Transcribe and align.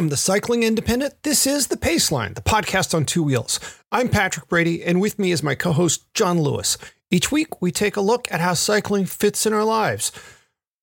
From 0.00 0.08
the 0.08 0.16
Cycling 0.16 0.62
Independent, 0.62 1.22
this 1.24 1.46
is 1.46 1.66
The 1.66 1.76
Paceline, 1.76 2.34
the 2.34 2.40
podcast 2.40 2.94
on 2.94 3.04
two 3.04 3.22
wheels. 3.22 3.60
I'm 3.92 4.08
Patrick 4.08 4.48
Brady, 4.48 4.82
and 4.82 4.98
with 4.98 5.18
me 5.18 5.30
is 5.30 5.42
my 5.42 5.54
co 5.54 5.72
host, 5.72 6.06
John 6.14 6.40
Lewis. 6.40 6.78
Each 7.10 7.30
week, 7.30 7.60
we 7.60 7.70
take 7.70 7.96
a 7.96 8.00
look 8.00 8.26
at 8.32 8.40
how 8.40 8.54
cycling 8.54 9.04
fits 9.04 9.44
in 9.44 9.52
our 9.52 9.62
lives. 9.62 10.10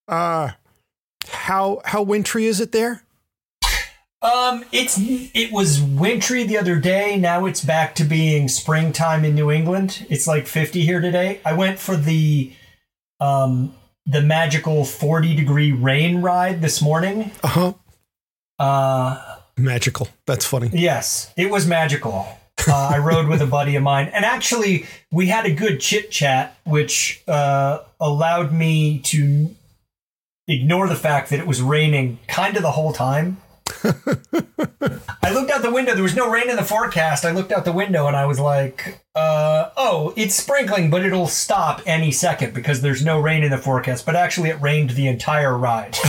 Uh, 0.08 0.52
how 1.30 1.82
how 1.86 2.04
wintry 2.04 2.46
is 2.46 2.62
it 2.62 2.72
there? 2.72 3.02
Um, 4.22 4.64
it's 4.72 5.00
it 5.00 5.52
was 5.52 5.82
wintry 5.82 6.44
the 6.44 6.60
other 6.60 6.76
day. 6.76 7.18
Now 7.18 7.48
it's 7.48 7.66
back 7.66 7.96
to 7.96 8.04
being 8.04 8.48
springtime 8.48 9.26
in 9.26 9.34
New 9.34 9.50
England. 9.50 10.06
It's 10.12 10.28
like 10.28 10.46
50 10.46 10.82
here 10.82 11.02
today. 11.02 11.42
I 11.44 11.54
went 11.54 11.80
for 11.80 11.96
the 11.96 12.54
um 13.20 13.74
the 14.06 14.22
magical 14.22 14.86
40 14.86 15.36
degree 15.36 15.72
rain 15.72 16.22
ride 16.22 16.62
this 16.62 16.84
morning. 16.84 17.32
Uh 17.44 17.48
huh. 17.48 17.74
Uh, 18.60 19.36
Magical. 19.58 20.08
That's 20.26 20.46
funny. 20.46 20.70
yes, 20.74 21.34
it 21.36 21.50
was 21.50 21.66
magical. 21.66 22.28
Uh, 22.68 22.92
I 22.94 22.98
rode 23.10 23.28
with 23.28 23.42
a 23.42 23.48
buddy 23.48 23.76
of 23.76 23.84
mine, 23.84 24.08
and 24.14 24.24
actually, 24.24 24.86
we 25.12 25.28
had 25.28 25.46
a 25.46 25.52
good 25.52 25.80
chit 25.80 26.12
chat, 26.12 26.58
which 26.64 27.24
uh, 27.28 27.80
allowed 28.00 28.52
me 28.54 29.00
to 29.00 29.56
ignore 30.48 30.88
the 30.88 30.96
fact 30.96 31.30
that 31.32 31.40
it 31.40 31.48
was 31.48 31.62
raining 31.62 32.20
kind 32.28 32.56
of 32.56 32.62
the 32.64 32.72
whole 32.72 32.94
time. 32.94 33.38
I 35.24 35.32
looked 35.34 35.52
out 35.52 35.62
the 35.62 35.72
window. 35.72 35.94
There 35.94 36.04
was 36.04 36.16
no 36.16 36.30
rain 36.32 36.50
in 36.50 36.56
the 36.56 36.64
forecast. 36.64 37.26
I 37.26 37.32
looked 37.32 37.52
out 37.52 37.66
the 37.66 37.74
window 37.74 38.08
and 38.08 38.16
I 38.16 38.26
was 38.26 38.40
like, 38.40 39.02
uh, 39.16 39.70
"Oh, 39.76 40.14
it's 40.16 40.36
sprinkling, 40.36 40.90
but 40.90 41.04
it'll 41.06 41.28
stop 41.28 41.82
any 41.86 42.12
second 42.12 42.54
because 42.54 42.82
there's 42.82 43.04
no 43.04 43.20
rain 43.20 43.44
in 43.44 43.52
the 43.52 43.58
forecast." 43.58 44.06
But 44.06 44.16
actually, 44.16 44.50
it 44.50 44.62
rained 44.62 44.92
the 44.92 45.08
entire 45.08 45.58
ride. 45.58 45.98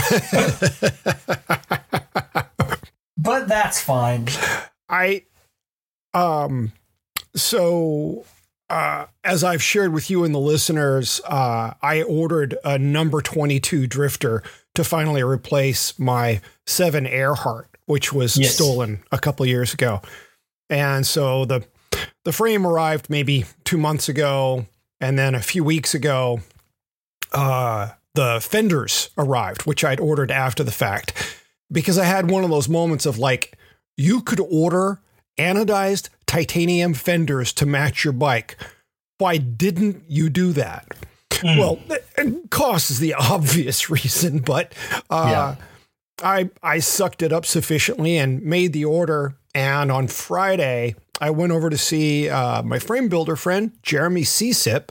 that's 3.61 3.81
fine. 3.81 4.27
I 4.87 5.23
um 6.13 6.71
so 7.35 8.25
uh 8.69 9.05
as 9.23 9.43
I've 9.43 9.61
shared 9.61 9.93
with 9.93 10.09
you 10.09 10.23
and 10.23 10.33
the 10.33 10.39
listeners, 10.39 11.21
uh 11.27 11.73
I 11.81 12.01
ordered 12.03 12.55
a 12.63 12.77
number 12.79 13.21
22 13.21 13.85
drifter 13.87 14.43
to 14.75 14.83
finally 14.83 15.23
replace 15.23 15.97
my 15.99 16.41
7 16.67 17.05
Earhart 17.05 17.67
which 17.85 18.13
was 18.13 18.37
Yes. 18.37 18.53
stolen 18.55 19.01
a 19.11 19.17
couple 19.17 19.45
years 19.45 19.73
ago. 19.73 20.01
And 20.69 21.05
so 21.05 21.45
the 21.45 21.65
the 22.25 22.31
frame 22.31 22.65
arrived 22.65 23.09
maybe 23.09 23.45
2 23.65 23.77
months 23.77 24.07
ago 24.09 24.65
and 25.01 25.17
then 25.19 25.35
a 25.35 25.41
few 25.41 25.63
weeks 25.63 25.93
ago 25.93 26.39
uh 27.33 27.89
the 28.15 28.39
fenders 28.41 29.09
arrived 29.17 29.63
which 29.67 29.83
I'd 29.83 29.99
ordered 29.99 30.31
after 30.31 30.63
the 30.63 30.71
fact 30.71 31.35
because 31.71 31.97
I 31.97 32.05
had 32.05 32.29
one 32.29 32.43
of 32.43 32.49
those 32.49 32.69
moments 32.69 33.05
of 33.05 33.17
like, 33.17 33.57
you 33.97 34.21
could 34.21 34.39
order 34.39 34.99
anodized 35.37 36.09
titanium 36.25 36.93
fenders 36.93 37.53
to 37.53 37.65
match 37.65 38.03
your 38.03 38.13
bike. 38.13 38.57
Why 39.17 39.37
didn't 39.37 40.03
you 40.07 40.29
do 40.29 40.51
that? 40.53 40.87
Well, 41.57 41.79
and 42.17 42.49
cost 42.49 42.91
is 42.91 42.99
the 42.99 43.13
obvious 43.19 43.89
reason, 43.89 44.39
but 44.39 44.73
uh, 45.09 45.55
I 46.21 46.49
I 46.61 46.79
sucked 46.79 47.21
it 47.21 47.31
up 47.31 47.45
sufficiently 47.45 48.17
and 48.17 48.41
made 48.41 48.73
the 48.73 48.85
order. 48.85 49.35
And 49.55 49.91
on 49.91 50.07
Friday, 50.07 50.95
I 51.21 51.31
went 51.31 51.51
over 51.51 51.69
to 51.69 51.77
see 51.77 52.29
uh, 52.29 52.61
my 52.63 52.79
frame 52.79 53.09
builder 53.09 53.35
friend 53.35 53.71
Jeremy 53.83 54.23
Csip, 54.23 54.89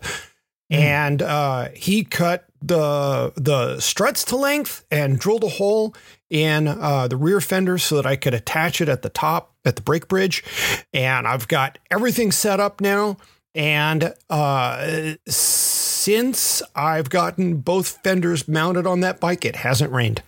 and 0.70 1.22
uh, 1.22 1.68
he 1.74 2.04
cut 2.04 2.44
the 2.60 3.32
the 3.36 3.78
struts 3.80 4.24
to 4.24 4.36
length 4.36 4.84
and 4.90 5.18
drilled 5.18 5.44
a 5.44 5.48
hole 5.48 5.94
in 6.28 6.66
uh, 6.68 7.06
the 7.08 7.16
rear 7.16 7.40
fender 7.40 7.78
so 7.78 7.96
that 7.96 8.06
I 8.06 8.16
could 8.16 8.34
attach 8.34 8.80
it 8.80 8.88
at 8.88 9.02
the 9.02 9.08
top 9.08 9.54
at 9.64 9.76
the 9.76 9.82
brake 9.82 10.08
bridge. 10.08 10.44
And 10.92 11.26
I've 11.26 11.48
got 11.48 11.78
everything 11.90 12.32
set 12.32 12.60
up 12.60 12.80
now. 12.80 13.16
And 13.54 14.12
uh, 14.28 15.14
since 15.26 16.62
I've 16.74 17.10
gotten 17.10 17.58
both 17.58 17.98
fenders 18.04 18.46
mounted 18.46 18.86
on 18.86 19.00
that 19.00 19.20
bike, 19.20 19.44
it 19.44 19.56
hasn't 19.56 19.92
rained. 19.92 20.22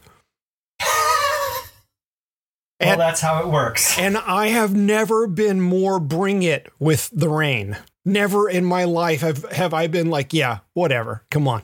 Well, 2.80 2.92
And- 2.92 3.00
that's 3.00 3.20
how 3.20 3.40
it 3.40 3.48
works. 3.48 3.98
And 3.98 4.16
I 4.16 4.48
have 4.48 4.74
never 4.74 5.26
been 5.26 5.60
more 5.60 6.00
bring 6.00 6.42
it 6.42 6.72
with 6.78 7.10
the 7.12 7.28
rain. 7.28 7.76
Never 8.04 8.48
in 8.48 8.64
my 8.64 8.84
life 8.84 9.20
have, 9.20 9.44
have 9.50 9.74
I 9.74 9.86
been 9.86 10.10
like, 10.10 10.32
yeah, 10.32 10.60
whatever. 10.74 11.24
Come 11.30 11.46
on. 11.46 11.62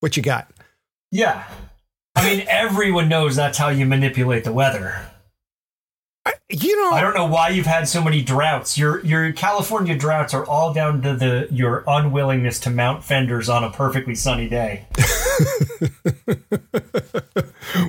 What 0.00 0.16
you 0.16 0.22
got? 0.22 0.50
Yeah. 1.10 1.44
I 2.14 2.28
mean, 2.28 2.46
everyone 2.48 3.08
knows 3.08 3.36
that's 3.36 3.58
how 3.58 3.68
you 3.68 3.86
manipulate 3.86 4.44
the 4.44 4.52
weather. 4.52 5.06
I, 6.26 6.34
you 6.50 6.76
know, 6.76 6.90
I 6.90 7.00
don't 7.00 7.14
know 7.14 7.26
why 7.26 7.48
you've 7.48 7.66
had 7.66 7.88
so 7.88 8.04
many 8.04 8.22
droughts. 8.22 8.76
Your 8.76 9.02
your 9.06 9.32
California 9.32 9.96
droughts 9.96 10.34
are 10.34 10.44
all 10.44 10.74
down 10.74 11.00
to 11.00 11.16
the 11.16 11.48
your 11.50 11.82
unwillingness 11.86 12.60
to 12.60 12.70
mount 12.70 13.02
fenders 13.02 13.48
on 13.48 13.64
a 13.64 13.70
perfectly 13.70 14.14
sunny 14.14 14.46
day. 14.46 14.84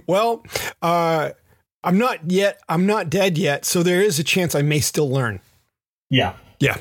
well, 0.07 0.46
uh, 0.81 1.31
I'm 1.84 1.97
not 1.97 2.31
yet, 2.31 2.62
I'm 2.69 2.85
not 2.85 3.09
dead 3.09 3.38
yet. 3.38 3.66
So 3.66 3.84
there 3.84 4.01
is 4.01 4.19
a 4.19 4.24
chance 4.24 4.56
I 4.56 4.62
may 4.62 4.80
still 4.80 5.09
learn. 5.09 5.41
Yeah. 6.09 6.35
Yeah. 6.59 6.78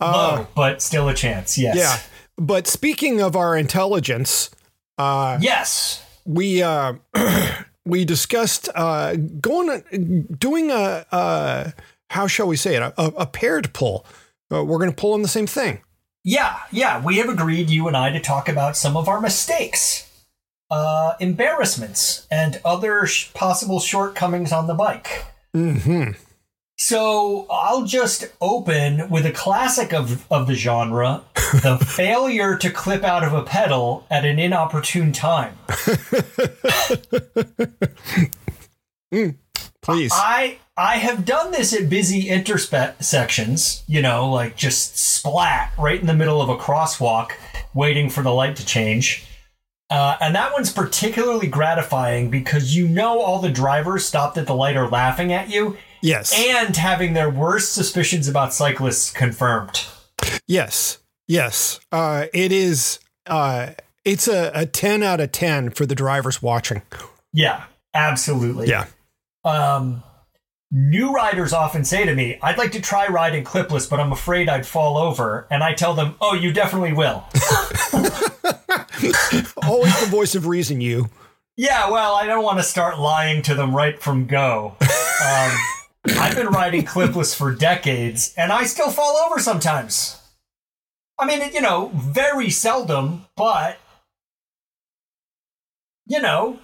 Uh, 0.00 0.36
Low, 0.38 0.46
but 0.54 0.82
still 0.82 1.08
a 1.08 1.14
chance. 1.14 1.56
Yes. 1.58 1.76
yeah. 1.76 1.98
But 2.36 2.66
speaking 2.66 3.20
of 3.20 3.36
our 3.36 3.56
intelligence, 3.56 4.50
uh, 4.98 5.38
Yes. 5.40 6.02
we 6.24 6.62
uh, 6.62 6.94
we 7.86 8.04
discussed 8.04 8.68
uh, 8.74 9.14
going 9.40 10.26
doing 10.38 10.70
a 10.70 11.06
uh, 11.12 11.70
how 12.10 12.26
shall 12.26 12.46
we 12.48 12.56
say 12.56 12.76
it 12.76 12.82
a, 12.82 12.94
a 12.98 13.26
paired 13.26 13.72
pull. 13.72 14.04
Uh, 14.52 14.62
we're 14.64 14.78
going 14.78 14.90
to 14.90 14.96
pull 14.96 15.14
on 15.14 15.22
the 15.22 15.28
same 15.28 15.46
thing. 15.46 15.80
Yeah, 16.22 16.58
yeah. 16.72 17.02
We 17.04 17.16
have 17.18 17.28
agreed, 17.28 17.70
you 17.70 17.86
and 17.88 17.96
I, 17.96 18.10
to 18.10 18.20
talk 18.20 18.48
about 18.48 18.76
some 18.76 18.96
of 18.96 19.08
our 19.08 19.20
mistakes, 19.20 20.08
uh, 20.70 21.14
embarrassments, 21.20 22.26
and 22.30 22.60
other 22.64 23.04
sh- 23.06 23.32
possible 23.34 23.78
shortcomings 23.80 24.52
on 24.52 24.66
the 24.66 24.74
bike. 24.74 25.24
Hmm. 25.54 26.12
So 26.76 27.46
I'll 27.50 27.84
just 27.84 28.32
open 28.40 29.08
with 29.08 29.24
a 29.26 29.30
classic 29.30 29.92
of, 29.92 30.26
of 30.30 30.46
the 30.46 30.54
genre 30.54 31.22
the 31.62 31.78
failure 31.86 32.56
to 32.56 32.70
clip 32.70 33.04
out 33.04 33.22
of 33.22 33.32
a 33.32 33.42
pedal 33.42 34.04
at 34.10 34.24
an 34.24 34.38
inopportune 34.38 35.12
time. 35.12 35.56
Please. 39.80 40.10
I 40.14 40.58
I 40.76 40.96
have 40.96 41.24
done 41.24 41.52
this 41.52 41.72
at 41.72 41.88
busy 41.88 42.28
intersections, 42.28 43.84
you 43.86 44.02
know, 44.02 44.28
like 44.28 44.56
just 44.56 44.98
splat 44.98 45.72
right 45.78 46.00
in 46.00 46.06
the 46.08 46.14
middle 46.14 46.42
of 46.42 46.48
a 46.48 46.56
crosswalk, 46.56 47.30
waiting 47.74 48.10
for 48.10 48.22
the 48.22 48.32
light 48.32 48.56
to 48.56 48.66
change. 48.66 49.26
Uh, 49.90 50.16
and 50.20 50.34
that 50.34 50.52
one's 50.52 50.72
particularly 50.72 51.46
gratifying 51.46 52.30
because 52.30 52.74
you 52.74 52.88
know 52.88 53.20
all 53.20 53.38
the 53.38 53.50
drivers 53.50 54.04
stopped 54.04 54.36
at 54.38 54.46
the 54.46 54.54
light 54.54 54.76
are 54.76 54.88
laughing 54.88 55.32
at 55.32 55.50
you 55.50 55.76
yes. 56.04 56.32
and 56.36 56.76
having 56.76 57.14
their 57.14 57.30
worst 57.30 57.72
suspicions 57.72 58.28
about 58.28 58.54
cyclists 58.54 59.10
confirmed. 59.10 59.84
yes. 60.46 60.98
Yes. 61.26 61.80
Uh, 61.90 62.26
it 62.34 62.52
is. 62.52 62.98
Uh, 63.26 63.70
it's 64.04 64.28
a, 64.28 64.52
a 64.54 64.66
ten 64.66 65.02
out 65.02 65.18
of 65.20 65.32
ten 65.32 65.70
for 65.70 65.86
the 65.86 65.94
drivers 65.94 66.42
watching. 66.42 66.82
Yeah, 67.32 67.64
absolutely. 67.94 68.68
Yeah. 68.68 68.86
Um, 69.44 70.02
new 70.70 71.12
riders 71.14 71.52
often 71.54 71.84
say 71.84 72.04
to 72.04 72.14
me, 72.14 72.38
I'd 72.42 72.58
like 72.58 72.72
to 72.72 72.80
try 72.80 73.06
riding 73.06 73.42
clipless, 73.44 73.88
but 73.88 74.00
I'm 74.00 74.12
afraid 74.12 74.48
I'd 74.50 74.66
fall 74.66 74.98
over. 74.98 75.46
And 75.50 75.62
I 75.64 75.72
tell 75.72 75.94
them, 75.94 76.14
oh, 76.20 76.34
you 76.34 76.52
definitely 76.52 76.92
will. 76.92 77.24
Always 79.62 79.98
the 80.00 80.08
voice 80.10 80.34
of 80.34 80.46
reason. 80.46 80.80
You. 80.82 81.08
yeah, 81.56 81.90
well, 81.90 82.14
I 82.14 82.26
don't 82.26 82.44
want 82.44 82.58
to 82.58 82.64
start 82.64 82.98
lying 82.98 83.40
to 83.42 83.54
them 83.54 83.74
right 83.74 83.98
from 84.00 84.26
go. 84.26 84.76
Um, 85.24 85.50
I've 86.06 86.36
been 86.36 86.48
riding 86.48 86.84
clipless 86.84 87.34
for 87.34 87.54
decades, 87.54 88.34
and 88.36 88.52
I 88.52 88.64
still 88.64 88.90
fall 88.90 89.16
over 89.16 89.38
sometimes. 89.38 90.20
I 91.18 91.26
mean, 91.26 91.52
you 91.52 91.60
know, 91.60 91.90
very 91.94 92.50
seldom, 92.50 93.26
but 93.36 93.78
you 96.06 96.20
know, 96.20 96.58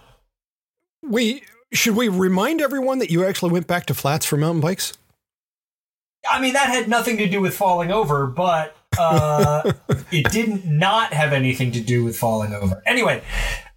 We 1.02 1.42
should 1.72 1.96
we 1.96 2.08
remind 2.08 2.60
everyone 2.60 2.98
that 2.98 3.10
you 3.10 3.24
actually 3.24 3.52
went 3.52 3.66
back 3.66 3.86
to 3.86 3.94
flats 3.94 4.26
for 4.26 4.36
mountain 4.36 4.60
bikes? 4.60 4.92
I 6.30 6.40
mean, 6.40 6.52
that 6.52 6.68
had 6.68 6.88
nothing 6.88 7.16
to 7.18 7.26
do 7.28 7.40
with 7.40 7.56
falling 7.56 7.90
over, 7.90 8.26
but 8.26 8.76
uh, 8.98 9.72
it 10.12 10.30
didn't 10.30 10.66
not 10.66 11.14
have 11.14 11.32
anything 11.32 11.72
to 11.72 11.80
do 11.80 12.04
with 12.04 12.18
falling 12.18 12.52
over. 12.52 12.82
Anyway, 12.84 13.22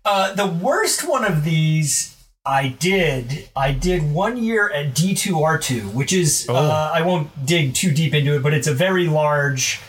uh, 0.03 0.33
the 0.33 0.47
worst 0.47 1.07
one 1.07 1.23
of 1.23 1.45
these 1.45 2.12
I 2.45 2.67
did, 2.67 3.47
I 3.55 3.71
did 3.71 4.11
one 4.11 4.35
year 4.37 4.69
at 4.69 4.93
D2R2, 4.93 5.93
which 5.93 6.11
is, 6.11 6.45
Oh. 6.49 6.55
uh, 6.55 6.91
I 6.93 7.01
won't 7.01 7.45
dig 7.45 7.73
too 7.73 7.91
deep 7.91 8.13
into 8.13 8.35
it, 8.35 8.43
but 8.43 8.53
it's 8.53 8.67
a 8.67 8.73
very 8.73 9.07
large 9.07 9.79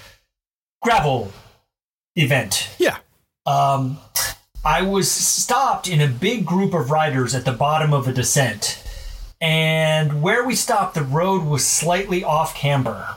gravel 0.81 1.33
event. 2.15 2.69
Yeah. 2.79 2.99
Um, 3.47 3.99
I 4.65 4.83
was 4.83 5.11
stopped 5.11 5.89
in 5.89 6.01
a 6.01 6.07
big 6.09 6.47
group 6.47 6.75
of 6.75 6.91
riders 6.91 7.35
at 7.35 7.45
the 7.45 7.53
bottom 7.53 7.93
of 7.93 8.07
a 8.07 8.13
descent. 8.13 8.81
And 9.41 10.23
where 10.23 10.45
we 10.45 10.55
stopped, 10.55 10.95
the 10.95 11.03
road 11.03 11.45
was 11.45 11.67
slightly 11.67 12.23
off 12.23 12.55
camber. 12.55 13.17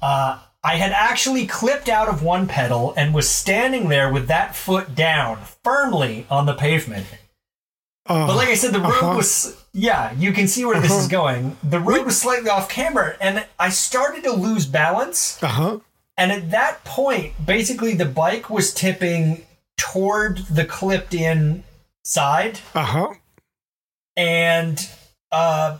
Uh, 0.00 0.38
I 0.64 0.76
had 0.76 0.92
actually 0.92 1.46
clipped 1.46 1.88
out 1.88 2.08
of 2.08 2.22
one 2.22 2.46
pedal 2.48 2.92
and 2.96 3.14
was 3.14 3.28
standing 3.28 3.88
there 3.90 4.12
with 4.12 4.28
that 4.28 4.56
foot 4.56 4.94
down 4.94 5.38
firmly 5.62 6.26
on 6.30 6.46
the 6.46 6.54
pavement. 6.54 7.06
Uh, 8.06 8.26
But 8.26 8.36
like 8.36 8.48
I 8.48 8.54
said, 8.54 8.72
the 8.72 8.80
road 8.80 8.90
uh-huh. 9.02 9.16
was 9.16 9.56
yeah, 9.72 10.12
you 10.14 10.32
can 10.32 10.48
see 10.48 10.64
where 10.64 10.80
this 10.80 10.90
is 10.92 11.06
going. 11.06 11.56
The 11.62 11.78
road 11.78 12.04
was 12.06 12.20
slightly 12.20 12.50
off 12.50 12.68
camber, 12.68 13.16
and 13.20 13.46
I 13.58 13.68
started 13.70 14.24
to 14.24 14.32
lose 14.32 14.66
balance. 14.66 15.40
uh 15.42 15.46
huh. 15.48 15.78
And 16.16 16.32
at 16.32 16.50
that 16.50 16.84
point, 16.84 17.34
basically 17.46 17.94
the 17.94 18.04
bike 18.04 18.50
was 18.50 18.74
tipping 18.74 19.46
toward 19.78 20.38
the 20.50 20.64
clipped 20.66 21.14
in 21.14 21.62
side, 22.04 22.60
Uh 22.74 22.84
huh. 22.84 23.08
and 24.16 24.88
uh, 25.32 25.78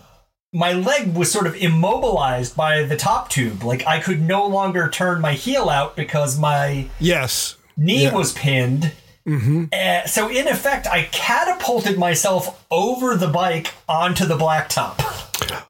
my 0.52 0.72
leg 0.72 1.14
was 1.14 1.30
sort 1.30 1.46
of 1.46 1.56
immobilized 1.56 2.56
by 2.56 2.82
the 2.84 2.96
top 2.96 3.28
tube. 3.28 3.62
Like 3.64 3.86
I 3.86 4.00
could 4.00 4.20
no 4.22 4.46
longer 4.46 4.88
turn 4.88 5.20
my 5.20 5.32
heel 5.34 5.68
out 5.68 5.96
because 5.96 6.38
my 6.38 6.86
Yes. 7.00 7.56
knee 7.76 8.04
Yeah. 8.04 8.14
was 8.14 8.32
pinned. 8.32 8.92
Mm-hmm. 9.30 9.64
Uh, 9.72 10.06
so 10.06 10.28
in 10.28 10.48
effect, 10.48 10.86
I 10.86 11.04
catapulted 11.12 11.98
myself 11.98 12.66
over 12.70 13.16
the 13.16 13.28
bike 13.28 13.72
onto 13.88 14.24
the 14.26 14.36
blacktop. 14.36 14.96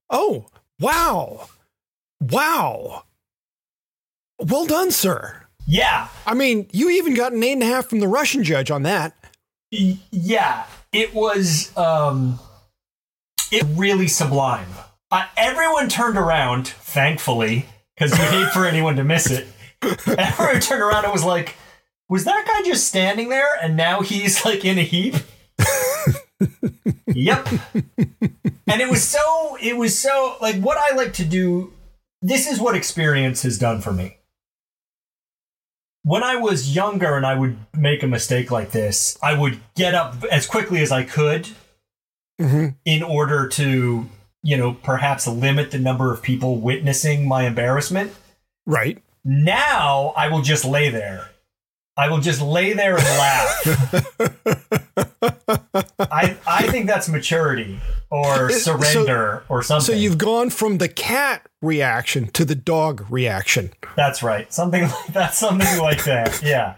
Oh, 0.08 0.46
wow. 0.80 1.48
Wow. 2.20 3.04
Well 4.38 4.64
done, 4.66 4.90
sir. 4.90 5.36
Yeah, 5.66 6.08
I 6.26 6.34
mean, 6.34 6.68
you 6.72 6.90
even 6.90 7.14
got 7.14 7.32
an 7.32 7.44
eight 7.44 7.52
and 7.52 7.62
a 7.62 7.66
half 7.66 7.86
from 7.86 8.00
the 8.00 8.08
Russian 8.08 8.42
judge 8.42 8.70
on 8.70 8.82
that. 8.84 9.14
Y- 9.70 9.98
yeah, 10.10 10.64
it 10.92 11.14
was 11.14 11.76
um, 11.76 12.40
it 13.52 13.64
really 13.76 14.08
sublime. 14.08 14.66
Uh, 15.12 15.26
everyone 15.36 15.88
turned 15.88 16.16
around, 16.16 16.66
thankfully, 16.66 17.66
because 17.94 18.10
we 18.12 18.24
hate 18.24 18.48
for 18.52 18.64
anyone 18.66 18.96
to 18.96 19.04
miss 19.04 19.30
it. 19.30 19.46
Everyone 19.82 20.60
turned 20.60 20.82
around 20.82 21.04
and 21.04 21.12
was 21.12 21.24
like, 21.24 21.54
"Was 22.10 22.24
that 22.24 22.44
guy 22.46 22.68
just 22.68 22.86
standing 22.86 23.30
there, 23.30 23.56
and 23.62 23.76
now 23.76 24.02
he's 24.02 24.44
like 24.44 24.64
in 24.66 24.78
a 24.78 24.82
heap?" 24.82 25.14
yep. 27.06 27.48
And 27.74 28.80
it 28.80 28.90
was 28.90 29.02
so, 29.02 29.56
it 29.60 29.76
was 29.78 29.98
so 29.98 30.36
like 30.42 30.56
what 30.56 30.76
I 30.76 30.94
like 30.94 31.14
to 31.14 31.24
do. 31.24 31.72
This 32.22 32.46
is 32.46 32.60
what 32.60 32.76
experience 32.76 33.42
has 33.42 33.58
done 33.58 33.80
for 33.80 33.92
me 33.94 34.18
when 36.02 36.22
I 36.22 36.36
was 36.36 36.74
younger 36.74 37.16
and 37.16 37.26
I 37.26 37.34
would 37.34 37.58
make 37.76 38.02
a 38.02 38.06
mistake 38.06 38.50
like 38.50 38.70
this, 38.70 39.18
I 39.22 39.38
would 39.38 39.60
get 39.74 39.94
up 39.94 40.24
as 40.30 40.46
quickly 40.46 40.80
as 40.80 40.92
I 40.92 41.04
could 41.04 41.48
Mm-hmm. 42.40 42.68
in 42.86 43.02
order 43.02 43.48
to, 43.48 44.08
you 44.42 44.56
know, 44.56 44.72
perhaps 44.72 45.26
limit 45.26 45.72
the 45.72 45.78
number 45.78 46.10
of 46.10 46.22
people 46.22 46.56
witnessing 46.56 47.28
my 47.28 47.46
embarrassment. 47.46 48.12
Right. 48.64 49.02
Now 49.22 50.14
I 50.16 50.28
will 50.28 50.40
just 50.40 50.64
lay 50.64 50.88
there. 50.88 51.29
I 52.00 52.08
will 52.08 52.20
just 52.20 52.40
lay 52.40 52.72
there 52.72 52.96
and 52.96 53.04
laugh. 53.04 53.66
I 56.00 56.36
I 56.46 56.66
think 56.68 56.86
that's 56.86 57.08
maturity 57.08 57.78
or 58.10 58.50
So- 58.50 58.78
surrender 58.78 59.44
or 59.48 59.62
something. 59.62 59.94
So 59.94 59.98
you've 60.00 60.18
gone 60.18 60.50
from 60.50 60.78
the 60.78 60.88
cat 60.88 61.46
reaction 61.60 62.28
to 62.28 62.44
the 62.44 62.54
dog 62.54 63.04
reaction. 63.10 63.70
that's 63.96 64.22
right. 64.22 64.52
Something 64.52 64.84
like 64.84 65.06
that's 65.12 65.38
something 65.38 65.78
like 65.78 66.04
that. 66.04 66.42
Yeah. 66.50 66.76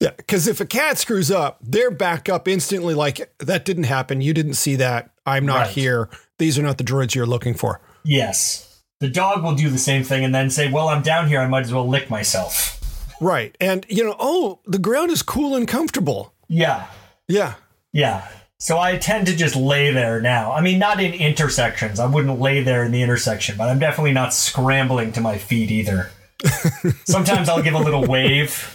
Yeah, 0.00 0.10
because 0.16 0.48
if 0.48 0.60
a 0.60 0.66
cat 0.66 0.98
screws 0.98 1.30
up, 1.30 1.58
they're 1.62 1.90
back 1.92 2.28
up 2.28 2.48
instantly. 2.48 2.94
Like 2.94 3.32
that 3.38 3.64
didn't 3.64 3.84
happen. 3.84 4.20
You 4.20 4.34
didn't 4.34 4.54
see 4.54 4.74
that. 4.76 5.10
I'm 5.26 5.46
not 5.46 5.66
Right. 5.66 5.70
here. 5.70 6.08
These 6.38 6.58
are 6.58 6.62
not 6.62 6.78
the 6.78 6.82
droids 6.84 7.14
you're 7.14 7.26
looking 7.26 7.54
for. 7.54 7.80
Yes. 8.04 8.80
The 8.98 9.08
dog 9.08 9.44
will 9.44 9.54
do 9.54 9.68
the 9.70 9.78
same 9.78 10.02
thing 10.02 10.24
and 10.24 10.34
then 10.34 10.50
say, 10.50 10.70
Well, 10.72 10.88
I'm 10.88 11.02
down 11.02 11.28
here, 11.28 11.40
I 11.40 11.46
might 11.46 11.64
as 11.66 11.72
well 11.72 11.86
lick 11.88 12.10
myself. 12.10 12.80
Right. 13.22 13.56
And 13.60 13.86
you 13.88 14.02
know, 14.04 14.16
oh, 14.18 14.60
the 14.66 14.78
ground 14.78 15.10
is 15.10 15.22
cool 15.22 15.54
and 15.54 15.66
comfortable. 15.68 16.34
Yeah. 16.48 16.88
Yeah. 17.28 17.54
Yeah. 17.92 18.26
So 18.58 18.78
I 18.78 18.96
tend 18.96 19.26
to 19.26 19.36
just 19.36 19.56
lay 19.56 19.92
there 19.92 20.20
now. 20.20 20.52
I 20.52 20.60
mean, 20.60 20.78
not 20.78 21.00
in 21.00 21.12
intersections. 21.14 21.98
I 21.98 22.06
wouldn't 22.06 22.40
lay 22.40 22.62
there 22.62 22.84
in 22.84 22.92
the 22.92 23.02
intersection, 23.02 23.56
but 23.56 23.68
I'm 23.68 23.78
definitely 23.78 24.12
not 24.12 24.34
scrambling 24.34 25.12
to 25.12 25.20
my 25.20 25.38
feet 25.38 25.70
either. 25.70 26.10
Sometimes 27.04 27.48
I'll 27.48 27.62
give 27.62 27.74
a 27.74 27.78
little 27.78 28.04
wave. 28.06 28.72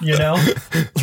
you 0.00 0.16
know? 0.18 0.42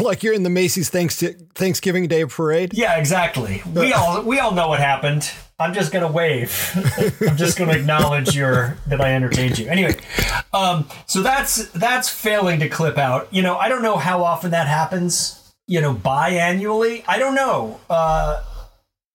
Like 0.02 0.24
you're 0.24 0.34
in 0.34 0.44
the 0.44 0.50
Macy's 0.50 0.90
Thanksgiving 0.90 2.08
Day 2.08 2.26
parade. 2.26 2.74
Yeah, 2.74 2.98
exactly. 2.98 3.62
We 3.74 3.94
all 3.94 4.22
we 4.24 4.40
all 4.40 4.54
know 4.54 4.68
what 4.68 4.80
happened. 4.80 5.32
I'm 5.58 5.74
just 5.74 5.94
gonna 5.94 6.12
wave. 6.12 6.52
I'm 7.28 7.38
just 7.38 7.58
gonna 7.58 7.74
acknowledge 7.74 8.36
your 8.36 8.78
that 8.88 9.00
I 9.00 9.14
entertained 9.14 9.58
you. 9.58 9.68
Anyway, 9.68 9.96
um, 10.54 10.88
so 11.06 11.22
that's 11.22 11.70
that's 11.70 12.10
failing 12.10 12.60
to 12.60 12.70
clip 12.70 12.98
out. 12.98 13.34
You 13.34 13.42
know, 13.42 13.58
I 13.58 13.70
don't 13.70 13.82
know 13.82 13.98
how 13.98 14.24
often 14.24 14.52
that 14.52 14.68
happens. 14.68 15.54
You 15.68 15.82
know, 15.82 15.94
biannually. 15.94 17.04
I 17.08 17.18
don't 17.20 17.36
know. 17.36 17.80
Uh, 17.90 18.44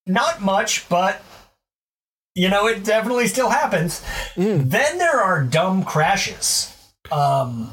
not 0.07 0.41
much, 0.41 0.89
but 0.89 1.23
you 2.35 2.49
know, 2.49 2.67
it 2.69 2.85
definitely 2.85 3.27
still 3.27 3.51
happens. 3.51 4.03
Then 4.37 4.99
there 4.99 5.21
are 5.21 5.43
dumb 5.45 5.85
crashes. 5.85 6.75
Um, 7.13 7.73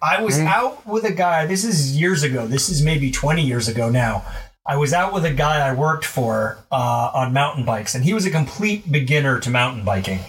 I 0.00 0.22
was 0.22 0.38
out 0.38 0.86
with 0.86 1.04
a 1.04 1.12
guy. 1.12 1.44
This 1.46 1.64
is 1.64 1.98
years 1.98 2.22
ago. 2.22 2.46
This 2.46 2.68
is 2.68 2.82
maybe 2.82 3.10
20 3.10 3.42
years 3.42 3.68
ago 3.68 3.90
now. 3.90 4.24
I 4.68 4.76
was 4.76 4.92
out 4.92 5.14
with 5.14 5.24
a 5.24 5.32
guy 5.32 5.66
I 5.66 5.72
worked 5.72 6.04
for 6.04 6.58
uh, 6.70 7.10
on 7.14 7.32
mountain 7.32 7.64
bikes, 7.64 7.94
and 7.94 8.04
he 8.04 8.12
was 8.12 8.26
a 8.26 8.30
complete 8.30 8.92
beginner 8.92 9.40
to 9.40 9.48
mountain 9.48 9.82
biking. 9.82 10.20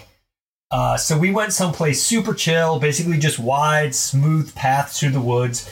Uh, 0.70 0.96
so 0.96 1.18
we 1.18 1.30
went 1.30 1.52
someplace 1.52 2.02
super 2.02 2.32
chill, 2.32 2.80
basically 2.80 3.18
just 3.18 3.38
wide, 3.38 3.94
smooth 3.94 4.54
paths 4.54 4.98
through 4.98 5.10
the 5.10 5.20
woods. 5.20 5.68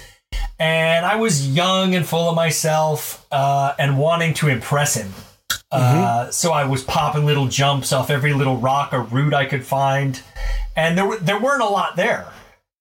And 0.59 1.07
I 1.07 1.17
was 1.17 1.49
young 1.49 1.95
and 1.95 2.07
full 2.07 2.29
of 2.29 2.37
myself 2.37 3.27
uh, 3.33 3.75
and 3.79 3.99
wanting 3.99 4.35
to 4.35 4.49
impress 4.49 4.95
him. 4.97 5.15
Uh, 5.71 6.31
so 6.31 6.53
I 6.53 6.65
was 6.65 6.83
popping 6.83 7.25
little 7.25 7.47
jumps 7.47 7.93
off 7.93 8.11
every 8.11 8.35
little 8.35 8.59
rock 8.59 8.93
or 8.93 9.03
root 9.03 9.33
I 9.33 9.47
could 9.47 9.65
find, 9.65 10.21
and 10.77 10.99
there 10.99 11.07
were, 11.07 11.17
there 11.19 11.41
weren't 11.41 11.63
a 11.63 11.69
lot 11.69 11.97
there. 11.97 12.27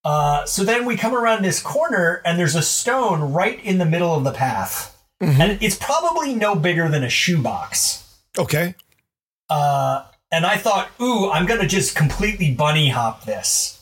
Uh, 0.04 0.46
so 0.46 0.66
then 0.66 0.86
we 0.86 0.98
come 0.98 1.14
around 1.14 1.44
this 1.44 1.62
corner, 1.62 2.22
and 2.26 2.38
there's 2.38 2.56
a 2.56 2.62
stone 2.62 3.34
right 3.34 3.64
in 3.64 3.78
the 3.78 3.86
middle 3.86 4.16
of 4.16 4.24
the 4.26 4.32
path, 4.32 4.97
and 5.20 5.62
it's 5.62 5.76
probably 5.76 6.34
no 6.34 6.56
bigger 6.56 6.90
than 6.90 7.04
a 7.04 7.10
shoebox. 7.10 8.04
Okay. 8.38 8.76
Uh, 9.50 10.04
and 10.32 10.46
I 10.46 10.58
thought, 10.58 10.90
ooh, 11.02 11.32
I'm 11.32 11.46
gonna 11.46 11.68
just 11.68 11.96
completely 11.96 12.54
bunny 12.54 12.90
hop 12.90 13.26
this. 13.26 13.74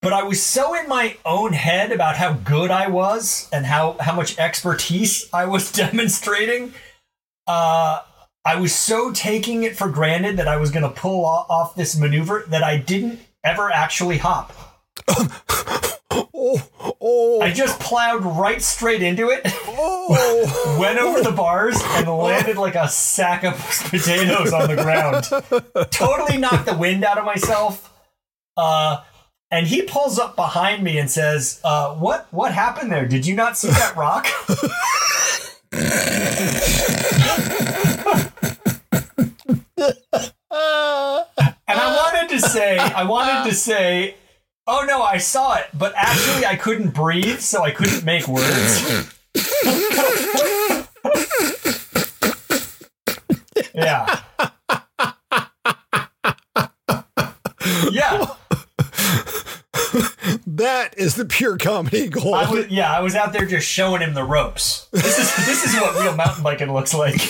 But 0.00 0.12
I 0.12 0.22
was 0.22 0.42
so 0.42 0.74
in 0.74 0.88
my 0.88 1.16
own 1.24 1.54
head 1.54 1.90
about 1.90 2.16
how 2.16 2.34
good 2.34 2.70
I 2.70 2.88
was 2.88 3.48
and 3.52 3.64
how, 3.64 3.96
how 4.00 4.14
much 4.14 4.38
expertise 4.38 5.28
I 5.32 5.46
was 5.46 5.72
demonstrating. 5.72 6.74
Uh, 7.46 8.02
I 8.44 8.56
was 8.56 8.74
so 8.74 9.12
taking 9.12 9.62
it 9.62 9.76
for 9.76 9.88
granted 9.88 10.36
that 10.36 10.48
I 10.48 10.56
was 10.58 10.70
gonna 10.70 10.90
pull 10.90 11.24
off 11.24 11.74
this 11.74 11.98
maneuver 11.98 12.44
that 12.48 12.62
I 12.62 12.76
didn't 12.76 13.20
ever 13.42 13.70
actually 13.70 14.18
hop. 14.18 14.52
Oh, 16.36 16.96
oh, 17.00 17.40
I 17.40 17.50
just 17.52 17.80
plowed 17.80 18.24
right 18.24 18.60
straight 18.60 19.02
into 19.02 19.30
it. 19.30 19.46
oh. 19.76 20.76
went 20.80 20.98
over 20.98 21.22
the 21.22 21.32
bars 21.32 21.80
and 21.82 22.08
landed 22.08 22.56
like 22.56 22.74
a 22.74 22.88
sack 22.88 23.44
of 23.44 23.54
potatoes 23.90 24.52
on 24.52 24.68
the 24.68 24.76
ground. 24.76 25.24
totally 25.90 26.38
knocked 26.38 26.66
the 26.66 26.76
wind 26.76 27.04
out 27.04 27.18
of 27.18 27.24
myself. 27.24 27.92
Uh, 28.56 29.02
and 29.50 29.66
he 29.66 29.82
pulls 29.82 30.18
up 30.18 30.36
behind 30.36 30.82
me 30.82 30.98
and 30.98 31.10
says, 31.10 31.60
uh, 31.64 31.94
"What? 31.94 32.26
What 32.32 32.52
happened 32.52 32.90
there? 32.90 33.06
Did 33.06 33.26
you 33.26 33.36
not 33.36 33.56
see 33.56 33.68
that 33.68 33.94
rock?" 33.96 34.26
and 41.68 41.80
I 41.80 41.96
wanted 41.96 42.28
to 42.30 42.40
say, 42.40 42.78
I 42.78 43.04
wanted 43.04 43.48
to 43.48 43.54
say, 43.54 44.16
Oh 44.66 44.84
no, 44.86 45.02
I 45.02 45.18
saw 45.18 45.56
it, 45.56 45.66
but 45.74 45.92
actually 45.96 46.46
I 46.46 46.56
couldn't 46.56 46.94
breathe, 46.94 47.40
so 47.40 47.62
I 47.62 47.70
couldn't 47.70 48.04
make 48.04 48.26
words. 48.26 49.14
Yeah. 53.74 54.20
Yeah. 57.90 58.26
That 60.46 60.94
is 60.96 61.16
the 61.16 61.24
pure 61.24 61.56
comedy 61.56 62.08
gold. 62.08 62.34
I 62.34 62.50
was, 62.50 62.68
yeah, 62.68 62.92
I 62.92 63.00
was 63.00 63.14
out 63.14 63.32
there 63.32 63.46
just 63.46 63.66
showing 63.66 64.02
him 64.02 64.14
the 64.14 64.24
ropes. 64.24 64.88
This 64.92 65.18
is 65.18 65.46
this 65.46 65.64
is 65.64 65.80
what 65.80 66.00
real 66.00 66.14
mountain 66.14 66.42
biking 66.42 66.72
looks 66.72 66.94
like. 66.94 67.14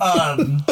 um, 0.00 0.64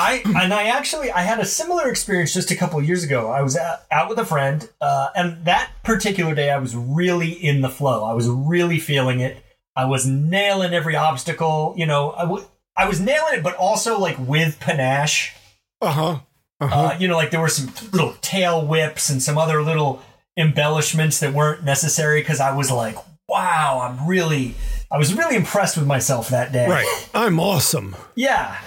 I 0.00 0.22
and 0.24 0.52
I 0.54 0.68
actually 0.68 1.10
I 1.12 1.20
had 1.20 1.40
a 1.40 1.44
similar 1.44 1.88
experience 1.90 2.32
just 2.32 2.50
a 2.50 2.56
couple 2.56 2.80
years 2.82 3.04
ago. 3.04 3.30
I 3.30 3.42
was 3.42 3.56
out, 3.56 3.80
out 3.92 4.08
with 4.08 4.18
a 4.18 4.24
friend, 4.24 4.68
uh, 4.80 5.08
and 5.14 5.44
that 5.44 5.70
particular 5.84 6.34
day 6.34 6.50
I 6.50 6.58
was 6.58 6.74
really 6.74 7.30
in 7.30 7.60
the 7.60 7.68
flow. 7.68 8.04
I 8.04 8.14
was 8.14 8.26
really 8.28 8.78
feeling 8.78 9.20
it. 9.20 9.36
I 9.76 9.84
was 9.84 10.06
nailing 10.06 10.72
every 10.72 10.96
obstacle. 10.96 11.74
You 11.76 11.86
know, 11.86 12.12
I, 12.12 12.22
w- 12.22 12.44
I 12.76 12.88
was 12.88 12.98
nailing 13.00 13.34
it, 13.34 13.42
but 13.42 13.54
also 13.56 13.98
like 13.98 14.16
with 14.18 14.58
panache. 14.58 15.34
uh-huh. 15.82 16.20
Uh-huh. 16.62 16.80
Uh, 16.80 16.96
you 16.98 17.08
know, 17.08 17.16
like 17.16 17.30
there 17.30 17.40
were 17.40 17.48
some 17.48 17.72
little 17.92 18.14
tail 18.20 18.66
whips 18.66 19.08
and 19.08 19.22
some 19.22 19.38
other 19.38 19.62
little 19.62 20.02
embellishments 20.36 21.20
that 21.20 21.32
weren't 21.32 21.64
necessary 21.64 22.20
because 22.20 22.40
I 22.40 22.54
was 22.54 22.70
like, 22.70 22.96
wow, 23.28 23.80
I'm 23.88 24.06
really, 24.06 24.54
I 24.90 24.98
was 24.98 25.14
really 25.14 25.36
impressed 25.36 25.76
with 25.78 25.86
myself 25.86 26.28
that 26.30 26.52
day. 26.52 26.68
right. 26.68 27.08
I'm 27.14 27.38
awesome. 27.40 27.96
Yeah. 28.14 28.58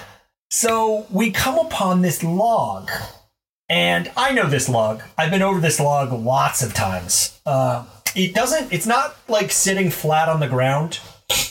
So 0.53 1.07
we 1.10 1.31
come 1.31 1.57
upon 1.57 2.03
this 2.03 2.24
log, 2.24 2.91
and 3.69 4.12
I 4.15 4.33
know 4.33 4.48
this 4.48 4.69
log. 4.69 5.01
I've 5.17 5.31
been 5.31 5.41
over 5.41 5.60
this 5.60 5.79
log 5.79 6.13
lots 6.13 6.62
of 6.62 6.75
times. 6.75 7.41
Uh, 7.43 7.86
it 8.15 8.36
doesn't. 8.36 8.72
It's 8.72 8.86
not 8.86 9.15
like 9.27 9.50
sitting 9.50 9.89
flat 9.89 10.29
on 10.29 10.41
the 10.41 10.48
ground. 10.48 11.00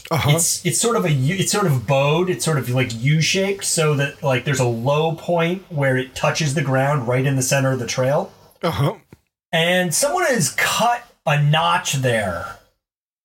Uh-huh. 0.08 0.36
It's 0.36 0.64
it's 0.64 0.80
sort 0.80 0.96
of 0.96 1.04
a 1.04 1.10
it's 1.10 1.50
sort 1.50 1.66
of 1.66 1.84
bowed. 1.84 2.30
It's 2.30 2.44
sort 2.44 2.58
of 2.58 2.70
like 2.70 2.94
U 2.94 3.20
shaped, 3.20 3.64
so 3.64 3.94
that 3.94 4.22
like 4.22 4.44
there's 4.44 4.60
a 4.60 4.64
low 4.64 5.16
point 5.16 5.64
where 5.68 5.96
it 5.96 6.14
touches 6.14 6.54
the 6.54 6.62
ground 6.62 7.08
right 7.08 7.26
in 7.26 7.34
the 7.34 7.42
center 7.42 7.72
of 7.72 7.80
the 7.80 7.88
trail. 7.88 8.32
Uh-huh. 8.62 8.98
And 9.50 9.92
someone 9.92 10.26
has 10.26 10.52
cut 10.52 11.04
a 11.26 11.42
notch 11.42 11.94
there 11.94 12.56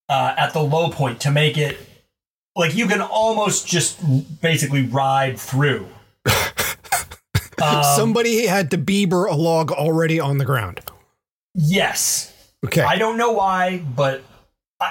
uh, 0.08 0.34
at 0.36 0.52
the 0.54 0.60
low 0.60 0.90
point 0.90 1.20
to 1.20 1.30
make 1.30 1.56
it 1.56 1.87
like 2.58 2.74
you 2.74 2.86
can 2.86 3.00
almost 3.00 3.66
just 3.66 3.98
basically 4.42 4.82
ride 4.82 5.38
through. 5.38 5.88
Um, 6.26 7.82
Somebody 7.96 8.46
had 8.46 8.70
to 8.72 8.78
Bieber 8.78 9.30
a 9.30 9.34
log 9.34 9.70
already 9.72 10.20
on 10.20 10.36
the 10.38 10.44
ground. 10.44 10.80
yes, 11.54 12.34
Okay. 12.66 12.82
I 12.82 12.98
don't 12.98 13.16
know 13.16 13.30
why, 13.32 13.78
but 13.78 14.22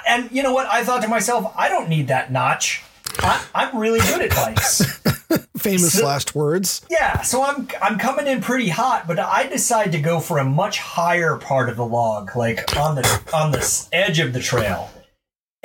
and 0.08 0.32
you 0.32 0.42
know 0.42 0.54
what? 0.54 0.68
I 0.68 0.86
thought 0.86 1.02
to 1.02 1.10
myself, 1.10 1.54
I 1.58 1.68
don't 1.68 1.90
need 1.90 2.08
that 2.08 2.32
notch. 2.32 2.82
I, 3.20 3.46
I'm 3.54 3.78
really 3.78 4.00
good 4.00 4.22
at 4.22 4.30
bikes. 4.30 4.86
Famous 5.58 5.94
so- 5.94 6.06
last 6.06 6.34
words. 6.34 6.86
Yeah, 6.90 7.22
so 7.24 7.44
I'm 7.44 7.68
I'm 7.82 7.98
coming 7.98 8.26
in 8.28 8.40
pretty 8.40 8.70
hot, 8.70 9.06
but 9.06 9.20
I 9.20 9.48
decide 9.48 9.92
to 9.92 10.00
go 10.00 10.22
for 10.22 10.38
a 10.38 10.46
much 10.46 10.80
higher 10.80 11.36
part 11.36 11.68
of 11.68 11.76
the 11.76 11.86
log, 11.86 12.36
like 12.38 12.78
on 12.78 12.96
the 12.96 13.22
on 13.34 13.52
the 13.52 13.88
edge 13.92 14.20
of 14.20 14.32
the 14.32 14.40
trail. 14.40 14.90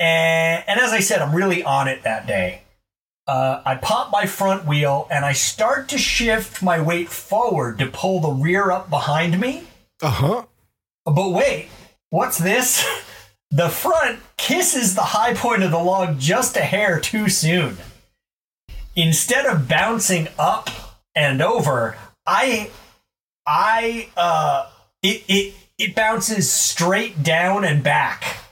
And 0.03 0.63
and 0.67 0.79
as 0.81 0.91
I 0.91 0.99
said, 0.99 1.21
I'm 1.21 1.33
really 1.33 1.63
on 1.63 1.87
it 1.87 2.03
that 2.03 2.27
day. 2.27 2.63
Uh, 3.25 3.61
I 3.65 3.75
pop 3.75 4.11
my 4.11 4.25
front 4.25 4.65
wheel 4.65 5.07
and 5.09 5.23
I 5.23 5.31
start 5.31 5.87
to 5.89 5.97
shift 5.97 6.61
my 6.61 6.81
weight 6.81 7.07
forward 7.07 7.79
to 7.79 7.85
pull 7.85 8.19
the 8.19 8.31
rear 8.31 8.69
up 8.69 8.89
behind 8.89 9.39
me. 9.39 9.63
Uh-huh. 10.01 10.43
But 11.05 11.31
wait, 11.31 11.69
what's 12.09 12.37
this? 12.37 12.85
The 13.55 13.69
front 13.69 14.19
kisses 14.35 14.95
the 14.95 15.01
high 15.01 15.35
point 15.35 15.61
of 15.61 15.69
the 15.69 15.77
log 15.77 16.17
just 16.17 16.57
a 16.57 16.61
hair 16.61 16.99
too 16.99 17.29
soon. 17.29 17.77
Instead 18.95 19.45
of 19.45 19.69
bouncing 19.69 20.27
up 20.39 20.71
and 21.13 21.39
over, 21.39 21.95
I 22.25 22.71
I 23.45 24.09
uh 24.17 24.71
it 25.03 25.23
it 25.27 25.53
it 25.77 25.95
bounces 25.95 26.51
straight 26.51 27.21
down 27.21 27.63
and 27.63 27.83
back. 27.83 28.42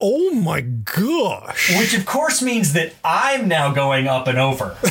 Oh 0.00 0.30
my 0.32 0.60
gosh. 0.60 1.74
Which 1.78 1.96
of 1.96 2.04
course 2.04 2.42
means 2.42 2.74
that 2.74 2.94
I'm 3.02 3.48
now 3.48 3.72
going 3.72 4.06
up 4.08 4.28
and 4.28 4.38
over. 4.38 4.76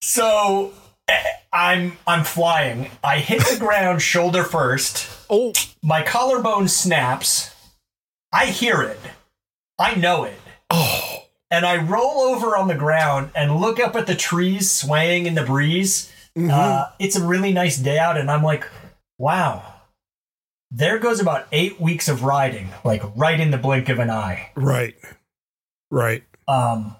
so 0.00 0.72
eh, 1.08 1.22
I'm 1.52 1.92
I'm 2.06 2.24
flying. 2.24 2.90
I 3.04 3.18
hit 3.18 3.40
the 3.44 3.58
ground 3.58 4.02
shoulder 4.02 4.44
first. 4.44 5.08
Oh, 5.30 5.52
My 5.82 6.02
collarbone 6.02 6.68
snaps. 6.68 7.54
I 8.32 8.46
hear 8.46 8.82
it. 8.82 8.98
I 9.78 9.94
know 9.94 10.24
it. 10.24 10.38
oh. 10.70 11.18
And 11.50 11.66
I 11.66 11.76
roll 11.76 12.20
over 12.20 12.56
on 12.56 12.68
the 12.68 12.74
ground 12.74 13.30
and 13.34 13.60
look 13.60 13.78
up 13.78 13.94
at 13.94 14.06
the 14.06 14.14
trees 14.14 14.70
swaying 14.70 15.26
in 15.26 15.34
the 15.34 15.44
breeze. 15.44 16.10
Uh, 16.34 16.86
it's 16.98 17.14
a 17.14 17.22
really 17.22 17.52
nice 17.52 17.76
day 17.76 17.98
out, 17.98 18.16
and 18.16 18.30
I'm 18.30 18.42
like, 18.42 18.66
wow. 19.18 19.71
There 20.74 20.98
goes 20.98 21.20
about 21.20 21.46
eight 21.52 21.78
weeks 21.80 22.08
of 22.08 22.22
riding, 22.22 22.68
like 22.82 23.02
right 23.14 23.38
in 23.38 23.50
the 23.50 23.58
blink 23.58 23.88
of 23.90 23.98
an 23.98 24.08
eye. 24.10 24.50
Right. 24.56 24.96
Right. 25.90 26.24
Um, 26.48 26.96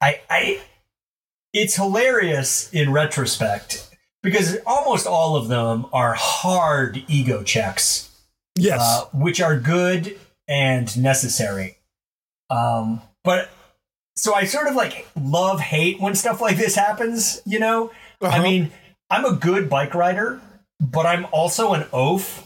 I, 0.00 0.20
I, 0.28 0.60
it's 1.52 1.76
hilarious 1.76 2.72
in 2.72 2.92
retrospect 2.92 3.88
because 4.24 4.56
almost 4.66 5.06
all 5.06 5.36
of 5.36 5.46
them 5.46 5.86
are 5.92 6.14
hard 6.14 7.04
ego 7.06 7.42
checks. 7.44 8.08
Yes. 8.56 8.80
uh, 8.82 9.04
which 9.14 9.40
are 9.40 9.58
good 9.58 10.18
and 10.48 11.00
necessary. 11.00 11.78
Um, 12.50 13.00
but 13.24 13.48
so 14.16 14.34
I 14.34 14.44
sort 14.44 14.66
of 14.66 14.74
like 14.74 15.06
love 15.18 15.60
hate 15.60 16.00
when 16.00 16.14
stuff 16.16 16.40
like 16.40 16.56
this 16.58 16.74
happens. 16.74 17.40
You 17.46 17.60
know, 17.60 17.92
Uh-huh. 18.20 18.36
I 18.36 18.42
mean, 18.42 18.72
I'm 19.08 19.24
a 19.24 19.34
good 19.36 19.70
bike 19.70 19.94
rider, 19.94 20.40
but 20.82 21.06
I'm 21.06 21.26
also 21.32 21.72
an 21.72 21.84
oaf. 21.92 22.44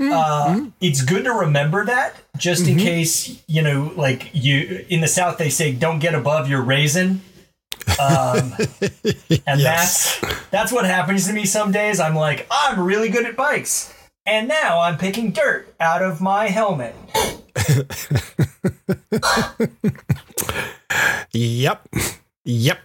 Mm, 0.00 0.12
Uh, 0.12 0.46
mm. 0.56 0.72
It's 0.80 1.02
good 1.02 1.24
to 1.24 1.32
remember 1.32 1.84
that, 1.86 2.14
just 2.36 2.66
in 2.66 2.76
Mhm. 2.76 2.82
case 2.82 3.42
you 3.46 3.62
know, 3.62 3.92
like 3.96 4.30
you 4.32 4.84
in 4.88 5.00
the 5.00 5.06
South, 5.08 5.38
they 5.38 5.48
say 5.50 5.70
don't 5.72 5.98
get 6.00 6.14
above 6.14 6.48
your 6.50 6.60
raisin. 6.62 7.22
Um, 8.00 8.54
and 9.46 9.60
Yes. 9.60 10.18
that's 10.20 10.20
that's 10.50 10.72
what 10.72 10.84
happens 10.86 11.26
to 11.28 11.32
me 11.32 11.44
some 11.46 11.70
days. 11.72 12.00
I'm 12.00 12.14
like, 12.16 12.46
I'm 12.50 12.80
really 12.80 13.08
good 13.10 13.26
at 13.26 13.36
bikes. 13.36 13.92
And 14.26 14.48
now 14.48 14.80
I'm 14.80 14.98
picking 14.98 15.30
dirt 15.32 15.74
out 15.80 16.02
of 16.02 16.20
my 16.20 16.48
helmet. 16.48 16.94
Yep. 21.32 21.88
Yep. 22.44 22.78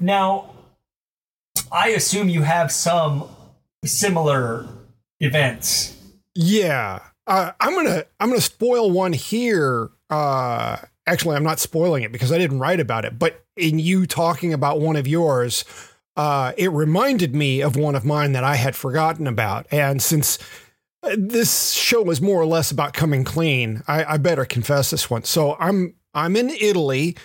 Now, 0.00 0.50
I 1.72 1.90
assume 1.90 2.28
you 2.28 2.42
have 2.42 2.72
some 2.72 3.28
similar 3.84 4.68
events. 5.20 5.96
Yeah. 6.34 7.00
Uh, 7.26 7.52
I'm 7.60 7.74
gonna 7.74 8.04
I'm 8.20 8.30
gonna 8.30 8.40
spoil 8.40 8.90
one 8.90 9.12
here. 9.12 9.90
Uh, 10.08 10.78
actually, 11.06 11.36
I'm 11.36 11.44
not 11.44 11.58
spoiling 11.58 12.02
it 12.02 12.12
because 12.12 12.32
I 12.32 12.38
didn't 12.38 12.60
write 12.60 12.80
about 12.80 13.04
it. 13.04 13.18
But 13.18 13.44
in 13.56 13.78
you 13.78 14.06
talking 14.06 14.52
about 14.54 14.80
one 14.80 14.96
of 14.96 15.06
yours, 15.06 15.64
uh, 16.16 16.52
it 16.56 16.70
reminded 16.72 17.34
me 17.34 17.60
of 17.60 17.76
one 17.76 17.94
of 17.94 18.04
mine 18.04 18.32
that 18.32 18.44
I 18.44 18.56
had 18.56 18.74
forgotten 18.74 19.26
about. 19.26 19.66
And 19.70 20.00
since 20.00 20.38
uh, 21.02 21.16
this 21.18 21.72
show 21.72 22.10
is 22.10 22.20
more 22.20 22.40
or 22.40 22.46
less 22.46 22.70
about 22.70 22.94
coming 22.94 23.24
clean, 23.24 23.82
I, 23.86 24.14
I 24.14 24.16
better 24.16 24.44
confess 24.44 24.90
this 24.90 25.10
one. 25.10 25.24
So 25.24 25.56
I'm 25.60 25.94
I'm 26.14 26.34
in 26.34 26.50
Italy. 26.50 27.16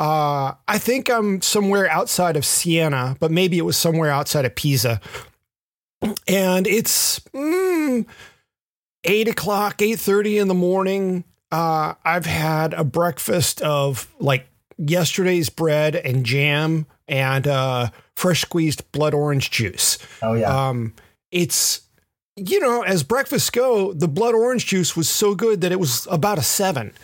Uh, 0.00 0.54
I 0.66 0.78
think 0.78 1.10
I'm 1.10 1.42
somewhere 1.42 1.86
outside 1.90 2.38
of 2.38 2.46
Siena, 2.46 3.18
but 3.20 3.30
maybe 3.30 3.58
it 3.58 3.66
was 3.66 3.76
somewhere 3.76 4.10
outside 4.10 4.46
of 4.46 4.54
Pisa. 4.54 4.98
And 6.26 6.66
it's 6.66 7.20
mm, 7.34 8.06
eight 9.04 9.28
o'clock, 9.28 9.82
eight 9.82 10.00
thirty 10.00 10.38
in 10.38 10.48
the 10.48 10.54
morning. 10.54 11.24
Uh, 11.52 11.94
I've 12.02 12.24
had 12.24 12.72
a 12.72 12.82
breakfast 12.82 13.60
of 13.60 14.08
like 14.18 14.48
yesterday's 14.78 15.50
bread 15.50 15.94
and 15.94 16.24
jam 16.24 16.86
and 17.06 17.46
uh, 17.46 17.90
fresh 18.16 18.40
squeezed 18.40 18.90
blood 18.92 19.12
orange 19.12 19.50
juice. 19.50 19.98
Oh 20.22 20.32
yeah. 20.32 20.68
Um, 20.68 20.94
it's 21.30 21.82
you 22.36 22.58
know, 22.58 22.80
as 22.80 23.02
breakfasts 23.02 23.50
go, 23.50 23.92
the 23.92 24.08
blood 24.08 24.34
orange 24.34 24.64
juice 24.64 24.96
was 24.96 25.10
so 25.10 25.34
good 25.34 25.60
that 25.60 25.72
it 25.72 25.80
was 25.80 26.08
about 26.10 26.38
a 26.38 26.42
seven. 26.42 26.94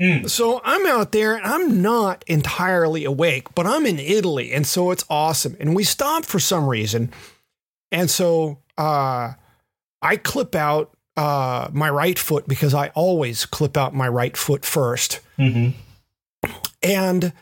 Mm. 0.00 0.28
So 0.28 0.60
I'm 0.64 0.86
out 0.86 1.12
there 1.12 1.34
and 1.34 1.46
I'm 1.46 1.80
not 1.80 2.24
entirely 2.26 3.04
awake, 3.04 3.54
but 3.54 3.66
I'm 3.66 3.86
in 3.86 3.98
Italy, 3.98 4.52
and 4.52 4.66
so 4.66 4.90
it's 4.90 5.04
awesome. 5.08 5.56
And 5.60 5.74
we 5.74 5.84
stopped 5.84 6.26
for 6.26 6.40
some 6.40 6.66
reason, 6.66 7.12
and 7.92 8.10
so 8.10 8.58
uh, 8.76 9.34
I 10.02 10.16
clip 10.16 10.54
out 10.54 10.96
uh, 11.16 11.68
my 11.72 11.88
right 11.88 12.18
foot 12.18 12.48
because 12.48 12.74
I 12.74 12.88
always 12.88 13.46
clip 13.46 13.76
out 13.76 13.94
my 13.94 14.08
right 14.08 14.36
foot 14.36 14.64
first. 14.64 15.20
hmm 15.36 15.70
And 16.82 17.32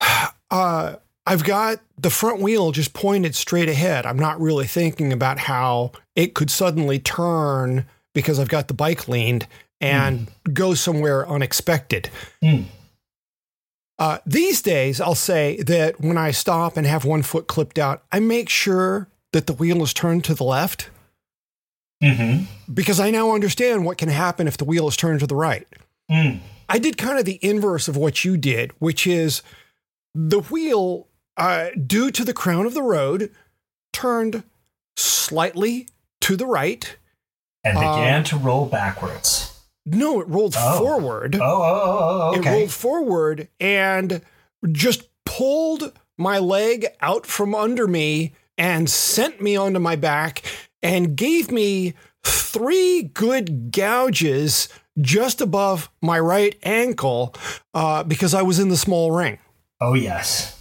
uh, 0.50 0.96
I've 1.26 1.44
got 1.44 1.80
the 1.98 2.10
front 2.10 2.40
wheel 2.40 2.72
just 2.72 2.92
pointed 2.92 3.34
straight 3.34 3.68
ahead. 3.68 4.04
I'm 4.04 4.18
not 4.18 4.40
really 4.40 4.66
thinking 4.66 5.12
about 5.12 5.38
how 5.38 5.92
it 6.14 6.34
could 6.34 6.50
suddenly 6.50 6.98
turn 6.98 7.86
because 8.14 8.38
I've 8.38 8.48
got 8.48 8.68
the 8.68 8.74
bike 8.74 9.08
leaned 9.08 9.46
and 9.80 10.26
mm. 10.26 10.54
go 10.54 10.74
somewhere 10.74 11.28
unexpected. 11.28 12.10
Mm. 12.42 12.64
Uh, 13.98 14.18
these 14.24 14.62
days, 14.62 15.00
I'll 15.00 15.14
say 15.14 15.62
that 15.62 16.00
when 16.00 16.16
I 16.16 16.30
stop 16.30 16.76
and 16.76 16.86
have 16.86 17.04
one 17.04 17.22
foot 17.22 17.46
clipped 17.46 17.78
out, 17.78 18.02
I 18.10 18.18
make 18.18 18.48
sure 18.48 19.08
that 19.32 19.46
the 19.46 19.52
wheel 19.52 19.82
is 19.82 19.92
turned 19.92 20.24
to 20.24 20.34
the 20.34 20.44
left. 20.44 20.88
Mm-hmm. 22.02 22.44
Because 22.72 22.98
I 22.98 23.10
now 23.10 23.34
understand 23.34 23.84
what 23.84 23.98
can 23.98 24.08
happen 24.08 24.48
if 24.48 24.56
the 24.56 24.64
wheel 24.64 24.88
is 24.88 24.96
turned 24.96 25.20
to 25.20 25.26
the 25.26 25.36
right. 25.36 25.66
Mm. 26.10 26.40
I 26.68 26.78
did 26.78 26.96
kind 26.96 27.18
of 27.18 27.26
the 27.26 27.38
inverse 27.42 27.88
of 27.88 27.96
what 27.96 28.24
you 28.24 28.38
did, 28.38 28.72
which 28.78 29.06
is 29.06 29.42
the 30.14 30.40
wheel, 30.40 31.08
uh, 31.36 31.68
due 31.86 32.10
to 32.10 32.24
the 32.24 32.32
crown 32.32 32.64
of 32.64 32.72
the 32.72 32.82
road, 32.82 33.30
turned 33.92 34.44
slightly 34.96 35.88
to 36.22 36.36
the 36.36 36.46
right 36.46 36.96
and 37.64 37.74
began 37.74 38.20
uh, 38.20 38.24
to 38.24 38.36
roll 38.36 38.66
backwards. 38.66 39.59
No, 39.86 40.20
it 40.20 40.28
rolled 40.28 40.54
oh. 40.58 40.78
forward. 40.78 41.36
Oh, 41.36 41.40
oh, 41.40 41.62
oh, 41.62 42.32
oh, 42.34 42.38
okay. 42.38 42.50
It 42.50 42.52
rolled 42.52 42.72
forward 42.72 43.48
and 43.58 44.22
just 44.70 45.08
pulled 45.24 45.92
my 46.18 46.38
leg 46.38 46.86
out 47.00 47.26
from 47.26 47.54
under 47.54 47.86
me 47.86 48.34
and 48.58 48.90
sent 48.90 49.40
me 49.40 49.56
onto 49.56 49.78
my 49.78 49.96
back 49.96 50.42
and 50.82 51.16
gave 51.16 51.50
me 51.50 51.94
three 52.22 53.04
good 53.14 53.72
gouges 53.72 54.68
just 55.00 55.40
above 55.40 55.90
my 56.02 56.18
right 56.20 56.56
ankle 56.62 57.34
uh, 57.72 58.02
because 58.02 58.34
I 58.34 58.42
was 58.42 58.58
in 58.58 58.68
the 58.68 58.76
small 58.76 59.12
ring. 59.12 59.38
Oh 59.80 59.94
yes. 59.94 60.56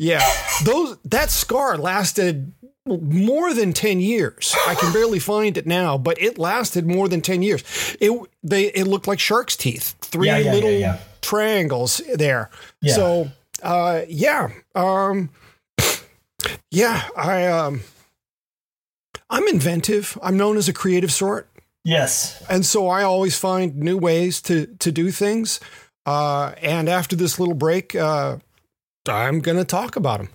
Yeah, 0.00 0.22
those 0.64 0.96
that 1.04 1.28
scar 1.28 1.76
lasted 1.76 2.52
more 2.88 3.52
than 3.54 3.72
10 3.72 4.00
years. 4.00 4.54
I 4.66 4.74
can 4.74 4.92
barely 4.92 5.18
find 5.18 5.56
it 5.56 5.66
now, 5.66 5.98
but 5.98 6.20
it 6.20 6.38
lasted 6.38 6.86
more 6.86 7.08
than 7.08 7.20
10 7.20 7.42
years. 7.42 7.62
It 8.00 8.10
they 8.42 8.66
it 8.66 8.86
looked 8.86 9.06
like 9.06 9.20
shark's 9.20 9.56
teeth. 9.56 9.94
Three 10.00 10.28
yeah, 10.28 10.38
yeah, 10.38 10.52
little 10.52 10.70
yeah, 10.70 10.98
triangles 11.20 12.00
there. 12.14 12.50
So, 12.84 13.30
uh 13.62 14.02
yeah. 14.08 14.50
Um 14.74 15.30
yeah, 16.70 17.08
I 17.16 17.46
um 17.46 17.82
I'm 19.30 19.46
inventive. 19.48 20.18
I'm 20.22 20.36
known 20.36 20.56
as 20.56 20.68
a 20.68 20.72
creative 20.72 21.12
sort. 21.12 21.48
Yes. 21.84 22.42
And 22.48 22.64
so 22.64 22.88
I 22.88 23.02
always 23.02 23.38
find 23.38 23.76
new 23.76 23.98
ways 23.98 24.40
to 24.42 24.66
to 24.66 24.90
do 24.90 25.10
things. 25.10 25.60
Uh 26.06 26.52
and 26.62 26.88
after 26.88 27.14
this 27.16 27.38
little 27.38 27.54
break, 27.54 27.94
uh 27.94 28.38
I'm 29.08 29.40
going 29.40 29.58
to 29.58 29.64
talk 29.64 29.96
about 29.96 30.18
them. 30.18 30.28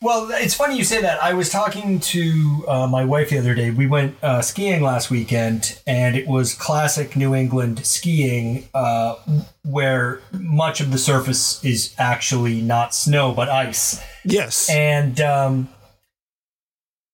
Well, 0.00 0.28
it's 0.32 0.54
funny 0.54 0.76
you 0.76 0.84
say 0.84 1.00
that. 1.00 1.22
I 1.22 1.34
was 1.34 1.50
talking 1.50 2.00
to 2.00 2.64
uh, 2.68 2.86
my 2.86 3.04
wife 3.04 3.30
the 3.30 3.38
other 3.38 3.54
day. 3.54 3.70
We 3.70 3.86
went 3.86 4.16
uh, 4.22 4.42
skiing 4.42 4.82
last 4.82 5.10
weekend, 5.10 5.80
and 5.86 6.16
it 6.16 6.26
was 6.26 6.54
classic 6.54 7.16
New 7.16 7.34
England 7.34 7.84
skiing, 7.86 8.68
uh, 8.74 9.16
where 9.64 10.20
much 10.32 10.80
of 10.80 10.92
the 10.92 10.98
surface 10.98 11.64
is 11.64 11.94
actually 11.98 12.60
not 12.60 12.94
snow 12.94 13.32
but 13.32 13.48
ice. 13.48 14.00
Yes. 14.24 14.68
And 14.70 15.20
um, 15.20 15.68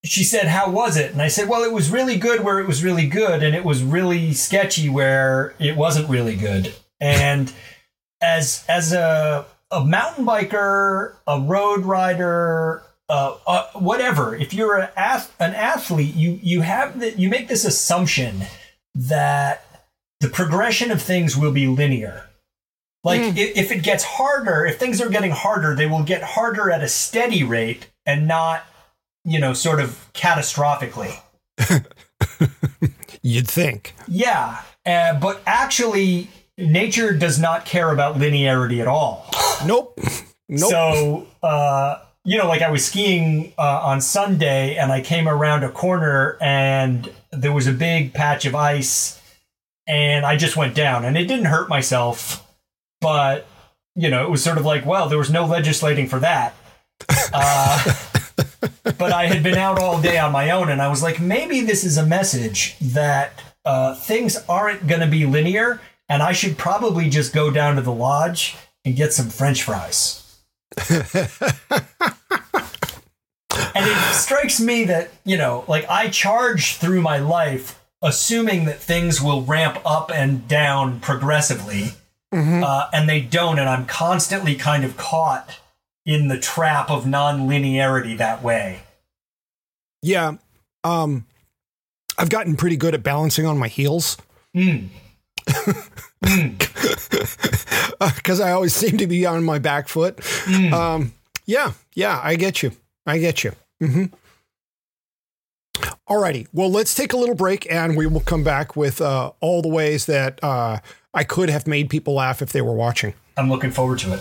she 0.04 0.24
said, 0.24 0.48
"How 0.48 0.70
was 0.70 0.96
it?" 0.96 1.12
And 1.12 1.22
I 1.22 1.28
said, 1.28 1.48
"Well, 1.48 1.62
it 1.62 1.72
was 1.72 1.90
really 1.90 2.16
good 2.16 2.42
where 2.42 2.58
it 2.58 2.66
was 2.66 2.82
really 2.82 3.06
good, 3.06 3.42
and 3.42 3.54
it 3.54 3.64
was 3.64 3.82
really 3.82 4.32
sketchy 4.32 4.88
where 4.88 5.54
it 5.58 5.76
wasn't 5.76 6.08
really 6.08 6.36
good." 6.36 6.74
And 7.00 7.52
as 8.20 8.64
as 8.68 8.92
a 8.92 9.46
a 9.70 9.84
mountain 9.84 10.26
biker, 10.26 11.14
a 11.26 11.40
road 11.40 11.84
rider, 11.84 12.82
uh, 13.08 13.36
uh, 13.46 13.66
whatever. 13.74 14.34
If 14.34 14.54
you're 14.54 14.78
an, 14.78 14.88
ath- 14.96 15.34
an 15.40 15.54
athlete, 15.54 16.14
you 16.14 16.38
you 16.42 16.60
have 16.62 17.00
that 17.00 17.18
you 17.18 17.28
make 17.28 17.48
this 17.48 17.64
assumption 17.64 18.42
that 18.94 19.64
the 20.20 20.28
progression 20.28 20.90
of 20.90 21.02
things 21.02 21.36
will 21.36 21.52
be 21.52 21.66
linear. 21.66 22.26
Like 23.02 23.20
mm. 23.20 23.36
if, 23.36 23.56
if 23.56 23.72
it 23.72 23.82
gets 23.82 24.04
harder, 24.04 24.66
if 24.66 24.78
things 24.78 25.00
are 25.00 25.08
getting 25.08 25.30
harder, 25.30 25.74
they 25.74 25.86
will 25.86 26.02
get 26.02 26.22
harder 26.22 26.70
at 26.70 26.82
a 26.82 26.88
steady 26.88 27.42
rate 27.42 27.90
and 28.04 28.28
not, 28.28 28.64
you 29.24 29.40
know, 29.40 29.54
sort 29.54 29.80
of 29.80 30.10
catastrophically. 30.12 31.18
You'd 33.22 33.48
think. 33.48 33.94
Yeah, 34.06 34.62
uh, 34.84 35.18
but 35.18 35.42
actually, 35.46 36.28
nature 36.58 37.12
does 37.12 37.38
not 37.38 37.64
care 37.64 37.90
about 37.90 38.16
linearity 38.16 38.80
at 38.80 38.88
all. 38.88 39.26
Nope. 39.66 39.98
Nope. 40.48 40.70
So, 40.70 41.26
uh, 41.42 42.02
you 42.24 42.36
know, 42.36 42.48
like 42.48 42.62
I 42.62 42.70
was 42.70 42.84
skiing 42.84 43.52
uh, 43.56 43.80
on 43.82 44.00
Sunday 44.00 44.76
and 44.76 44.92
I 44.92 45.00
came 45.00 45.28
around 45.28 45.64
a 45.64 45.70
corner 45.70 46.36
and 46.40 47.10
there 47.32 47.52
was 47.52 47.66
a 47.66 47.72
big 47.72 48.12
patch 48.12 48.44
of 48.44 48.54
ice 48.54 49.20
and 49.86 50.26
I 50.26 50.36
just 50.36 50.56
went 50.56 50.74
down 50.74 51.04
and 51.04 51.16
it 51.16 51.26
didn't 51.26 51.46
hurt 51.46 51.68
myself, 51.68 52.46
but, 53.00 53.46
you 53.94 54.10
know, 54.10 54.24
it 54.24 54.30
was 54.30 54.42
sort 54.42 54.58
of 54.58 54.64
like, 54.64 54.84
well, 54.84 55.08
there 55.08 55.18
was 55.18 55.30
no 55.30 55.46
legislating 55.46 56.06
for 56.08 56.20
that. 56.20 56.54
Uh, 57.32 57.94
but 58.98 59.12
I 59.12 59.26
had 59.26 59.42
been 59.42 59.56
out 59.56 59.78
all 59.78 60.00
day 60.00 60.18
on 60.18 60.32
my 60.32 60.50
own 60.50 60.68
and 60.68 60.82
I 60.82 60.88
was 60.88 61.02
like, 61.02 61.20
maybe 61.20 61.62
this 61.62 61.84
is 61.84 61.96
a 61.96 62.04
message 62.04 62.76
that 62.80 63.40
uh, 63.64 63.94
things 63.94 64.36
aren't 64.48 64.86
going 64.86 65.00
to 65.00 65.06
be 65.06 65.26
linear 65.26 65.80
and 66.08 66.22
I 66.22 66.32
should 66.32 66.58
probably 66.58 67.08
just 67.08 67.32
go 67.32 67.50
down 67.50 67.76
to 67.76 67.82
the 67.82 67.92
lodge 67.92 68.56
and 68.84 68.96
get 68.96 69.12
some 69.12 69.28
French 69.28 69.62
fries. 69.62 70.38
and 70.88 71.06
it 73.86 74.14
strikes 74.14 74.60
me 74.60 74.84
that, 74.84 75.10
you 75.24 75.36
know, 75.36 75.64
like 75.68 75.88
I 75.88 76.08
charge 76.08 76.76
through 76.76 77.02
my 77.02 77.18
life 77.18 77.80
assuming 78.02 78.64
that 78.64 78.78
things 78.78 79.20
will 79.20 79.42
ramp 79.42 79.78
up 79.84 80.10
and 80.10 80.48
down 80.48 81.00
progressively. 81.00 81.92
Mm-hmm. 82.32 82.62
Uh, 82.64 82.88
and 82.92 83.08
they 83.08 83.20
don't. 83.20 83.58
And 83.58 83.68
I'm 83.68 83.86
constantly 83.86 84.54
kind 84.54 84.84
of 84.84 84.96
caught 84.96 85.58
in 86.06 86.28
the 86.28 86.38
trap 86.38 86.90
of 86.90 87.06
non-linearity 87.06 88.16
that 88.18 88.42
way. 88.42 88.80
Yeah. 90.02 90.36
Um, 90.82 91.26
I've 92.16 92.30
gotten 92.30 92.56
pretty 92.56 92.76
good 92.76 92.94
at 92.94 93.02
balancing 93.02 93.46
on 93.46 93.58
my 93.58 93.68
heels. 93.68 94.16
Mm. 94.56 94.88
Because 98.16 98.40
I 98.40 98.52
always 98.52 98.74
seem 98.74 98.96
to 98.98 99.06
be 99.06 99.26
on 99.26 99.44
my 99.44 99.58
back 99.58 99.88
foot. 99.88 100.16
Mm. 100.16 100.72
Um, 100.72 101.12
yeah, 101.46 101.72
yeah, 101.94 102.20
I 102.22 102.36
get 102.36 102.62
you. 102.62 102.72
I 103.06 103.18
get 103.18 103.44
you. 103.44 103.52
Mm-hmm. 103.82 104.04
Alrighty. 106.08 106.46
Well, 106.52 106.70
let's 106.70 106.94
take 106.94 107.12
a 107.12 107.16
little 107.16 107.34
break 107.34 107.70
and 107.70 107.96
we 107.96 108.06
will 108.06 108.20
come 108.20 108.42
back 108.42 108.76
with 108.76 109.00
uh, 109.00 109.32
all 109.40 109.62
the 109.62 109.68
ways 109.68 110.06
that 110.06 110.42
uh, 110.42 110.78
I 111.12 111.24
could 111.24 111.50
have 111.50 111.66
made 111.66 111.90
people 111.90 112.14
laugh 112.14 112.40
if 112.42 112.52
they 112.52 112.62
were 112.62 112.74
watching. 112.74 113.14
I'm 113.36 113.50
looking 113.50 113.70
forward 113.70 113.98
to 114.00 114.14
it. 114.14 114.20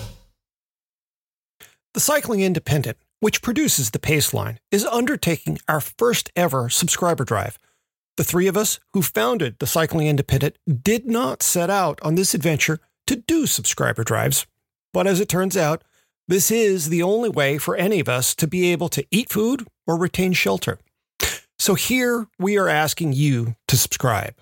The 1.94 2.00
Cycling 2.00 2.42
Independent, 2.42 2.98
which 3.20 3.42
produces 3.42 3.92
the 3.92 4.00
Paceline, 4.00 4.58
is 4.72 4.86
undertaking 4.86 5.60
our 5.68 5.82
first 5.82 6.32
ever 6.36 6.70
subscriber 6.70 7.24
drive. 7.24 7.58
The 8.18 8.24
three 8.24 8.48
of 8.48 8.58
us 8.58 8.80
who 8.94 9.02
founded 9.02 9.58
the 9.60 9.68
Cycling 9.68 10.08
Independent 10.08 10.58
did 10.68 11.06
not 11.08 11.42
set 11.42 11.70
out 11.70 12.00
on 12.02 12.16
this 12.16 12.34
adventure 12.34 12.80
to 13.08 13.16
do 13.16 13.46
subscriber 13.46 14.04
drives. 14.04 14.46
But 14.94 15.08
as 15.08 15.20
it 15.20 15.30
turns 15.30 15.56
out, 15.56 15.84
this 16.28 16.52
is 16.52 16.90
the 16.90 17.02
only 17.02 17.30
way 17.30 17.58
for 17.58 17.76
any 17.76 18.00
of 18.00 18.10
us 18.10 18.36
to 18.36 18.48
be 18.48 18.72
able 18.72 18.90
to 18.90 19.06
eat 19.10 19.32
food 19.32 19.68
or 19.88 19.98
retain 19.98 20.34
shelter. 20.34 20.80
So 21.58 21.76
here 21.76 22.28
we 22.38 22.58
are 22.58 22.70
asking 22.70 23.14
you 23.14 23.56
to 23.68 23.78
subscribe. 23.78 24.36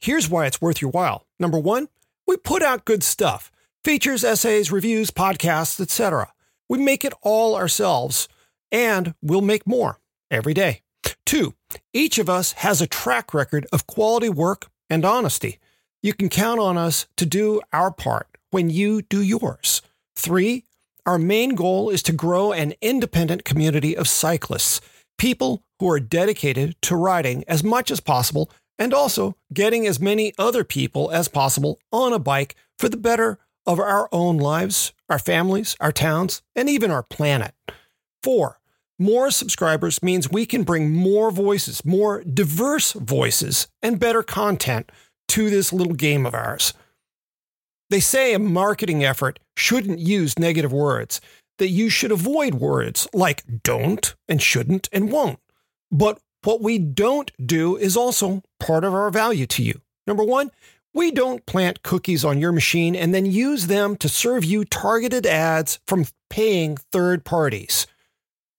Here's 0.00 0.28
why 0.28 0.46
it's 0.46 0.60
worth 0.60 0.82
your 0.82 0.90
while. 0.90 1.26
Number 1.38 1.58
one, 1.58 1.88
we 2.26 2.36
put 2.36 2.62
out 2.62 2.84
good 2.84 3.02
stuff 3.02 3.50
features, 3.82 4.24
essays, 4.24 4.70
reviews, 4.70 5.10
podcasts, 5.10 5.80
etc. 5.80 6.32
We 6.68 6.78
make 6.78 7.04
it 7.04 7.14
all 7.22 7.56
ourselves, 7.56 8.28
and 8.70 9.14
we'll 9.22 9.40
make 9.40 9.66
more 9.66 9.98
every 10.30 10.52
day. 10.52 10.82
Two, 11.24 11.54
each 11.92 12.18
of 12.18 12.28
us 12.28 12.52
has 12.52 12.80
a 12.80 12.86
track 12.86 13.32
record 13.32 13.66
of 13.72 13.86
quality 13.86 14.28
work 14.28 14.70
and 14.88 15.04
honesty. 15.04 15.58
You 16.02 16.14
can 16.14 16.28
count 16.28 16.60
on 16.60 16.76
us 16.76 17.06
to 17.16 17.26
do 17.26 17.60
our 17.72 17.92
part 17.92 18.26
when 18.50 18.70
you 18.70 19.02
do 19.02 19.22
yours. 19.22 19.82
Three, 20.16 20.64
our 21.06 21.18
main 21.18 21.54
goal 21.54 21.90
is 21.90 22.02
to 22.04 22.12
grow 22.12 22.52
an 22.52 22.74
independent 22.80 23.44
community 23.44 23.96
of 23.96 24.08
cyclists, 24.08 24.80
people 25.18 25.62
who 25.78 25.90
are 25.90 26.00
dedicated 26.00 26.76
to 26.82 26.96
riding 26.96 27.44
as 27.48 27.64
much 27.64 27.90
as 27.90 28.00
possible 28.00 28.50
and 28.78 28.94
also 28.94 29.36
getting 29.52 29.86
as 29.86 30.00
many 30.00 30.32
other 30.38 30.64
people 30.64 31.10
as 31.10 31.28
possible 31.28 31.78
on 31.92 32.12
a 32.12 32.18
bike 32.18 32.54
for 32.78 32.88
the 32.88 32.96
better 32.96 33.38
of 33.66 33.78
our 33.78 34.08
own 34.12 34.38
lives, 34.38 34.92
our 35.08 35.18
families, 35.18 35.76
our 35.80 35.92
towns, 35.92 36.42
and 36.56 36.68
even 36.68 36.90
our 36.90 37.02
planet. 37.02 37.54
Four, 38.22 38.59
more 39.00 39.30
subscribers 39.30 40.02
means 40.02 40.30
we 40.30 40.46
can 40.46 40.62
bring 40.62 40.90
more 40.94 41.30
voices, 41.30 41.84
more 41.84 42.22
diverse 42.22 42.92
voices, 42.92 43.66
and 43.82 43.98
better 43.98 44.22
content 44.22 44.92
to 45.28 45.48
this 45.50 45.72
little 45.72 45.94
game 45.94 46.26
of 46.26 46.34
ours. 46.34 46.74
They 47.88 48.00
say 48.00 48.34
a 48.34 48.38
marketing 48.38 49.02
effort 49.04 49.40
shouldn't 49.56 49.98
use 49.98 50.38
negative 50.38 50.72
words. 50.72 51.20
that 51.60 51.68
you 51.68 51.88
should 51.90 52.10
avoid 52.10 52.54
words 52.54 53.06
like 53.12 53.44
don't 53.62 54.16
and 54.26 54.42
shouldn't 54.42 54.88
and 54.92 55.12
won't. 55.12 55.38
But 55.92 56.18
what 56.42 56.62
we 56.62 56.78
don't 56.78 57.30
do 57.46 57.76
is 57.76 57.96
also 57.96 58.42
part 58.58 58.82
of 58.82 58.94
our 58.94 59.10
value 59.10 59.46
to 59.46 59.62
you. 59.62 59.80
Number 60.06 60.24
one, 60.24 60.50
we 60.94 61.10
don't 61.12 61.44
plant 61.46 61.82
cookies 61.82 62.24
on 62.24 62.40
your 62.40 62.50
machine 62.50 62.96
and 62.96 63.14
then 63.14 63.26
use 63.26 63.66
them 63.66 63.94
to 63.96 64.08
serve 64.08 64.42
you 64.42 64.64
targeted 64.64 65.26
ads 65.26 65.78
from 65.86 66.06
paying 66.30 66.76
third 66.76 67.24
parties. 67.24 67.86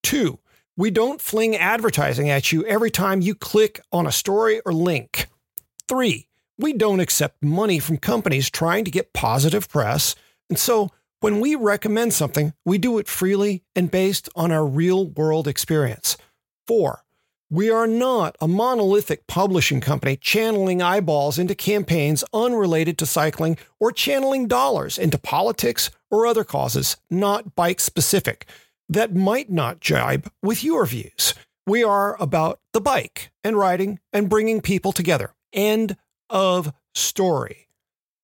Two, 0.03 0.39
we 0.77 0.89
don't 0.91 1.21
fling 1.21 1.55
advertising 1.55 2.29
at 2.29 2.51
you 2.51 2.65
every 2.65 2.89
time 2.91 3.21
you 3.21 3.35
click 3.35 3.81
on 3.91 4.07
a 4.07 4.11
story 4.11 4.61
or 4.65 4.73
link. 4.73 5.27
Three, 5.87 6.27
we 6.57 6.73
don't 6.73 6.99
accept 6.99 7.43
money 7.43 7.79
from 7.79 7.97
companies 7.97 8.49
trying 8.49 8.85
to 8.85 8.91
get 8.91 9.13
positive 9.13 9.69
press. 9.69 10.15
And 10.49 10.57
so 10.57 10.89
when 11.19 11.39
we 11.39 11.55
recommend 11.55 12.13
something, 12.13 12.53
we 12.65 12.77
do 12.77 12.97
it 12.97 13.07
freely 13.07 13.63
and 13.75 13.91
based 13.91 14.29
on 14.35 14.51
our 14.51 14.65
real 14.65 15.07
world 15.07 15.47
experience. 15.47 16.17
Four, 16.65 17.03
we 17.49 17.69
are 17.69 17.85
not 17.85 18.37
a 18.39 18.47
monolithic 18.47 19.27
publishing 19.27 19.81
company 19.81 20.15
channeling 20.15 20.81
eyeballs 20.81 21.37
into 21.37 21.53
campaigns 21.53 22.23
unrelated 22.33 22.97
to 22.97 23.05
cycling 23.05 23.57
or 23.79 23.91
channeling 23.91 24.47
dollars 24.47 24.97
into 24.97 25.17
politics 25.17 25.91
or 26.09 26.25
other 26.25 26.45
causes 26.45 26.95
not 27.09 27.55
bike 27.55 27.81
specific 27.81 28.47
that 28.91 29.15
might 29.15 29.49
not 29.49 29.79
jibe 29.79 30.29
with 30.43 30.65
your 30.65 30.85
views. 30.85 31.33
We 31.65 31.81
are 31.81 32.21
about 32.21 32.59
the 32.73 32.81
bike 32.81 33.31
and 33.41 33.55
riding 33.57 33.99
and 34.11 34.29
bringing 34.29 34.59
people 34.59 34.91
together. 34.91 35.33
End 35.53 35.95
of 36.29 36.73
story. 36.93 37.69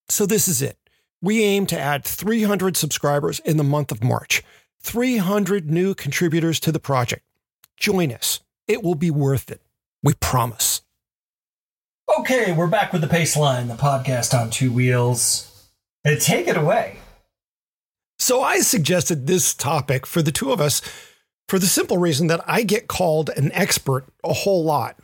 So, 0.10 0.26
this 0.26 0.48
is 0.48 0.62
it. 0.62 0.78
We 1.22 1.44
aim 1.44 1.66
to 1.68 1.80
add 1.80 2.04
300 2.04 2.76
subscribers 2.76 3.40
in 3.40 3.58
the 3.58 3.64
month 3.64 3.92
of 3.92 4.04
March, 4.04 4.44
300 4.82 5.72
new 5.72 5.96
contributors 5.96 6.60
to 6.62 6.72
the 6.72 6.80
project. 6.80 7.24
Join 7.78 8.12
us. 8.12 8.42
It 8.68 8.84
will 8.84 8.96
be 8.96 9.12
worth 9.12 9.50
it. 9.50 9.62
We 10.04 10.16
promise. 10.16 10.82
Okay, 12.20 12.52
we're 12.52 12.68
back 12.68 12.92
with 12.92 13.02
the 13.02 13.08
Paceline, 13.08 13.68
the 13.68 13.76
podcast 13.76 14.38
on 14.38 14.50
two 14.50 14.72
wheels. 14.72 15.70
And 16.04 16.20
take 16.20 16.48
it 16.48 16.58
away. 16.58 17.00
So 18.20 18.42
I 18.42 18.60
suggested 18.60 19.28
this 19.28 19.54
topic 19.54 20.06
for 20.06 20.22
the 20.22 20.32
two 20.32 20.52
of 20.52 20.60
us 20.60 20.82
for 21.48 21.60
the 21.60 21.68
simple 21.68 21.98
reason 21.98 22.28
that 22.28 22.44
I 22.48 22.64
get 22.64 22.88
called 22.88 23.30
an 23.30 23.52
expert 23.54 24.06
a 24.24 24.34
whole 24.34 24.64
lot. 24.64 25.00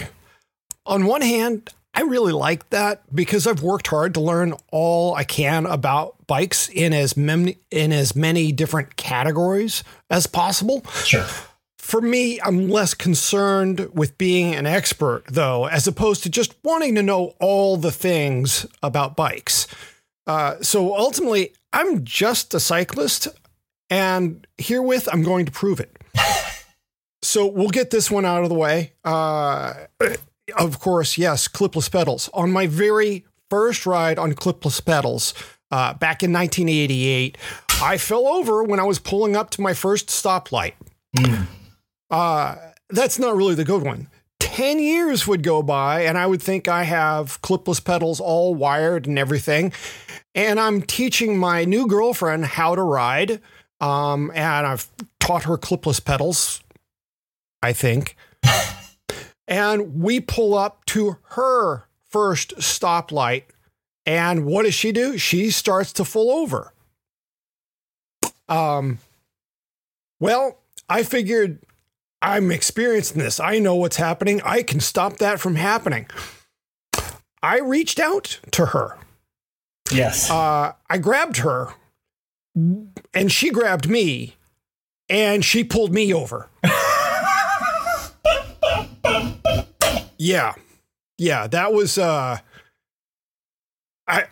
On 0.86 1.04
one 1.06 1.20
hand, 1.20 1.70
I 1.92 2.02
really 2.02 2.32
like 2.32 2.70
that 2.70 3.02
because 3.14 3.46
I've 3.46 3.62
worked 3.62 3.88
hard 3.88 4.14
to 4.14 4.20
learn 4.20 4.54
all 4.72 5.14
I 5.14 5.24
can 5.24 5.66
about 5.66 6.26
bikes 6.26 6.68
in 6.68 6.92
as 6.92 7.16
many 7.16 7.58
in 7.70 7.92
as 7.92 8.14
many 8.14 8.52
different 8.52 8.96
categories 8.96 9.84
as 10.08 10.26
possible. 10.26 10.84
Sure. 11.04 11.26
For 11.78 12.00
me, 12.00 12.40
I'm 12.42 12.68
less 12.68 12.94
concerned 12.94 13.90
with 13.92 14.16
being 14.16 14.54
an 14.54 14.66
expert, 14.66 15.24
though, 15.28 15.66
as 15.66 15.88
opposed 15.88 16.22
to 16.22 16.30
just 16.30 16.54
wanting 16.62 16.94
to 16.94 17.02
know 17.02 17.34
all 17.40 17.76
the 17.76 17.90
things 17.90 18.64
about 18.82 19.16
bikes. 19.16 19.66
Uh, 20.26 20.54
so 20.62 20.96
ultimately, 20.96 21.52
I'm 21.72 22.04
just 22.04 22.54
a 22.54 22.60
cyclist, 22.60 23.28
and 23.88 24.46
herewith, 24.58 25.08
I'm 25.12 25.22
going 25.22 25.46
to 25.46 25.52
prove 25.52 25.80
it. 25.80 25.96
so 27.22 27.46
we'll 27.46 27.68
get 27.68 27.90
this 27.90 28.10
one 28.10 28.24
out 28.24 28.42
of 28.42 28.48
the 28.48 28.54
way. 28.54 28.92
Uh, 29.04 29.74
of 30.56 30.80
course, 30.80 31.16
yes, 31.16 31.48
clipless 31.48 31.90
pedals. 31.90 32.28
On 32.34 32.50
my 32.50 32.66
very 32.66 33.24
first 33.48 33.86
ride 33.86 34.18
on 34.18 34.32
clipless 34.32 34.84
pedals, 34.84 35.34
uh, 35.70 35.94
back 35.94 36.22
in 36.22 36.32
1988, 36.32 37.38
I 37.82 37.96
fell 37.96 38.26
over 38.26 38.64
when 38.64 38.80
I 38.80 38.84
was 38.84 38.98
pulling 38.98 39.36
up 39.36 39.50
to 39.50 39.60
my 39.60 39.74
first 39.74 40.08
stoplight. 40.08 40.74
Mm. 41.16 41.46
Uh, 42.10 42.56
that's 42.88 43.18
not 43.18 43.36
really 43.36 43.54
the 43.54 43.64
good 43.64 43.82
one. 43.82 44.08
10 44.40 44.80
years 44.80 45.26
would 45.26 45.42
go 45.42 45.62
by 45.62 46.02
and 46.02 46.18
I 46.18 46.26
would 46.26 46.42
think 46.42 46.66
I 46.66 46.82
have 46.82 47.40
clipless 47.42 47.82
pedals 47.82 48.20
all 48.20 48.54
wired 48.54 49.06
and 49.06 49.18
everything. 49.18 49.72
And 50.34 50.58
I'm 50.58 50.82
teaching 50.82 51.38
my 51.38 51.64
new 51.64 51.86
girlfriend 51.86 52.44
how 52.44 52.74
to 52.74 52.82
ride. 52.82 53.40
Um, 53.80 54.30
and 54.34 54.66
I've 54.66 54.88
taught 55.20 55.44
her 55.44 55.56
clipless 55.56 56.04
pedals, 56.04 56.62
I 57.62 57.72
think. 57.72 58.16
and 59.48 60.00
we 60.02 60.20
pull 60.20 60.54
up 60.54 60.84
to 60.86 61.16
her 61.30 61.84
first 62.08 62.56
stoplight. 62.56 63.44
And 64.04 64.44
what 64.44 64.64
does 64.64 64.74
she 64.74 64.92
do? 64.92 65.16
She 65.16 65.50
starts 65.50 65.92
to 65.94 66.04
pull 66.04 66.30
over. 66.30 66.72
Um, 68.48 68.98
well, 70.18 70.58
I 70.88 71.04
figured 71.04 71.60
I'm 72.22 72.50
experiencing 72.50 73.18
this. 73.20 73.40
I 73.40 73.58
know 73.58 73.74
what's 73.74 73.96
happening. 73.96 74.40
I 74.44 74.62
can 74.62 74.80
stop 74.80 75.16
that 75.18 75.40
from 75.40 75.54
happening. 75.56 76.06
I 77.42 77.60
reached 77.60 77.98
out 77.98 78.38
to 78.50 78.66
her. 78.66 78.98
Yes. 79.90 80.30
Uh, 80.30 80.72
I 80.88 80.98
grabbed 80.98 81.38
her 81.38 81.74
and 83.14 83.32
she 83.32 83.50
grabbed 83.50 83.88
me 83.88 84.36
and 85.08 85.44
she 85.44 85.64
pulled 85.64 85.92
me 85.92 86.12
over. 86.12 86.48
yeah. 90.18 90.52
Yeah, 91.18 91.46
that 91.48 91.72
was 91.72 91.98
uh 91.98 92.38
I 94.06 94.24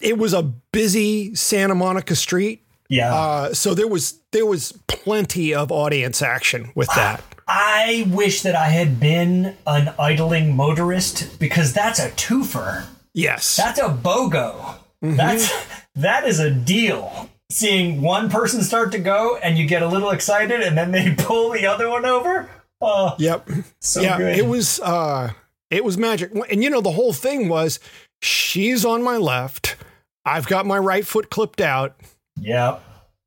it 0.00 0.18
was 0.18 0.32
a 0.34 0.42
busy 0.42 1.34
Santa 1.34 1.74
Monica 1.74 2.16
street 2.16 2.63
yeah. 2.88 3.14
Uh, 3.14 3.54
so 3.54 3.74
there 3.74 3.88
was 3.88 4.20
there 4.32 4.46
was 4.46 4.72
plenty 4.86 5.54
of 5.54 5.72
audience 5.72 6.22
action 6.22 6.70
with 6.74 6.88
that. 6.94 7.22
I 7.46 8.06
wish 8.10 8.42
that 8.42 8.54
I 8.54 8.68
had 8.68 8.98
been 8.98 9.56
an 9.66 9.92
idling 9.98 10.56
motorist 10.56 11.38
because 11.38 11.72
that's 11.72 11.98
a 11.98 12.10
twofer. 12.10 12.86
Yes. 13.12 13.56
That's 13.56 13.78
a 13.78 13.88
BOGO. 13.88 14.76
Mm-hmm. 15.02 15.16
That's 15.16 15.52
that 15.94 16.26
is 16.26 16.40
a 16.40 16.50
deal. 16.50 17.28
Seeing 17.50 18.00
one 18.00 18.30
person 18.30 18.62
start 18.62 18.92
to 18.92 18.98
go 18.98 19.36
and 19.36 19.58
you 19.58 19.66
get 19.66 19.82
a 19.82 19.88
little 19.88 20.10
excited 20.10 20.60
and 20.60 20.76
then 20.76 20.90
they 20.90 21.14
pull 21.18 21.50
the 21.50 21.66
other 21.66 21.88
one 21.90 22.04
over. 22.04 22.50
Oh, 22.80 23.14
yep. 23.18 23.48
So 23.80 24.00
yeah, 24.00 24.18
good. 24.18 24.38
it 24.38 24.46
was 24.46 24.80
uh 24.80 25.32
it 25.70 25.84
was 25.84 25.98
magic. 25.98 26.32
And 26.50 26.62
you 26.62 26.70
know 26.70 26.80
the 26.80 26.92
whole 26.92 27.12
thing 27.12 27.48
was 27.48 27.78
she's 28.20 28.84
on 28.84 29.02
my 29.02 29.16
left. 29.16 29.76
I've 30.24 30.46
got 30.46 30.64
my 30.64 30.78
right 30.78 31.06
foot 31.06 31.30
clipped 31.30 31.60
out 31.60 31.96
Yep. 32.40 32.82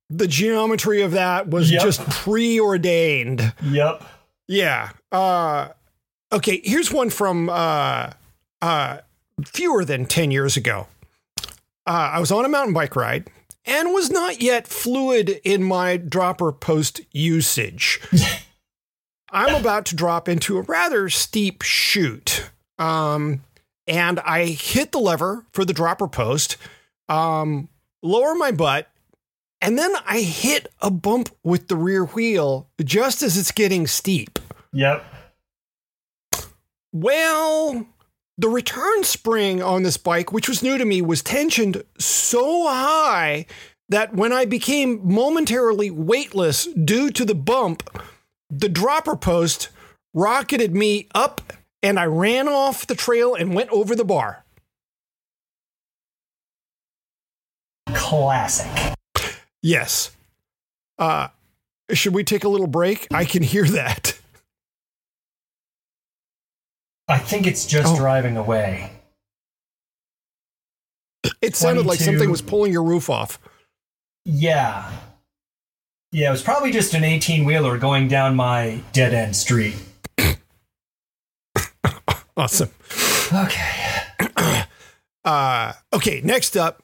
The 0.10 0.28
geometry 0.28 1.02
of 1.02 1.12
that 1.12 1.50
was 1.50 1.72
Yep. 1.72 1.82
just 1.84 2.02
preordained. 2.10 3.54
Yep. 3.64 4.04
Yeah. 4.48 4.92
Uh, 5.12 5.70
okay, 6.32 6.62
here's 6.64 6.92
one 6.92 7.10
from 7.10 7.50
uh, 7.50 8.12
uh, 8.62 8.98
fewer 9.46 9.84
than 9.84 10.06
10 10.06 10.32
years 10.32 10.56
ago. 10.58 10.88
Uh, 11.86 12.12
I 12.14 12.20
was 12.20 12.32
on 12.32 12.46
a 12.46 12.50
mountain 12.50 12.74
bike 12.74 12.96
ride 12.96 13.30
and 13.66 13.94
was 13.94 14.10
not 14.10 14.42
yet 14.42 14.68
fluid 14.68 15.42
in 15.44 15.64
my 15.64 15.98
dropper 15.98 16.52
post 16.52 17.02
usage. 17.12 18.00
I'm 19.30 19.56
about 19.56 19.86
to 19.88 19.96
drop 19.96 20.30
into 20.30 20.58
a 20.58 20.62
rather 20.62 21.10
steep 21.10 21.62
chute. 21.62 22.50
Um, 22.80 23.44
and 23.88 24.20
I 24.22 24.46
hit 24.46 24.92
the 24.94 25.00
lever 25.00 25.46
for 25.52 25.66
the 25.66 25.74
dropper 25.74 26.08
post, 26.08 26.56
um, 27.10 27.68
lower 28.02 28.36
my 28.36 28.52
butt, 28.52 28.90
and 29.62 29.78
then 29.78 29.92
I 30.08 30.22
hit 30.22 30.68
a 30.82 30.92
bump 30.92 31.30
with 31.44 31.68
the 31.68 31.76
rear 31.76 32.06
wheel 32.06 32.70
just 32.84 33.22
as 33.22 33.38
it's 33.38 33.52
getting 33.52 33.88
steep. 33.88 34.40
Yep. 34.74 35.04
Well, 36.94 37.88
the 38.38 38.50
return 38.50 39.04
spring 39.04 39.62
on 39.62 39.84
this 39.84 39.98
bike, 39.98 40.32
which 40.32 40.48
was 40.48 40.62
new 40.62 40.78
to 40.78 40.86
me, 40.86 41.02
was 41.02 41.24
tensioned 41.24 41.84
so 41.98 42.68
high 42.68 43.46
that 43.90 44.14
when 44.14 44.32
I 44.32 44.46
became 44.46 45.02
momentarily 45.04 45.90
weightless 45.90 46.66
due 46.66 47.10
to 47.12 47.26
the 47.26 47.36
bump, 47.36 47.90
the 48.50 48.70
dropper 48.70 49.16
post 49.16 49.70
rocketed 50.14 50.76
me 50.76 51.08
up 51.16 51.42
and 51.82 52.00
I 52.00 52.06
ran 52.06 52.48
off 52.48 52.88
the 52.88 52.96
trail 52.96 53.34
and 53.34 53.54
went 53.54 53.70
over 53.70 53.96
the 53.96 54.06
bar. 54.06 54.44
Classic. 57.94 58.87
Yes. 59.68 60.12
Uh, 60.98 61.28
should 61.92 62.14
we 62.14 62.24
take 62.24 62.46
a 62.46 62.48
little 62.48 62.68
break? 62.68 63.06
I 63.12 63.26
can 63.26 63.44
hear 63.44 63.66
that. 63.66 64.18
I 67.10 67.18
think 67.20 67.46
it's 67.46 67.66
just 67.66 67.94
Oh. 67.94 67.98
driving 67.98 68.38
away. 68.38 68.92
It 71.42 71.58
sounded 71.58 71.86
like 71.86 72.00
something 72.00 72.32
was 72.32 72.42
pulling 72.42 72.72
your 72.72 72.84
roof 72.84 73.10
off. 73.10 73.40
Yeah. 74.24 74.90
Yeah, 76.14 76.30
it 76.30 76.32
was 76.32 76.44
probably 76.44 76.72
just 76.72 76.94
an 76.94 77.04
18 77.04 77.44
wheeler 77.44 77.78
going 77.78 78.08
down 78.08 78.38
my 78.38 78.82
dead 78.94 79.14
end 79.14 79.36
street. 79.36 79.76
Awesome. 82.38 82.70
Okay. 83.34 83.94
Uh, 85.26 85.74
okay, 85.92 86.22
next 86.24 86.56
up, 86.56 86.82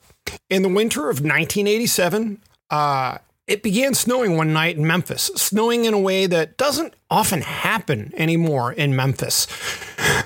in 0.49 0.63
the 0.63 0.67
winter 0.67 1.03
of 1.03 1.21
1987, 1.21 2.41
uh, 2.73 3.19
it 3.45 3.61
began 3.61 3.93
snowing 3.93 4.35
one 4.35 4.51
night 4.51 4.77
in 4.77 4.87
Memphis, 4.87 5.29
snowing 5.35 5.85
in 5.85 5.93
a 5.93 5.99
way 5.99 6.25
that 6.25 6.57
doesn't 6.57 6.95
often 7.07 7.41
happen 7.41 8.11
anymore 8.17 8.73
in 8.73 8.95
Memphis. 8.95 9.45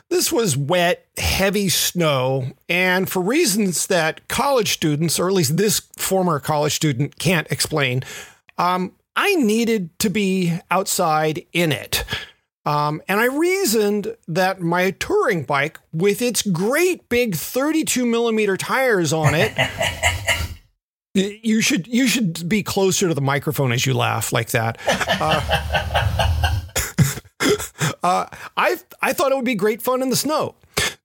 This 0.10 0.32
was 0.32 0.56
wet, 0.56 1.06
heavy 1.18 1.68
snow, 1.68 2.54
and 2.70 3.10
for 3.10 3.22
reasons 3.22 3.88
that 3.88 4.26
college 4.30 4.72
students, 4.72 5.20
or 5.20 5.28
at 5.28 5.34
least 5.34 5.58
this 5.58 5.82
former 5.98 6.40
college 6.40 6.74
student, 6.74 7.20
can't 7.20 7.52
explain, 7.52 8.04
um, 8.58 8.94
I 9.14 9.36
needed 9.36 9.90
to 10.00 10.10
be 10.10 10.58
outside 10.72 11.46
in 11.52 11.74
it. 11.74 12.06
Um, 12.66 13.02
and 13.10 13.20
I 13.20 13.26
reasoned 13.26 14.16
that 14.30 14.62
my 14.62 14.92
touring 14.92 15.44
bike, 15.44 15.80
with 15.92 16.22
its 16.22 16.44
great 16.44 17.10
big 17.10 17.36
32 17.36 18.06
millimeter 18.06 18.56
tires 18.56 19.12
on 19.12 19.36
it, 19.36 19.52
you 21.18 21.62
should 21.62 21.88
you 21.88 22.08
should 22.08 22.48
be 22.48 22.64
closer 22.64 23.08
to 23.08 23.14
the 23.14 23.22
microphone 23.22 23.72
as 23.72 23.86
you 23.86 23.94
laugh 23.94 24.32
like 24.32 24.50
that. 24.52 24.78
Uh, 25.20 25.42
uh, 28.04 28.26
I 28.56 28.78
I 29.02 29.14
thought 29.14 29.32
it 29.32 29.36
would 29.36 29.46
be 29.46 29.56
great 29.56 29.82
fun 29.82 30.02
in 30.02 30.10
the 30.10 30.16
snow, 30.16 30.56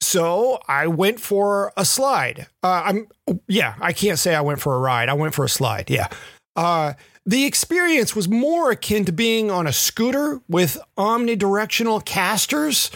so 0.00 0.60
I 0.68 0.86
went 0.86 1.20
for 1.20 1.72
a 1.76 1.84
slide. 1.84 2.46
Uh, 2.62 2.82
I'm 2.84 3.08
yeah, 3.48 3.74
I 3.80 3.92
can't 3.92 4.18
say 4.18 4.34
I 4.34 4.40
went 4.40 4.60
for 4.60 4.74
a 4.74 4.78
ride. 4.78 5.08
I 5.08 5.14
went 5.14 5.34
for 5.34 5.44
a 5.44 5.48
slide. 5.48 5.90
Yeah. 5.90 6.08
Uh, 6.54 6.92
the 7.24 7.44
experience 7.44 8.16
was 8.16 8.28
more 8.28 8.72
akin 8.72 9.04
to 9.04 9.12
being 9.12 9.50
on 9.50 9.66
a 9.66 9.72
scooter 9.72 10.40
with 10.48 10.76
omnidirectional 10.98 12.04
casters. 12.04 12.90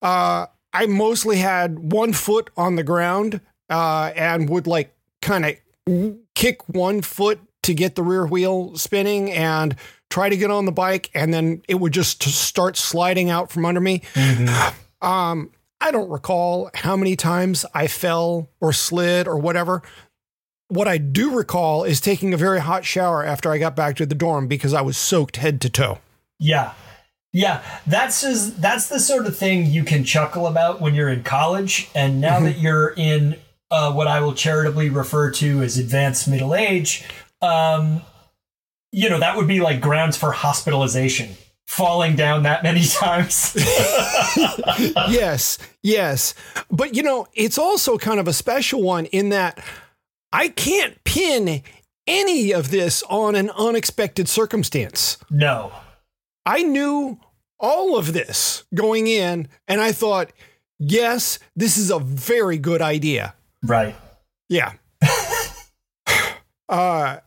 Uh, 0.00 0.46
I 0.72 0.86
mostly 0.86 1.36
had 1.36 1.92
one 1.92 2.12
foot 2.12 2.50
on 2.56 2.76
the 2.76 2.84
ground 2.84 3.40
uh, 3.68 4.12
and 4.14 4.48
would 4.48 4.66
like 4.66 4.94
kind 5.20 5.44
of 5.44 6.16
kick 6.34 6.68
one 6.68 7.02
foot 7.02 7.40
to 7.62 7.74
get 7.74 7.94
the 7.94 8.02
rear 8.02 8.26
wheel 8.26 8.76
spinning 8.76 9.30
and 9.30 9.76
try 10.10 10.28
to 10.28 10.36
get 10.36 10.50
on 10.50 10.64
the 10.64 10.72
bike, 10.72 11.10
and 11.14 11.32
then 11.32 11.62
it 11.68 11.76
would 11.76 11.92
just 11.92 12.22
start 12.22 12.76
sliding 12.76 13.30
out 13.30 13.50
from 13.50 13.64
under 13.64 13.80
me. 13.80 14.02
Mm-hmm. 14.14 14.78
Um, 15.02 15.50
I 15.80 15.90
don't 15.90 16.08
recall 16.08 16.70
how 16.74 16.96
many 16.96 17.16
times 17.16 17.66
I 17.74 17.88
fell 17.88 18.48
or 18.60 18.72
slid 18.72 19.26
or 19.26 19.36
whatever 19.36 19.82
what 20.72 20.88
I 20.88 20.96
do 20.96 21.36
recall 21.36 21.84
is 21.84 22.00
taking 22.00 22.32
a 22.32 22.38
very 22.38 22.60
hot 22.60 22.86
shower 22.86 23.22
after 23.22 23.52
I 23.52 23.58
got 23.58 23.76
back 23.76 23.94
to 23.96 24.06
the 24.06 24.14
dorm 24.14 24.48
because 24.48 24.72
I 24.72 24.80
was 24.80 24.96
soaked 24.96 25.36
head 25.36 25.60
to 25.60 25.70
toe. 25.70 25.98
Yeah. 26.38 26.72
Yeah, 27.34 27.62
that's 27.86 28.22
just, 28.22 28.60
that's 28.60 28.88
the 28.88 28.98
sort 28.98 29.26
of 29.26 29.36
thing 29.36 29.66
you 29.66 29.84
can 29.84 30.04
chuckle 30.04 30.46
about 30.46 30.80
when 30.80 30.94
you're 30.94 31.08
in 31.08 31.22
college, 31.22 31.90
and 31.94 32.20
now 32.20 32.36
mm-hmm. 32.36 32.44
that 32.44 32.58
you're 32.58 32.92
in 32.94 33.38
uh, 33.72 33.90
what 33.90 34.06
I 34.06 34.20
will 34.20 34.34
charitably 34.34 34.90
refer 34.90 35.30
to 35.32 35.62
as 35.62 35.78
advanced 35.78 36.28
middle 36.28 36.54
age, 36.54 37.04
um, 37.40 38.02
you 38.92 39.08
know 39.08 39.18
that 39.18 39.36
would 39.36 39.48
be 39.48 39.60
like 39.60 39.80
grounds 39.80 40.16
for 40.16 40.30
hospitalization. 40.30 41.30
Falling 41.66 42.16
down 42.16 42.42
that 42.42 42.62
many 42.62 42.84
times. 42.86 43.56
yes, 45.08 45.58
yes, 45.82 46.34
but 46.70 46.94
you 46.94 47.02
know 47.02 47.26
it's 47.32 47.56
also 47.56 47.96
kind 47.96 48.20
of 48.20 48.28
a 48.28 48.32
special 48.34 48.82
one 48.82 49.06
in 49.06 49.30
that 49.30 49.64
I 50.32 50.48
can't 50.48 51.02
pin 51.04 51.62
any 52.06 52.52
of 52.52 52.70
this 52.70 53.02
on 53.08 53.34
an 53.34 53.48
unexpected 53.50 54.28
circumstance. 54.28 55.16
No. 55.30 55.72
I 56.44 56.62
knew 56.62 57.18
all 57.58 57.96
of 57.96 58.12
this 58.12 58.64
going 58.74 59.06
in, 59.06 59.48
and 59.66 59.80
I 59.80 59.92
thought, 59.92 60.30
yes, 60.78 61.38
this 61.54 61.78
is 61.78 61.90
a 61.90 62.00
very 62.00 62.58
good 62.58 62.82
idea. 62.82 63.34
Right. 63.62 63.94
Yeah. 64.48 64.72
uh, 66.68 67.18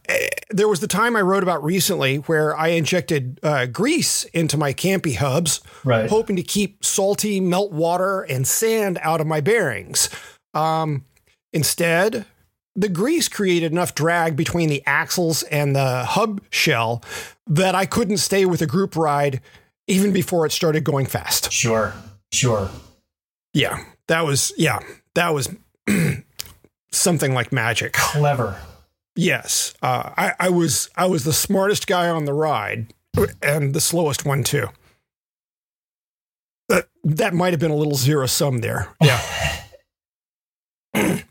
there 0.50 0.68
was 0.68 0.80
the 0.80 0.88
time 0.88 1.16
I 1.16 1.22
wrote 1.22 1.44
about 1.44 1.64
recently 1.64 2.18
where 2.18 2.56
I 2.56 2.70
injected 2.70 3.40
uh, 3.44 3.66
grease 3.66 4.24
into 4.26 4.58
my 4.58 4.74
campy 4.74 5.16
hubs, 5.16 5.62
right. 5.84 6.10
hoping 6.10 6.36
to 6.36 6.44
keep 6.44 6.84
salty 6.84 7.40
melt 7.40 7.72
water 7.72 8.22
and 8.22 8.48
sand 8.48 9.00
out 9.02 9.22
of 9.22 9.28
my 9.28 9.42
bearings. 9.42 10.10
Um, 10.54 11.06
instead, 11.54 12.26
the 12.76 12.90
grease 12.90 13.28
created 13.28 13.72
enough 13.72 13.96
drag 13.96 14.36
between 14.36 14.70
the 14.70 14.84
axles 14.86 15.44
and 15.44 15.76
the 15.76 16.04
hub 16.04 16.42
shell 16.50 17.04
that 17.48 17.76
I 17.76 17.86
couldn't 17.86 18.18
stay 18.18 18.46
with 18.46 18.62
a 18.62 18.68
group 18.68 18.96
ride 18.96 19.42
even 19.88 20.12
before 20.12 20.46
it 20.46 20.52
started 20.52 20.84
going 20.84 21.06
fast. 21.06 21.52
Sure, 21.52 21.94
sure. 22.32 22.70
Yeah, 23.54 23.84
that 24.08 24.26
was, 24.26 24.52
yeah, 24.58 24.80
that 25.14 25.34
was 25.34 25.50
something 26.96 27.34
like 27.34 27.52
magic. 27.52 27.94
Clever. 27.94 28.60
Yes, 29.16 29.74
uh, 29.82 30.12
I, 30.18 30.34
I 30.40 30.50
was 30.50 30.90
I 30.96 31.06
was 31.06 31.24
the 31.24 31.34
smartest 31.34 31.88
guy 31.88 32.10
on 32.10 32.26
the 32.26 32.34
ride 32.34 32.94
and 33.42 33.74
the 33.74 33.80
slowest 33.80 34.26
one 34.26 34.44
too. 34.44 34.68
That 36.68 36.88
that 37.04 37.34
might 37.34 37.54
have 37.54 37.60
been 37.60 37.72
a 37.72 37.76
little 37.76 37.96
zero 37.96 38.26
sum 38.26 38.60
there. 38.60 38.90
Yeah. 39.02 39.22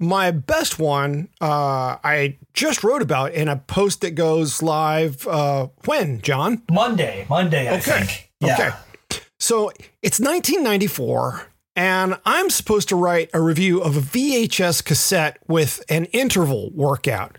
My 0.00 0.32
best 0.32 0.78
one, 0.78 1.28
uh, 1.40 1.96
I 2.04 2.36
just 2.52 2.84
wrote 2.84 3.00
about 3.00 3.32
in 3.32 3.48
a 3.48 3.56
post 3.56 4.02
that 4.02 4.10
goes 4.10 4.60
live 4.60 5.26
uh, 5.26 5.68
when, 5.84 6.20
John? 6.20 6.62
Monday. 6.70 7.26
Monday, 7.30 7.68
I 7.68 7.76
okay. 7.76 8.02
think. 8.02 8.32
Yeah. 8.40 8.54
Okay. 8.54 9.18
So 9.38 9.70
it's 10.02 10.18
1994, 10.20 11.46
and 11.76 12.18
I'm 12.24 12.50
supposed 12.50 12.88
to 12.90 12.96
write 12.96 13.30
a 13.32 13.40
review 13.40 13.80
of 13.80 13.96
a 13.96 14.00
VHS 14.00 14.84
cassette 14.84 15.38
with 15.48 15.82
an 15.88 16.06
interval 16.06 16.70
workout. 16.72 17.36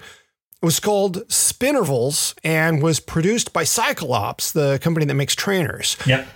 It 0.61 0.65
was 0.65 0.79
called 0.79 1.27
Spintervals 1.27 2.33
and 2.43 2.81
was 2.81 2.99
produced 2.99 3.53
by 3.53 3.63
CycleOps, 3.63 4.51
the 4.51 4.79
company 4.79 5.05
that 5.05 5.13
makes 5.13 5.35
trainers. 5.35 5.95
Yep. 6.05 6.27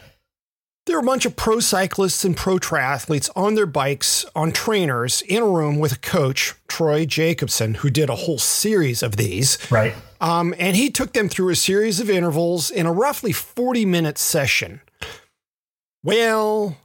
There 0.85 0.97
are 0.97 1.01
a 1.01 1.05
bunch 1.05 1.25
of 1.25 1.35
pro 1.35 1.59
cyclists 1.59 2.25
and 2.25 2.35
pro 2.35 2.57
triathletes 2.57 3.29
on 3.35 3.53
their 3.53 3.67
bikes 3.67 4.25
on 4.35 4.51
trainers 4.51 5.21
in 5.21 5.43
a 5.43 5.47
room 5.47 5.77
with 5.77 5.91
a 5.91 5.99
coach, 5.99 6.55
Troy 6.67 7.05
Jacobson, 7.05 7.75
who 7.75 7.91
did 7.91 8.09
a 8.09 8.15
whole 8.15 8.39
series 8.39 9.03
of 9.03 9.15
these. 9.15 9.59
Right. 9.69 9.93
Um, 10.19 10.55
and 10.57 10.75
he 10.75 10.89
took 10.89 11.13
them 11.13 11.29
through 11.29 11.49
a 11.49 11.55
series 11.55 11.99
of 11.99 12.09
intervals 12.09 12.71
in 12.71 12.85
a 12.85 12.91
roughly 12.91 13.31
40 13.31 13.85
minute 13.85 14.17
session. 14.17 14.81
Well, 16.03 16.77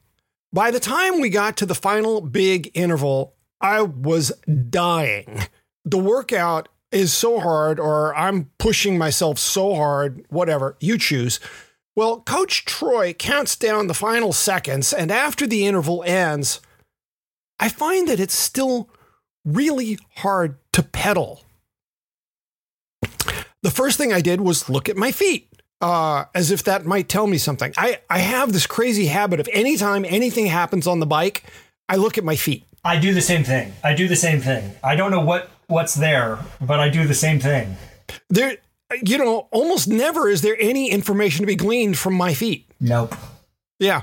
by 0.54 0.70
the 0.70 0.80
time 0.80 1.20
we 1.20 1.28
got 1.28 1.58
to 1.58 1.66
the 1.66 1.74
final 1.74 2.22
big 2.22 2.70
interval, 2.72 3.34
I 3.60 3.82
was 3.82 4.32
dying. 4.70 5.42
The 5.84 5.98
workout 5.98 6.70
is 6.90 7.12
so 7.12 7.40
hard, 7.40 7.78
or 7.78 8.16
I'm 8.16 8.50
pushing 8.58 8.96
myself 8.96 9.38
so 9.38 9.74
hard, 9.74 10.24
whatever, 10.30 10.78
you 10.80 10.96
choose 10.96 11.40
well, 11.96 12.20
Coach 12.20 12.64
Troy 12.64 13.12
counts 13.12 13.54
down 13.56 13.86
the 13.86 13.94
final 13.94 14.32
seconds, 14.32 14.92
and 14.92 15.10
after 15.12 15.46
the 15.46 15.64
interval 15.64 16.02
ends, 16.04 16.60
I 17.60 17.68
find 17.68 18.08
that 18.08 18.18
it's 18.18 18.34
still 18.34 18.90
really 19.44 19.98
hard 20.16 20.58
to 20.72 20.82
pedal. 20.82 21.42
The 23.62 23.70
first 23.70 23.96
thing 23.96 24.12
I 24.12 24.20
did 24.20 24.40
was 24.40 24.68
look 24.68 24.88
at 24.88 24.96
my 24.96 25.12
feet, 25.12 25.48
uh, 25.84 26.24
as 26.34 26.50
if 26.50 26.64
that 26.64 26.86
might 26.86 27.10
tell 27.10 27.26
me 27.26 27.36
something. 27.36 27.74
I, 27.76 28.00
I 28.08 28.20
have 28.20 28.54
this 28.54 28.66
crazy 28.66 29.04
habit 29.06 29.38
of 29.38 29.46
anytime 29.52 30.06
anything 30.06 30.46
happens 30.46 30.86
on 30.86 30.98
the 30.98 31.06
bike, 31.06 31.44
I 31.90 31.96
look 31.96 32.16
at 32.16 32.24
my 32.24 32.36
feet. 32.36 32.64
I 32.82 32.98
do 32.98 33.12
the 33.12 33.20
same 33.20 33.44
thing. 33.44 33.74
I 33.84 33.94
do 33.94 34.08
the 34.08 34.16
same 34.16 34.40
thing. 34.40 34.72
I 34.82 34.96
don't 34.96 35.10
know 35.10 35.20
what 35.20 35.50
what's 35.66 35.94
there, 35.94 36.38
but 36.58 36.80
I 36.80 36.88
do 36.88 37.06
the 37.06 37.14
same 37.14 37.38
thing. 37.38 37.76
There 38.30 38.56
you 39.02 39.18
know, 39.18 39.48
almost 39.50 39.86
never 39.86 40.28
is 40.28 40.40
there 40.40 40.56
any 40.58 40.90
information 40.90 41.42
to 41.42 41.46
be 41.46 41.56
gleaned 41.56 41.98
from 41.98 42.14
my 42.14 42.32
feet. 42.32 42.66
Nope. 42.80 43.14
Yeah. 43.78 44.02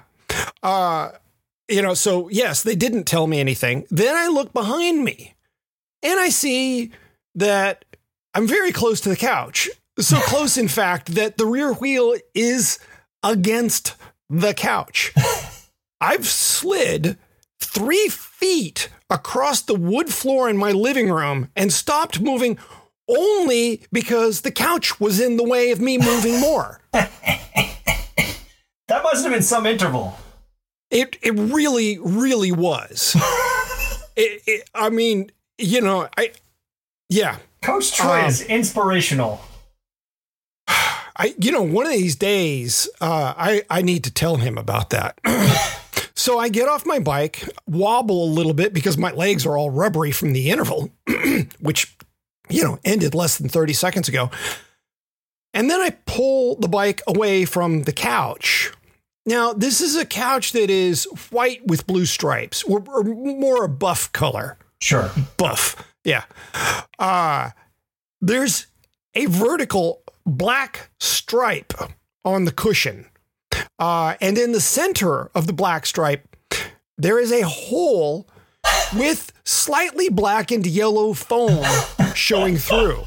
Uh, 0.62 1.12
you 1.68 1.82
know, 1.82 1.96
so 1.96 2.30
yes, 2.30 2.62
they 2.62 2.76
didn't 2.76 3.06
tell 3.06 3.26
me 3.26 3.40
anything. 3.40 3.88
Then 3.90 4.16
I 4.16 4.28
look 4.28 4.54
behind 4.54 5.04
me 5.04 5.34
and 6.04 6.20
I 6.20 6.30
see 6.30 6.92
that 7.34 7.86
I'm 8.36 8.48
very 8.48 8.72
close 8.72 9.02
to 9.02 9.10
the 9.10 9.16
couch. 9.16 9.68
So 10.00 10.20
close, 10.22 10.58
in 10.58 10.68
fact, 10.68 11.16
that 11.16 11.38
the 11.38 11.46
rear 11.46 11.74
wheel 11.74 12.16
is 12.34 12.80
against 13.24 13.96
the 14.30 14.54
couch. 14.54 15.14
I've 16.02 16.26
slid 16.26 17.18
three 17.60 18.08
feet 18.08 18.90
across 19.10 19.62
the 19.62 19.76
wood 19.76 20.12
floor 20.12 20.50
in 20.50 20.58
my 20.58 20.72
living 20.72 21.12
room 21.12 21.50
and 21.56 21.72
stopped 21.72 22.20
moving 22.20 22.58
only 23.08 23.84
because 23.92 24.42
the 24.42 24.52
couch 24.52 25.00
was 25.00 25.20
in 25.20 25.38
the 25.38 25.44
way 25.44 25.72
of 25.72 25.80
me 25.80 25.98
moving 25.98 26.40
more. 26.40 26.82
that 26.92 27.10
must 28.90 29.24
have 29.24 29.34
been 29.34 29.42
some 29.42 29.66
interval. 29.66 30.18
It 30.90 31.18
it 31.22 31.34
really 31.38 32.00
really 32.00 32.52
was. 32.52 33.16
it, 34.16 34.42
it, 34.48 34.70
I 34.74 34.90
mean, 34.90 35.32
you 35.58 35.82
know, 35.82 36.08
I 36.18 36.32
yeah. 37.10 37.38
Coach 37.62 37.94
Troy 37.94 38.22
um, 38.22 38.26
is 38.26 38.42
inspirational. 38.42 39.42
I 41.18 41.36
you 41.40 41.52
know, 41.52 41.62
one 41.62 41.86
of 41.86 41.94
these 41.94 42.16
days, 42.16 42.90
uh, 43.00 43.34
I 43.38 43.64
I 43.70 43.82
need 43.82 44.04
to 44.06 44.12
tell 44.12 44.38
him 44.38 44.58
about 44.58 44.92
that. 44.92 45.20
so 46.16 46.40
I 46.40 46.50
get 46.50 46.68
off 46.68 46.86
my 46.86 47.00
bike, 47.00 47.48
wobble 47.68 48.26
a 48.26 48.32
little 48.32 48.54
bit 48.54 48.74
because 48.74 48.98
my 48.98 49.12
legs 49.12 49.46
are 49.46 49.58
all 49.58 49.70
rubbery 49.70 50.12
from 50.12 50.34
the 50.34 50.50
interval, 50.50 50.90
which 51.60 51.96
you 52.52 52.64
know, 52.64 52.80
ended 52.84 53.16
less 53.16 53.38
than 53.38 53.50
30 53.50 53.74
seconds 53.74 54.10
ago. 54.10 54.30
And 55.54 55.70
then 55.70 55.82
I 55.82 55.92
pull 56.06 56.56
the 56.56 56.68
bike 56.68 57.02
away 57.08 57.46
from 57.46 57.84
the 57.84 57.94
couch. 57.94 58.72
Now, 59.26 59.54
this 59.54 59.82
is 59.82 59.96
a 59.96 60.06
couch 60.06 60.54
that 60.54 60.70
is 60.70 61.06
white 61.30 61.66
with 61.66 61.86
blue 61.86 62.06
stripes, 62.06 62.64
or, 62.64 62.84
or 62.88 63.04
more 63.04 63.66
a 63.66 63.70
buff 63.70 64.12
color. 64.12 64.58
Sure. 64.80 65.12
Buff. 65.38 65.76
Yeah. 66.04 66.24
Uh, 66.98 67.52
there's 68.20 68.68
a 69.14 69.26
vertical 69.28 70.02
black 70.26 70.90
stripe 71.00 71.74
on 72.24 72.46
the 72.46 72.52
cushion. 72.52 73.08
Uh, 73.80 74.16
and 74.22 74.38
in 74.38 74.52
the 74.52 74.62
center 74.62 75.32
of 75.36 75.48
the 75.48 75.54
black 75.54 75.86
stripe, 75.86 76.36
there 76.98 77.20
is 77.20 77.32
a 77.32 77.42
hole 77.42 78.28
with 78.96 79.32
slightly 79.44 80.10
blackened 80.10 80.68
yellow 80.68 81.14
foam 81.14 81.66
showing 82.14 82.58
through. 82.58 83.04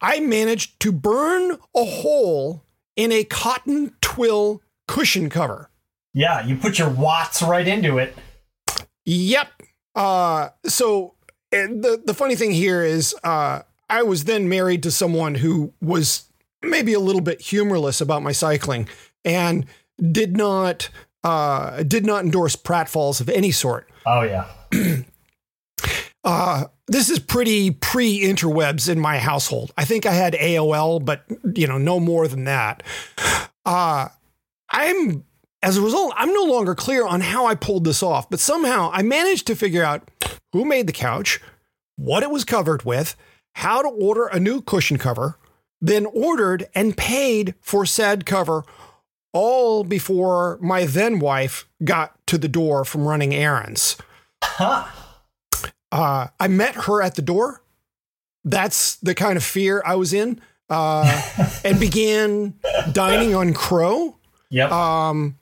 I 0.00 0.20
managed 0.20 0.80
to 0.80 0.92
burn 0.92 1.58
a 1.76 1.84
hole 1.84 2.64
in 2.96 3.12
a 3.12 3.24
cotton 3.24 3.94
twill 4.00 4.62
cushion 4.88 5.28
cover. 5.28 5.70
Yeah, 6.14 6.44
you 6.44 6.56
put 6.56 6.78
your 6.78 6.88
watts 6.88 7.42
right 7.42 7.66
into 7.66 7.98
it. 7.98 8.16
Yep. 9.04 9.48
Uh, 9.94 10.48
so 10.64 11.14
the 11.50 12.00
the 12.04 12.14
funny 12.14 12.36
thing 12.36 12.52
here 12.52 12.82
is, 12.82 13.14
uh, 13.22 13.62
I 13.90 14.02
was 14.02 14.24
then 14.24 14.48
married 14.48 14.82
to 14.84 14.90
someone 14.90 15.34
who 15.34 15.74
was 15.80 16.24
maybe 16.62 16.94
a 16.94 17.00
little 17.00 17.20
bit 17.20 17.40
humorless 17.40 18.00
about 18.00 18.22
my 18.22 18.32
cycling 18.32 18.88
and 19.24 19.66
did 20.12 20.36
not 20.36 20.88
uh, 21.24 21.82
did 21.82 22.06
not 22.06 22.24
endorse 22.24 22.56
pratfalls 22.56 23.20
of 23.20 23.28
any 23.28 23.50
sort. 23.50 23.90
Oh 24.06 24.22
yeah. 24.22 24.46
uh, 26.24 26.64
this 26.86 27.10
is 27.10 27.18
pretty 27.18 27.72
pre 27.72 28.20
interwebs 28.20 28.88
in 28.88 28.98
my 28.98 29.18
household. 29.18 29.72
I 29.76 29.84
think 29.84 30.06
I 30.06 30.12
had 30.12 30.34
AOL, 30.34 31.04
but 31.04 31.24
you 31.54 31.66
know, 31.66 31.78
no 31.78 32.00
more 32.00 32.28
than 32.28 32.44
that. 32.44 32.82
Uh, 33.66 34.08
I'm 34.70 35.24
as 35.62 35.76
a 35.76 35.82
result, 35.82 36.14
I'm 36.16 36.32
no 36.32 36.44
longer 36.44 36.74
clear 36.74 37.06
on 37.06 37.20
how 37.20 37.46
I 37.46 37.54
pulled 37.54 37.84
this 37.84 38.02
off, 38.02 38.30
but 38.30 38.40
somehow 38.40 38.90
I 38.92 39.02
managed 39.02 39.46
to 39.48 39.54
figure 39.54 39.82
out 39.82 40.10
who 40.52 40.64
made 40.64 40.86
the 40.86 40.92
couch, 40.92 41.40
what 41.96 42.22
it 42.22 42.30
was 42.30 42.44
covered 42.44 42.84
with, 42.84 43.14
how 43.60 43.82
to 43.82 43.88
order 43.88 44.26
a 44.26 44.40
new 44.40 44.62
cushion 44.62 44.96
cover, 44.96 45.36
then 45.82 46.06
ordered 46.06 46.66
and 46.74 46.96
paid 46.96 47.54
for 47.60 47.84
said 47.84 48.24
cover 48.24 48.64
all 49.34 49.84
before 49.84 50.58
my 50.62 50.86
then 50.86 51.18
wife 51.18 51.68
got 51.84 52.14
to 52.26 52.38
the 52.38 52.48
door 52.48 52.86
from 52.86 53.06
running 53.06 53.34
errands. 53.34 53.98
Huh. 54.42 54.86
Uh, 55.92 56.28
I 56.40 56.48
met 56.48 56.74
her 56.86 57.02
at 57.02 57.16
the 57.16 57.22
door. 57.22 57.62
That's 58.44 58.96
the 58.96 59.14
kind 59.14 59.36
of 59.36 59.44
fear 59.44 59.82
I 59.84 59.94
was 59.96 60.14
in, 60.14 60.40
uh, 60.70 61.22
and 61.64 61.78
began 61.78 62.54
dining 62.92 63.34
on 63.34 63.52
crow. 63.52 64.16
Yep. 64.48 64.72
Um, 64.72 65.36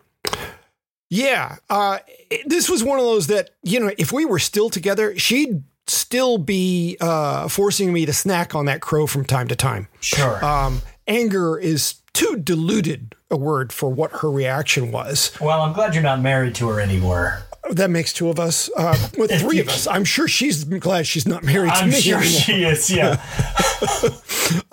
yeah, 1.08 1.58
uh, 1.70 2.00
this 2.46 2.68
was 2.68 2.82
one 2.82 2.98
of 2.98 3.04
those 3.04 3.28
that 3.28 3.50
you 3.62 3.78
know, 3.78 3.92
if 3.96 4.10
we 4.10 4.24
were 4.24 4.40
still 4.40 4.70
together, 4.70 5.16
she'd 5.16 5.62
still 5.90 6.38
be 6.38 6.96
uh, 7.00 7.48
forcing 7.48 7.92
me 7.92 8.06
to 8.06 8.12
snack 8.12 8.54
on 8.54 8.66
that 8.66 8.80
crow 8.80 9.06
from 9.06 9.24
time 9.24 9.48
to 9.48 9.56
time. 9.56 9.88
sure. 10.00 10.44
Um, 10.44 10.82
anger 11.06 11.58
is 11.58 11.96
too 12.12 12.36
diluted 12.36 13.14
a 13.30 13.36
word 13.36 13.72
for 13.72 13.90
what 13.90 14.10
her 14.20 14.30
reaction 14.30 14.90
was. 14.90 15.32
well, 15.40 15.60
I'm 15.62 15.72
glad 15.72 15.94
you're 15.94 16.02
not 16.02 16.20
married 16.20 16.54
to 16.56 16.68
her 16.68 16.80
anymore. 16.80 17.42
That 17.70 17.90
makes 17.90 18.12
two 18.14 18.30
of 18.30 18.40
us, 18.40 18.70
uh, 18.76 18.96
with 19.18 19.30
three 19.40 19.60
of 19.60 19.68
us. 19.68 19.86
I'm 19.86 20.04
sure 20.04 20.26
she's 20.26 20.64
glad 20.64 21.06
she's 21.06 21.28
not 21.28 21.42
married 21.42 21.70
to 21.74 21.76
I'm 21.80 21.90
me 21.90 22.00
sure 22.00 22.18
anymore. 22.18 22.40
she 22.40 22.64
is. 22.64 22.90
Yeah. 22.90 23.22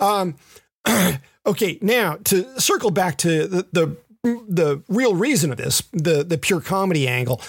Okay, 1.46 1.78
now 1.80 2.18
to 2.24 2.60
circle 2.60 2.90
back 2.90 3.18
to 3.18 3.46
the, 3.46 3.66
the 3.70 3.96
the 4.48 4.82
real 4.88 5.14
reason 5.14 5.52
of 5.52 5.58
this, 5.58 5.80
the 5.92 6.24
the 6.24 6.36
pure 6.38 6.60
comedy 6.60 7.06
angle. 7.06 7.40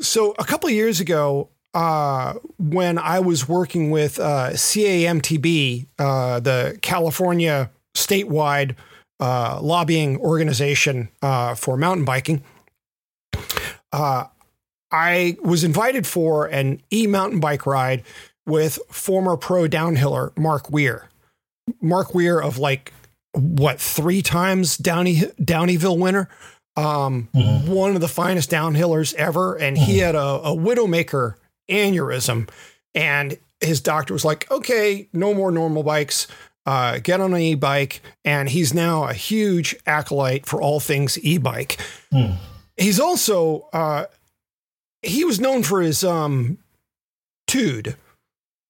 So 0.00 0.32
a 0.38 0.44
couple 0.44 0.68
of 0.68 0.74
years 0.74 1.00
ago, 1.00 1.48
uh, 1.74 2.34
when 2.58 2.98
I 2.98 3.20
was 3.20 3.48
working 3.48 3.90
with 3.90 4.18
uh, 4.18 4.50
CAMTB, 4.50 5.86
uh, 5.98 6.40
the 6.40 6.78
California 6.82 7.70
statewide 7.94 8.76
uh, 9.20 9.60
lobbying 9.62 10.18
organization 10.18 11.08
uh, 11.22 11.54
for 11.54 11.76
mountain 11.76 12.04
biking, 12.04 12.42
uh, 13.92 14.24
I 14.90 15.36
was 15.42 15.64
invited 15.64 16.06
for 16.06 16.46
an 16.46 16.82
e 16.92 17.06
mountain 17.06 17.40
bike 17.40 17.64
ride 17.64 18.02
with 18.46 18.78
former 18.90 19.36
pro 19.36 19.66
downhiller 19.66 20.36
Mark 20.36 20.70
Weir. 20.70 21.08
Mark 21.80 22.14
Weir 22.14 22.40
of 22.40 22.58
like 22.58 22.92
what 23.32 23.80
three 23.80 24.20
times 24.20 24.76
Downey 24.76 25.22
Downieville 25.40 25.98
winner, 25.98 26.28
um, 26.76 27.28
one 27.32 27.94
of 27.94 28.02
the 28.02 28.08
finest 28.08 28.50
downhillers 28.50 29.14
ever, 29.14 29.54
and 29.54 29.78
he 29.78 29.98
had 29.98 30.14
a, 30.14 30.20
a 30.20 30.56
widowmaker 30.56 31.36
aneurysm, 31.72 32.48
and 32.94 33.36
his 33.60 33.80
doctor 33.80 34.12
was 34.12 34.24
like, 34.24 34.50
"Okay, 34.50 35.08
no 35.12 35.34
more 35.34 35.50
normal 35.50 35.82
bikes." 35.82 36.26
Uh, 36.64 36.98
get 37.02 37.20
on 37.20 37.34
an 37.34 37.40
e-bike, 37.40 38.00
and 38.24 38.48
he's 38.48 38.72
now 38.72 39.02
a 39.08 39.12
huge 39.12 39.74
acolyte 39.84 40.46
for 40.46 40.62
all 40.62 40.78
things 40.78 41.18
e-bike. 41.24 41.80
Hmm. 42.12 42.34
He's 42.76 43.00
also 43.00 43.68
uh, 43.72 44.04
he 45.02 45.24
was 45.24 45.40
known 45.40 45.64
for 45.64 45.80
his 45.82 46.04
um, 46.04 46.58
tude, 47.48 47.96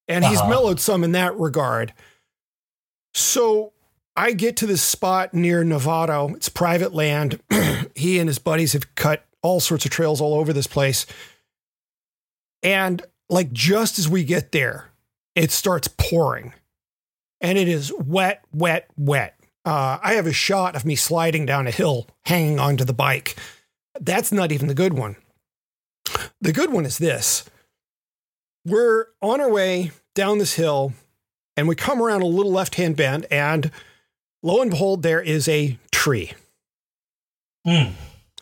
and 0.08 0.24
he's 0.24 0.38
Uh-huh. 0.40 0.48
mellowed 0.48 0.80
some 0.80 1.04
in 1.04 1.12
that 1.12 1.36
regard. 1.38 1.92
So 3.14 3.72
I 4.16 4.32
get 4.32 4.56
to 4.58 4.66
this 4.66 4.82
spot 4.82 5.34
near 5.34 5.62
Novato. 5.64 6.34
It's 6.36 6.48
private 6.48 6.94
land. 6.94 7.40
he 7.94 8.18
and 8.18 8.28
his 8.28 8.38
buddies 8.38 8.72
have 8.72 8.94
cut 8.94 9.24
all 9.42 9.60
sorts 9.60 9.84
of 9.84 9.90
trails 9.90 10.20
all 10.20 10.34
over 10.34 10.52
this 10.52 10.66
place. 10.66 11.04
And 12.62 13.02
like 13.28 13.52
just 13.52 13.98
as 13.98 14.08
we 14.08 14.24
get 14.24 14.52
there, 14.52 14.90
it 15.34 15.50
starts 15.50 15.88
pouring. 15.88 16.52
And 17.40 17.58
it 17.58 17.68
is 17.68 17.92
wet, 17.92 18.44
wet, 18.52 18.88
wet. 18.96 19.38
Uh, 19.64 19.98
I 20.02 20.14
have 20.14 20.26
a 20.26 20.32
shot 20.32 20.76
of 20.76 20.84
me 20.84 20.96
sliding 20.96 21.46
down 21.46 21.66
a 21.66 21.70
hill 21.70 22.06
hanging 22.24 22.58
onto 22.58 22.84
the 22.84 22.92
bike. 22.92 23.36
That's 24.00 24.32
not 24.32 24.52
even 24.52 24.68
the 24.68 24.74
good 24.74 24.94
one. 24.94 25.16
The 26.40 26.52
good 26.52 26.72
one 26.72 26.84
is 26.84 26.98
this. 26.98 27.44
We're 28.64 29.06
on 29.20 29.40
our 29.40 29.50
way 29.50 29.92
down 30.14 30.38
this 30.38 30.54
hill 30.54 30.92
and 31.56 31.68
we 31.68 31.74
come 31.74 32.02
around 32.02 32.22
a 32.22 32.26
little 32.26 32.52
left 32.52 32.76
hand 32.76 32.96
bend, 32.96 33.26
and 33.30 33.70
lo 34.42 34.62
and 34.62 34.70
behold, 34.70 35.02
there 35.02 35.20
is 35.20 35.48
a 35.48 35.78
tree. 35.90 36.32
Hmm. 37.66 37.92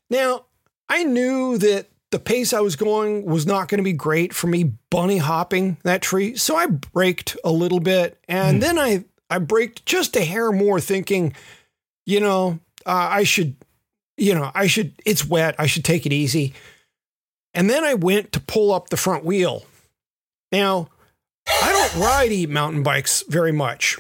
Now, 0.09 0.47
I 0.89 1.05
knew 1.05 1.59
that 1.59 1.87
the 2.11 2.19
pace 2.19 2.53
I 2.53 2.61
was 2.61 2.77
going 2.77 3.25
was 3.25 3.47
not 3.47 3.69
going 3.69 3.79
to 3.79 3.85
be 3.85 3.93
great 3.93 4.35
for 4.35 4.47
me 4.47 4.73
bunny 4.91 5.19
hopping 5.19 5.79
that 5.85 6.03
tree, 6.03 6.37
so 6.37 6.57
I 6.57 6.67
braked 6.67 7.37
a 7.45 7.53
little 7.53 7.81
bit, 7.81 8.19
and 8.29 8.63
then 8.63 8.79
I 8.79 9.05
I 9.31 9.39
braked 9.39 9.87
just 9.87 10.17
a 10.17 10.25
hair 10.25 10.51
more, 10.51 10.81
thinking, 10.81 11.35
you 12.05 12.19
know, 12.19 12.59
uh, 12.85 13.09
I 13.11 13.23
should, 13.23 13.55
you 14.17 14.35
know, 14.35 14.51
I 14.55 14.67
should. 14.67 14.93
It's 15.07 15.25
wet. 15.25 15.55
I 15.59 15.67
should 15.67 15.85
take 15.85 16.05
it 16.05 16.13
easy. 16.13 16.53
And 17.55 17.71
then 17.71 17.85
I 17.85 17.95
went 17.95 18.33
to 18.33 18.41
pull 18.41 18.73
up 18.73 18.91
the 18.91 18.97
front 18.97 19.25
wheel. 19.25 19.65
Now, 20.53 20.89
I 21.47 21.73
don't 21.73 22.03
ride 22.03 22.33
e 22.33 22.47
mountain 22.47 22.83
bikes 22.83 23.23
very 23.29 23.53
much. 23.53 23.99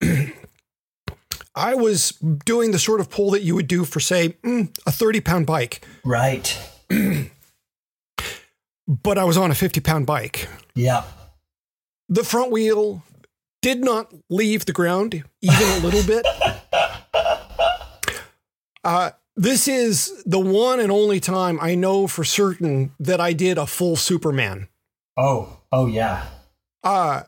I 1.54 1.74
was 1.74 2.10
doing 2.44 2.70
the 2.70 2.78
sort 2.78 3.00
of 3.00 3.10
pull 3.10 3.32
that 3.32 3.42
you 3.42 3.56
would 3.56 3.66
do 3.66 3.84
for, 3.84 3.98
say, 3.98 4.36
mm, 4.44 4.68
a 4.86 4.92
30 4.92 5.20
pound 5.20 5.46
bike, 5.46 5.84
Right. 6.04 6.56
but 8.88 9.18
I 9.18 9.24
was 9.24 9.36
on 9.36 9.50
a 9.50 9.54
50 9.54 9.80
pound 9.80 10.06
bike. 10.06 10.48
Yeah. 10.74 11.04
The 12.08 12.24
front 12.24 12.50
wheel 12.50 13.04
did 13.62 13.84
not 13.84 14.12
leave 14.30 14.64
the 14.64 14.72
ground 14.72 15.22
even 15.42 15.68
a 15.68 15.78
little 15.78 16.02
bit. 16.02 16.26
Uh, 18.84 19.10
this 19.36 19.68
is 19.68 20.22
the 20.24 20.38
one 20.38 20.80
and 20.80 20.90
only 20.90 21.20
time 21.20 21.58
I 21.60 21.74
know 21.74 22.06
for 22.06 22.24
certain 22.24 22.92
that 23.00 23.20
I 23.20 23.32
did 23.32 23.58
a 23.58 23.66
full 23.66 23.96
Superman. 23.96 24.68
Oh. 25.16 25.58
Oh 25.70 25.86
yeah. 25.86 26.24
uh 26.82 27.22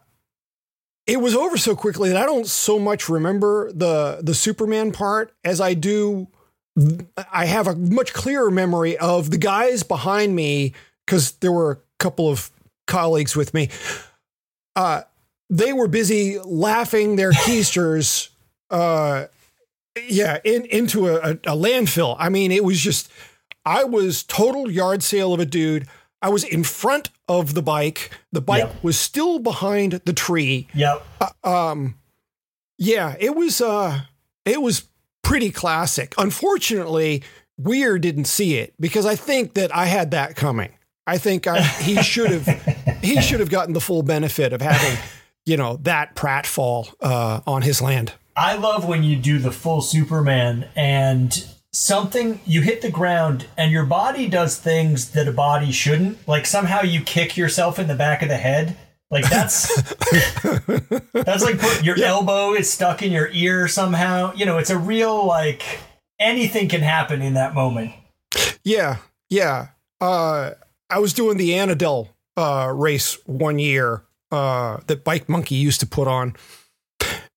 it 1.07 1.20
was 1.20 1.34
over 1.34 1.59
so 1.59 1.74
quickly 1.74 2.09
that 2.11 2.16
I 2.22 2.24
don't 2.24 2.47
so 2.47 2.78
much 2.78 3.09
remember 3.09 3.70
the 3.72 4.20
the 4.22 4.32
Superman 4.32 4.93
part 4.93 5.34
as 5.45 5.61
I 5.61 5.74
do 5.74 6.28
I 7.30 7.47
have 7.47 7.66
a 7.66 7.74
much 7.74 8.14
clearer 8.14 8.51
memory 8.51 8.97
of 8.97 9.30
the 9.30 9.37
guys 9.39 9.82
behind 9.82 10.34
me 10.37 10.72
cuz 11.11 11.32
there 11.40 11.52
were 11.52 11.70
a 11.72 11.78
couple 11.98 12.28
of 12.28 12.50
colleagues 12.86 13.34
with 13.36 13.52
me 13.54 13.68
uh 14.76 15.02
they 15.48 15.72
were 15.72 15.88
busy 15.88 16.38
laughing 16.44 17.16
their 17.16 17.32
keisters 17.44 18.28
uh 18.70 19.26
yeah 20.08 20.38
in 20.44 20.64
into 20.66 21.08
a, 21.08 21.32
a, 21.32 21.56
landfill 21.56 22.16
I 22.18 22.28
mean 22.28 22.52
it 22.52 22.64
was 22.64 22.80
just 22.80 23.11
I 23.64 23.84
was 23.84 24.22
total 24.22 24.70
yard 24.70 25.02
sale 25.02 25.34
of 25.34 25.40
a 25.40 25.46
dude 25.46 25.86
I 26.22 26.28
was 26.28 26.44
in 26.44 26.64
front 26.64 27.08
of 27.28 27.54
the 27.54 27.62
bike. 27.62 28.11
The 28.30 28.42
bike 28.42 28.64
Yep. 28.64 28.82
was 28.84 29.00
still 29.00 29.38
behind 29.38 29.92
the 30.04 30.12
tree. 30.12 30.68
Yep. 30.74 31.02
Um, 31.44 31.94
Yeah, 32.76 33.16
it 33.18 33.34
was 33.34 33.61
uh 33.61 34.02
it 34.44 34.61
was 34.62 34.84
pretty 35.22 35.50
classic. 35.50 36.14
Unfortunately, 36.18 37.22
Weir 37.58 37.98
didn't 37.98 38.26
see 38.26 38.56
it 38.56 38.74
because 38.80 39.06
I 39.06 39.16
think 39.16 39.54
that 39.54 39.74
I 39.74 39.86
had 39.86 40.11
that 40.12 40.36
coming. 40.36 40.72
I 41.07 41.18
think 41.18 41.46
I, 41.46 41.62
he 41.62 42.03
should 42.03 42.30
have 42.30 42.46
he 43.03 43.20
should 43.20 43.40
have 43.40 43.51
gotten 43.51 43.74
the 43.74 43.80
full 43.80 44.03
benefit 44.03 44.53
of 44.53 44.61
having, 44.61 44.98
you 45.44 45.57
know, 45.57 45.76
that 45.82 46.14
pratfall 46.14 46.92
uh, 47.01 47.40
on 47.46 47.62
his 47.62 47.80
land. 47.80 48.12
I 48.36 48.57
love 48.57 48.86
when 48.86 49.03
you 49.03 49.16
do 49.16 49.38
the 49.38 49.51
full 49.51 49.82
Superman 49.82 50.68
and 50.74 51.44
something 51.72 52.40
you 52.46 52.62
hit 52.62 52.82
the 52.82 52.90
ground 52.90 53.46
and 53.57 53.70
your 53.70 53.84
body 53.84 54.28
does 54.28 54.57
things 54.57 55.11
that 55.11 55.28
a 55.28 55.32
body 55.32 55.72
shouldn't. 55.72 56.26
Like 56.26 56.46
somehow 56.46 56.82
you 56.82 57.01
kick 57.03 57.36
yourself 57.36 57.78
in 57.78 57.86
the 57.86 57.94
back 57.94 58.22
of 58.22 58.28
the 58.28 58.36
head. 58.36 58.76
Like 59.11 59.28
that's 59.28 59.66
that's 61.12 61.42
like 61.42 61.59
put, 61.59 61.84
your 61.84 61.98
yeah. 61.98 62.07
elbow 62.07 62.55
is 62.55 62.70
stuck 62.70 63.03
in 63.03 63.11
your 63.11 63.28
ear 63.32 63.66
somehow. 63.66 64.32
You 64.34 64.46
know, 64.46 64.59
it's 64.59 64.70
a 64.70 64.78
real 64.78 65.26
like 65.26 65.80
anything 66.20 66.68
can 66.68 66.80
happen 66.80 67.20
in 67.20 67.34
that 67.34 67.55
moment. 67.55 67.92
Yeah, 68.62 68.98
yeah. 69.28 69.68
Uh, 70.01 70.53
I 70.91 70.99
was 70.99 71.12
doing 71.12 71.36
the 71.36 71.51
Annadel 71.51 72.09
uh, 72.36 72.70
race 72.74 73.18
one 73.26 73.59
year 73.59 74.03
uh, 74.30 74.78
that 74.86 75.05
Bike 75.05 75.28
Monkey 75.28 75.55
used 75.55 75.80
to 75.80 75.86
put 75.86 76.09
on. 76.09 76.36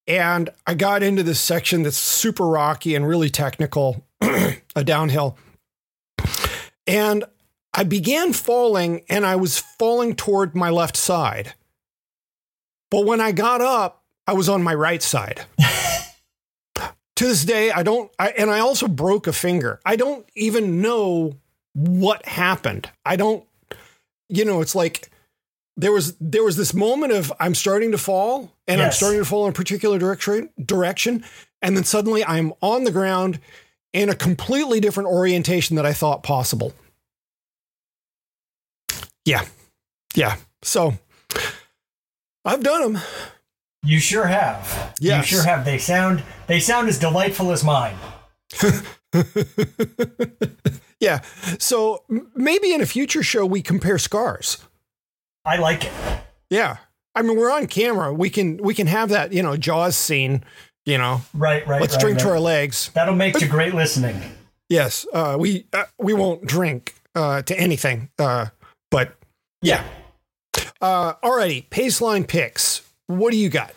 And 0.07 0.49
I 0.67 0.73
got 0.73 1.01
into 1.01 1.23
this 1.23 1.39
section 1.39 1.83
that's 1.83 1.97
super 1.97 2.45
rocky 2.45 2.93
and 2.95 3.07
really 3.07 3.29
technical, 3.29 4.05
a 4.75 4.83
downhill. 4.83 5.37
And 6.85 7.23
I 7.73 7.83
began 7.83 8.33
falling 8.33 9.03
and 9.09 9.25
I 9.25 9.37
was 9.37 9.59
falling 9.59 10.15
toward 10.15 10.55
my 10.55 10.69
left 10.69 10.97
side. 10.97 11.53
But 12.91 13.05
when 13.05 13.21
I 13.21 13.31
got 13.31 13.61
up, 13.61 14.03
I 14.27 14.33
was 14.33 14.49
on 14.49 14.61
my 14.61 14.73
right 14.73 15.01
side. 15.01 15.45
to 16.75 17.25
this 17.25 17.45
day, 17.45 17.71
I 17.71 17.83
don't, 17.83 18.11
I, 18.19 18.29
and 18.29 18.51
I 18.51 18.59
also 18.59 18.87
broke 18.87 19.27
a 19.27 19.33
finger. 19.33 19.79
I 19.85 19.95
don't 19.95 20.27
even 20.35 20.81
know 20.81 21.39
what 21.73 22.25
happened. 22.25 22.89
I 23.05 23.15
don't, 23.15 23.43
you 24.29 24.45
know, 24.45 24.61
it's 24.61 24.75
like 24.75 25.09
there 25.75 25.91
was 25.91 26.15
there 26.17 26.43
was 26.43 26.55
this 26.55 26.73
moment 26.73 27.13
of 27.13 27.33
I'm 27.39 27.55
starting 27.55 27.91
to 27.91 27.97
fall 27.97 28.51
and 28.67 28.79
yes. 28.79 28.85
I'm 28.85 28.91
starting 28.91 29.19
to 29.19 29.25
fall 29.25 29.45
in 29.45 29.51
a 29.51 29.53
particular 29.53 29.97
direction 29.97 30.49
direction 30.63 31.23
and 31.61 31.75
then 31.75 31.83
suddenly 31.83 32.23
I'm 32.23 32.53
on 32.61 32.83
the 32.83 32.91
ground 32.91 33.39
in 33.91 34.09
a 34.09 34.15
completely 34.15 34.79
different 34.79 35.09
orientation 35.09 35.75
that 35.75 35.85
I 35.85 35.93
thought 35.93 36.23
possible. 36.23 36.73
Yeah. 39.25 39.45
Yeah. 40.15 40.37
So 40.61 40.93
I've 42.45 42.63
done 42.63 42.93
them. 42.93 43.03
You 43.83 43.99
sure 43.99 44.25
have. 44.25 44.95
Yes. 44.99 45.31
You 45.31 45.37
sure 45.37 45.45
have. 45.45 45.65
They 45.65 45.77
sound 45.77 46.23
they 46.47 46.59
sound 46.59 46.87
as 46.87 46.99
delightful 46.99 47.51
as 47.51 47.63
mine. 47.63 47.95
yeah. 50.99 51.21
So 51.59 52.03
maybe 52.35 52.73
in 52.73 52.81
a 52.81 52.85
future 52.85 53.23
show 53.23 53.45
we 53.45 53.61
compare 53.61 53.97
scars. 53.97 54.57
I 55.45 55.57
like 55.57 55.85
it. 55.85 55.91
Yeah. 56.49 56.77
I 57.15 57.21
mean, 57.21 57.37
we're 57.37 57.51
on 57.51 57.67
camera. 57.67 58.13
We 58.13 58.29
can 58.29 58.57
we 58.57 58.73
can 58.73 58.87
have 58.87 59.09
that, 59.09 59.33
you 59.33 59.43
know, 59.43 59.55
Jaws 59.57 59.95
scene. 59.95 60.43
You 60.85 60.97
know, 60.97 61.21
right, 61.33 61.65
right. 61.65 61.79
Let's 61.79 61.93
right, 61.93 62.01
drink 62.01 62.17
right. 62.17 62.23
to 62.25 62.31
our 62.31 62.39
legs. 62.41 62.91
That'll 62.93 63.15
make 63.15 63.39
you 63.39 63.47
great 63.47 63.73
listening. 63.73 64.21
Yes, 64.67 65.05
uh, 65.13 65.37
we 65.39 65.65
uh, 65.71 65.85
we 65.97 66.13
won't 66.13 66.45
drink 66.45 66.95
uh, 67.15 67.41
to 67.43 67.57
anything, 67.57 68.09
uh, 68.19 68.47
but 68.91 69.15
yeah. 69.61 69.85
Uh, 70.81 71.13
alrighty, 71.23 71.69
Paceline 71.69 72.27
picks. 72.27 72.81
What 73.07 73.31
do 73.31 73.37
you 73.37 73.49
got? 73.49 73.73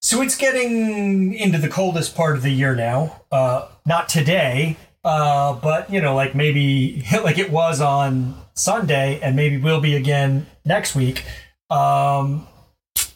So 0.00 0.22
it's 0.22 0.36
getting 0.36 1.34
into 1.34 1.58
the 1.58 1.68
coldest 1.68 2.14
part 2.14 2.36
of 2.36 2.42
the 2.42 2.50
year 2.50 2.74
now. 2.74 3.20
Uh, 3.30 3.68
not 3.86 4.08
today, 4.08 4.76
uh, 5.04 5.54
but 5.54 5.90
you 5.90 6.00
know, 6.00 6.14
like 6.14 6.34
maybe 6.34 7.04
like 7.22 7.38
it 7.38 7.50
was 7.50 7.80
on 7.80 8.34
Sunday, 8.54 9.20
and 9.20 9.36
maybe 9.36 9.58
will 9.58 9.80
be 9.80 9.96
again 9.96 10.46
next 10.64 10.94
week. 10.94 11.24
Um, 11.70 12.46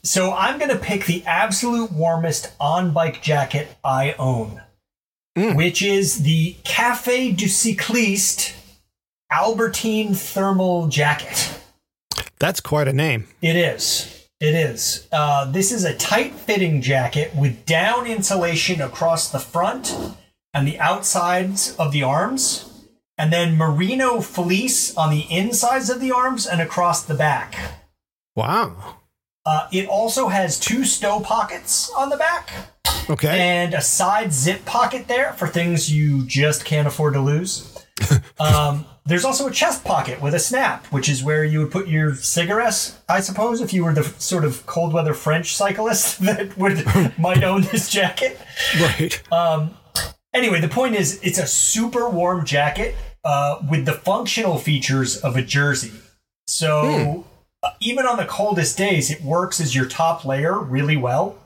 so 0.03 0.33
I'm 0.33 0.59
going 0.59 0.71
to 0.71 0.79
pick 0.79 1.05
the 1.05 1.25
absolute 1.27 1.93
warmest 1.93 2.53
on 2.61 2.93
bike 2.93 3.23
jacket 3.23 3.77
I 3.85 4.15
own, 4.19 4.63
mm. 5.37 5.57
which 5.57 5.83
is 5.83 6.23
the 6.23 6.57
Cafe 6.65 7.33
du 7.33 7.47
Cycliste 7.47 8.55
Albertine 9.31 10.15
thermal 10.15 10.87
jacket. 10.87 11.59
That's 12.39 12.61
quite 12.61 12.87
a 12.87 12.93
name. 12.93 13.27
It 13.43 13.57
is. 13.57 14.29
It 14.39 14.55
is. 14.55 15.09
Uh, 15.11 15.51
this 15.51 15.73
is 15.73 15.85
a 15.85 15.97
tight 15.97 16.35
fitting 16.35 16.83
jacket 16.83 17.35
with 17.35 17.67
down 17.67 18.07
insulation 18.07 18.81
across 18.81 19.31
the 19.31 19.39
front 19.39 19.97
and 20.57 20.67
the 20.67 20.81
outsides 20.81 21.77
of 21.77 21.93
the 21.93 22.03
arms, 22.03 22.89
and 23.19 23.31
then 23.31 23.59
merino 23.59 24.23
fleece 24.23 24.97
on 24.97 25.11
the 25.11 25.27
insides 25.31 25.91
of 25.91 26.01
the 26.01 26.11
arms 26.11 26.47
and 26.47 26.63
across 26.63 27.03
the 27.03 27.15
back. 27.15 27.77
Wow. 28.35 28.97
Uh, 29.45 29.69
it 29.71 29.87
also 29.87 30.29
has 30.29 30.59
two 30.59 30.85
stow 30.85 31.21
pockets 31.21 31.91
on 31.91 32.09
the 32.09 32.17
back. 32.17 32.51
Okay. 33.11 33.39
And 33.39 33.75
a 33.75 33.83
side 33.83 34.33
zip 34.33 34.65
pocket 34.65 35.09
there 35.09 35.35
for 35.35 35.47
things 35.47 35.93
you 35.93 36.25
just 36.25 36.65
can't 36.65 36.89
afford 36.89 37.13
to 37.15 37.21
lose. 37.21 37.85
um, 38.41 38.87
there's 39.05 39.27
also 39.27 39.47
a 39.49 39.53
chest 39.53 39.85
pocket 39.85 40.23
with 40.23 40.35
a 40.35 40.39
snap, 40.39 40.87
which 40.87 41.11
is 41.11 41.23
where 41.23 41.45
you 41.45 41.61
would 41.61 41.71
put 41.71 41.87
your 41.87 42.15
cigarettes, 42.15 42.99
I 43.11 43.21
suppose, 43.21 43.61
if 43.61 43.75
you 43.75 43.85
were 43.85 43.93
the 43.93 44.05
sort 44.05 44.45
of 44.45 44.65
cold 44.65 44.95
weather 44.95 45.13
French 45.13 45.55
cyclist 45.55 46.21
that 46.23 46.57
would 46.57 46.87
might 47.19 47.45
own 47.45 47.61
this 47.61 47.91
jacket. 47.91 48.41
Right. 48.81 49.33
Um, 49.33 49.77
anyway, 50.37 50.61
the 50.61 50.69
point 50.69 50.95
is, 50.95 51.21
it's 51.23 51.39
a 51.39 51.47
super 51.47 52.09
warm 52.09 52.45
jacket 52.45 52.95
uh, 53.25 53.61
with 53.69 53.85
the 53.87 53.93
functional 53.93 54.59
features 54.59 55.17
of 55.17 55.37
a 55.37 55.43
jersey. 55.43 55.93
So. 56.47 57.23
Hmm 57.25 57.31
even 57.81 58.07
on 58.07 58.17
the 58.17 58.25
coldest 58.25 58.77
days, 58.77 59.11
it 59.11 59.23
works 59.23 59.61
as 59.61 59.75
your 59.75 59.87
top 59.87 60.25
layer 60.25 60.59
really 60.59 60.97
well. 60.97 61.37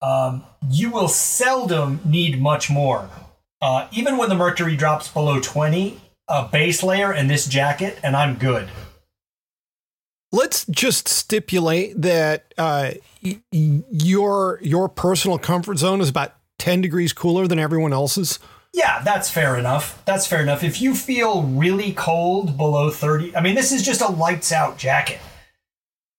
Um, 0.00 0.44
you 0.70 0.90
will 0.90 1.08
seldom 1.08 2.00
need 2.04 2.40
much 2.40 2.70
more. 2.70 3.08
Uh, 3.60 3.88
even 3.90 4.16
when 4.16 4.28
the 4.28 4.36
mercury 4.36 4.76
drops 4.76 5.08
below 5.08 5.40
20, 5.40 6.00
a 6.28 6.48
base 6.50 6.82
layer 6.82 7.12
and 7.12 7.28
this 7.28 7.46
jacket, 7.46 7.98
and 8.02 8.14
I'm 8.14 8.36
good. 8.36 8.68
Let's 10.30 10.66
just 10.66 11.08
stipulate 11.08 12.00
that 12.02 12.52
uh, 12.58 12.92
y- 13.22 13.40
your 13.50 14.60
your 14.62 14.90
personal 14.90 15.38
comfort 15.38 15.78
zone 15.78 16.02
is 16.02 16.10
about 16.10 16.34
10 16.58 16.80
degrees 16.80 17.12
cooler 17.12 17.46
than 17.46 17.58
everyone 17.58 17.92
else's. 17.92 18.38
Yeah, 18.72 19.00
that's 19.02 19.30
fair 19.30 19.56
enough. 19.56 20.02
That's 20.04 20.26
fair 20.26 20.42
enough. 20.42 20.62
If 20.62 20.80
you 20.80 20.94
feel 20.94 21.42
really 21.42 21.92
cold 21.92 22.56
below 22.56 22.90
30, 22.90 23.34
I 23.36 23.40
mean, 23.40 23.54
this 23.54 23.72
is 23.72 23.82
just 23.82 24.00
a 24.00 24.08
lights 24.08 24.52
out 24.52 24.76
jacket. 24.76 25.20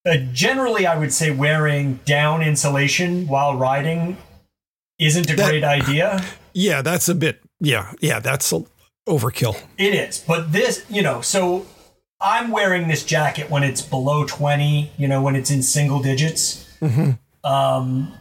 Uh, 0.05 0.17
generally, 0.31 0.87
I 0.87 0.97
would 0.97 1.13
say 1.13 1.29
wearing 1.29 1.99
down 2.05 2.41
insulation 2.41 3.27
while 3.27 3.55
riding 3.55 4.17
isn't 4.97 5.29
a 5.29 5.35
that, 5.35 5.49
great 5.49 5.63
idea. 5.63 6.23
Yeah, 6.51 6.81
that's 6.81 7.07
a 7.07 7.13
bit. 7.13 7.41
Yeah, 7.59 7.93
yeah, 8.01 8.19
that's 8.19 8.51
a 8.51 8.63
overkill. 9.07 9.55
It 9.77 9.93
is, 9.93 10.17
but 10.17 10.51
this, 10.51 10.83
you 10.89 11.03
know, 11.03 11.21
so 11.21 11.67
I'm 12.19 12.49
wearing 12.49 12.87
this 12.87 13.05
jacket 13.05 13.51
when 13.51 13.63
it's 13.63 13.83
below 13.83 14.25
twenty. 14.25 14.91
You 14.97 15.07
know, 15.07 15.21
when 15.21 15.35
it's 15.35 15.51
in 15.51 15.61
single 15.61 16.01
digits. 16.01 16.67
Mm-hmm. 16.81 17.11
Um, 17.49 18.11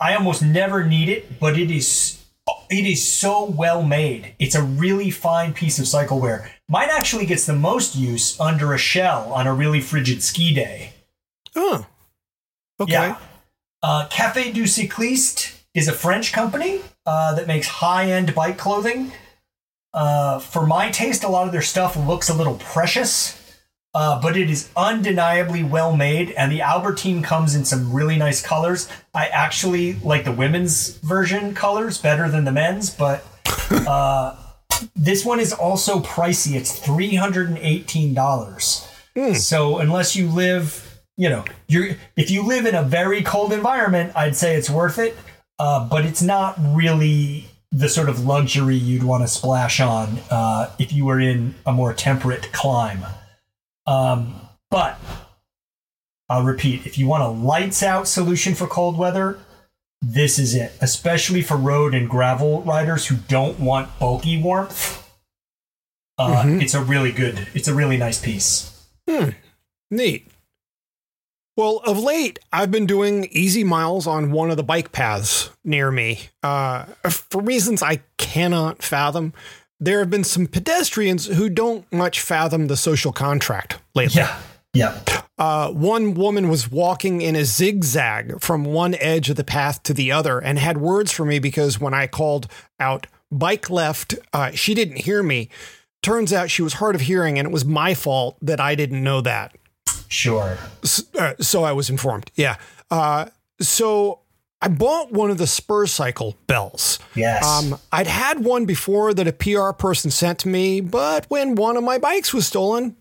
I 0.00 0.14
almost 0.14 0.42
never 0.42 0.84
need 0.84 1.08
it, 1.08 1.40
but 1.40 1.58
it 1.58 1.70
is 1.70 2.22
it 2.70 2.84
is 2.86 3.12
so 3.12 3.44
well 3.44 3.82
made. 3.82 4.34
It's 4.38 4.54
a 4.54 4.62
really 4.62 5.10
fine 5.10 5.52
piece 5.52 5.78
of 5.78 5.88
cycle 5.88 6.20
wear. 6.20 6.50
Mine 6.68 6.88
actually 6.90 7.26
gets 7.26 7.46
the 7.46 7.54
most 7.54 7.96
use 7.96 8.38
under 8.40 8.72
a 8.72 8.78
shell 8.78 9.32
on 9.32 9.46
a 9.46 9.54
really 9.54 9.80
frigid 9.80 10.22
ski 10.22 10.54
day. 10.54 10.92
Oh, 11.54 11.86
okay. 12.80 12.92
Yeah. 12.92 13.18
Uh, 13.82 14.06
Cafe 14.08 14.52
du 14.52 14.64
Cycliste 14.64 15.62
is 15.74 15.88
a 15.88 15.92
French 15.92 16.32
company 16.32 16.80
uh, 17.04 17.34
that 17.34 17.46
makes 17.46 17.68
high 17.68 18.10
end 18.10 18.34
bike 18.34 18.58
clothing. 18.58 19.12
Uh, 19.94 20.38
for 20.38 20.66
my 20.66 20.90
taste, 20.90 21.24
a 21.24 21.28
lot 21.28 21.46
of 21.46 21.52
their 21.52 21.62
stuff 21.62 21.96
looks 21.96 22.28
a 22.28 22.34
little 22.34 22.56
precious, 22.56 23.40
uh, 23.96 24.20
but 24.20 24.36
it 24.36 24.50
is 24.50 24.68
undeniably 24.76 25.62
well 25.64 25.96
made, 25.96 26.30
and 26.32 26.52
the 26.52 26.60
Albertine 26.60 27.22
comes 27.22 27.54
in 27.54 27.64
some 27.64 27.90
really 27.94 28.18
nice 28.18 28.42
colors. 28.42 28.90
I 29.14 29.28
actually 29.28 29.94
like 29.94 30.24
the 30.24 30.32
women's 30.32 30.98
version 30.98 31.54
colors 31.54 31.96
better 31.96 32.28
than 32.28 32.44
the 32.44 32.52
men's, 32.52 32.90
but 32.90 33.26
uh, 33.70 34.36
this 34.94 35.24
one 35.24 35.40
is 35.40 35.54
also 35.54 36.00
pricey. 36.00 36.56
It's 36.56 36.78
$318. 36.78 38.14
Mm. 39.16 39.34
So, 39.34 39.78
unless 39.78 40.14
you 40.14 40.28
live 40.28 40.82
you 41.16 41.30
know, 41.30 41.46
you're 41.66 41.96
if 42.16 42.30
you 42.30 42.42
live 42.46 42.66
in 42.66 42.74
a 42.74 42.82
very 42.82 43.22
cold 43.22 43.54
environment, 43.54 44.12
I'd 44.14 44.36
say 44.36 44.56
it's 44.56 44.68
worth 44.68 44.98
it. 44.98 45.16
Uh, 45.58 45.88
but 45.88 46.04
it's 46.04 46.20
not 46.20 46.54
really 46.58 47.46
the 47.72 47.88
sort 47.88 48.10
of 48.10 48.26
luxury 48.26 48.76
you'd 48.76 49.02
want 49.02 49.22
to 49.22 49.28
splash 49.28 49.80
on 49.80 50.18
uh, 50.30 50.70
if 50.78 50.92
you 50.92 51.06
were 51.06 51.18
in 51.18 51.54
a 51.64 51.72
more 51.72 51.94
temperate 51.94 52.52
climb. 52.52 53.06
Um, 53.86 54.40
but 54.70 54.98
I'll 56.28 56.42
repeat: 56.44 56.86
if 56.86 56.98
you 56.98 57.06
want 57.06 57.22
a 57.22 57.28
lights 57.28 57.82
out 57.82 58.08
solution 58.08 58.54
for 58.54 58.66
cold 58.66 58.98
weather, 58.98 59.38
this 60.02 60.38
is 60.38 60.54
it, 60.54 60.72
especially 60.80 61.42
for 61.42 61.56
road 61.56 61.94
and 61.94 62.08
gravel 62.08 62.62
riders 62.62 63.06
who 63.06 63.16
don't 63.16 63.58
want 63.60 63.98
bulky 63.98 64.40
warmth. 64.40 65.02
Uh, 66.18 66.42
Mhm. 66.44 66.62
It's 66.62 66.74
a 66.74 66.82
really 66.82 67.12
good, 67.12 67.46
it's 67.54 67.68
a 67.68 67.74
really 67.74 67.96
nice 67.96 68.18
piece. 68.20 68.72
Neat. 69.90 70.26
Well, 71.56 71.80
of 71.86 71.98
late, 71.98 72.38
I've 72.52 72.70
been 72.70 72.86
doing 72.86 73.28
easy 73.30 73.64
miles 73.64 74.06
on 74.06 74.30
one 74.32 74.50
of 74.50 74.56
the 74.58 74.62
bike 74.62 74.92
paths 74.92 75.50
near 75.64 75.90
me. 75.90 76.28
Uh, 76.42 76.84
for 77.08 77.40
reasons 77.40 77.82
I 77.82 78.00
cannot 78.18 78.82
fathom, 78.82 79.32
there 79.80 79.98
have 80.00 80.10
been 80.10 80.24
some 80.24 80.46
pedestrians 80.46 81.26
who 81.26 81.48
don't 81.48 81.90
much 81.92 82.20
fathom 82.20 82.66
the 82.68 82.76
social 82.76 83.12
contract 83.12 83.78
lately. 83.94 84.20
Yeah, 84.22 84.38
yeah, 84.72 84.98
Uh, 85.38 85.70
one 85.70 86.14
woman 86.14 86.48
was 86.48 86.70
walking 86.70 87.20
in 87.20 87.36
a 87.36 87.44
zigzag 87.44 88.40
from 88.40 88.64
one 88.64 88.94
edge 88.96 89.28
of 89.30 89.36
the 89.36 89.44
path 89.44 89.82
to 89.82 89.92
the 89.94 90.10
other 90.12 90.38
and 90.38 90.58
had 90.58 90.78
words 90.78 91.12
for 91.12 91.24
me 91.26 91.38
because 91.38 91.78
when 91.78 91.92
I 91.92 92.06
called 92.06 92.46
out 92.80 93.06
bike 93.30 93.68
left, 93.68 94.14
uh, 94.32 94.50
she 94.52 94.72
didn't 94.74 94.98
hear 94.98 95.22
me. 95.22 95.50
Turns 96.02 96.32
out 96.32 96.50
she 96.50 96.62
was 96.62 96.74
hard 96.74 96.94
of 96.94 97.00
hearing, 97.02 97.38
and 97.38 97.46
it 97.46 97.52
was 97.52 97.64
my 97.64 97.92
fault 97.94 98.36
that 98.40 98.60
I 98.60 98.74
didn't 98.76 99.02
know 99.02 99.20
that. 99.22 99.54
sure. 100.08 100.56
S- 100.84 101.04
uh, 101.18 101.34
so 101.40 101.64
I 101.64 101.72
was 101.72 101.90
informed. 101.90 102.30
Yeah. 102.34 102.56
Uh, 102.90 103.26
so 103.60 104.20
I 104.66 104.68
bought 104.68 105.12
one 105.12 105.30
of 105.30 105.38
the 105.38 105.44
Spurcycle 105.44 106.34
bells. 106.48 106.98
Yes. 107.14 107.46
Um, 107.46 107.78
I'd 107.92 108.08
had 108.08 108.44
one 108.44 108.64
before 108.64 109.14
that 109.14 109.28
a 109.28 109.32
PR 109.32 109.70
person 109.70 110.10
sent 110.10 110.40
to 110.40 110.48
me, 110.48 110.80
but 110.80 111.24
when 111.28 111.54
one 111.54 111.76
of 111.76 111.84
my 111.84 111.98
bikes 111.98 112.34
was 112.34 112.48
stolen, 112.48 112.96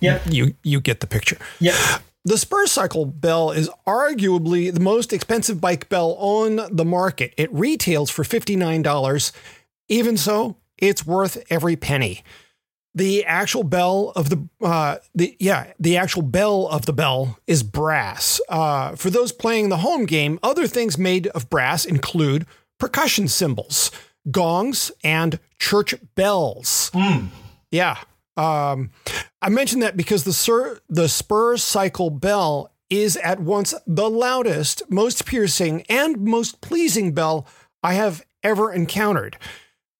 yep, 0.00 0.20
you 0.28 0.56
you 0.64 0.80
get 0.80 0.98
the 0.98 1.06
picture. 1.06 1.38
yep. 1.60 1.76
The 2.24 2.34
Spurcycle 2.34 3.20
bell 3.20 3.52
is 3.52 3.70
arguably 3.86 4.74
the 4.74 4.80
most 4.80 5.12
expensive 5.12 5.60
bike 5.60 5.88
bell 5.88 6.16
on 6.18 6.60
the 6.72 6.84
market. 6.84 7.34
It 7.36 7.52
retails 7.52 8.10
for 8.10 8.24
$59. 8.24 9.32
Even 9.88 10.16
so, 10.16 10.56
it's 10.76 11.06
worth 11.06 11.40
every 11.50 11.76
penny. 11.76 12.24
The 12.94 13.24
actual 13.24 13.62
bell 13.62 14.12
of 14.16 14.30
the 14.30 14.48
uh, 14.60 14.96
the 15.14 15.36
yeah 15.38 15.72
the 15.78 15.96
actual 15.96 16.22
bell 16.22 16.66
of 16.68 16.86
the 16.86 16.92
bell 16.92 17.38
is 17.46 17.62
brass. 17.62 18.40
Uh, 18.48 18.96
for 18.96 19.10
those 19.10 19.30
playing 19.30 19.68
the 19.68 19.78
home 19.78 20.06
game, 20.06 20.40
other 20.42 20.66
things 20.66 20.98
made 20.98 21.28
of 21.28 21.48
brass 21.48 21.84
include 21.84 22.46
percussion 22.78 23.28
cymbals, 23.28 23.92
gongs, 24.30 24.90
and 25.04 25.38
church 25.58 25.94
bells. 26.16 26.90
Yeah. 27.70 27.98
Um, 28.36 28.90
I 29.42 29.50
mentioned 29.50 29.82
that 29.82 29.96
because 29.96 30.24
the 30.24 30.32
Sur- 30.32 30.80
the 30.88 31.04
Spurcycle 31.04 32.20
bell 32.20 32.72
is 32.88 33.16
at 33.18 33.38
once 33.38 33.72
the 33.86 34.10
loudest, 34.10 34.82
most 34.90 35.26
piercing, 35.26 35.82
and 35.88 36.20
most 36.22 36.60
pleasing 36.60 37.12
bell 37.12 37.46
I 37.82 37.94
have 37.94 38.24
ever 38.42 38.72
encountered. 38.72 39.36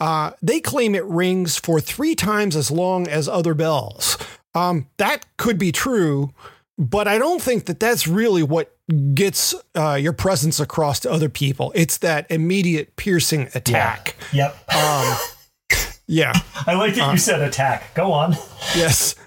Uh, 0.01 0.33
they 0.41 0.61
claim 0.61 0.95
it 0.95 1.05
rings 1.05 1.57
for 1.57 1.81
three 1.81 2.15
times 2.15 2.57
as 2.57 2.71
long 2.71 3.07
as 3.07 3.29
other 3.29 3.55
bells. 3.55 4.17
Um, 4.55 4.89
that 4.97 5.27
could 5.37 5.59
be 5.59 5.71
true, 5.71 6.33
but 6.79 7.07
I 7.07 7.19
don't 7.19 7.43
think 7.43 7.67
that 7.67 7.79
that's 7.79 8.09
really 8.09 8.43
what 8.43 8.75
gets 9.15 9.55
uh, 9.77 9.95
your 9.95 10.13
presence 10.13 10.59
across 10.59 11.01
to 11.01 11.11
other 11.11 11.29
people. 11.29 11.71
It's 11.75 11.99
that 11.99 12.27
immediate 12.31 12.97
piercing 12.97 13.49
attack. 13.55 14.17
Yep. 14.33 14.57
Um, 14.75 15.17
yeah. 16.07 16.33
I 16.67 16.75
like 16.75 16.95
that 16.95 17.13
you 17.13 17.19
said 17.19 17.43
attack. 17.43 17.95
Go 17.95 18.13
on. 18.13 18.33
yes. 18.75 19.15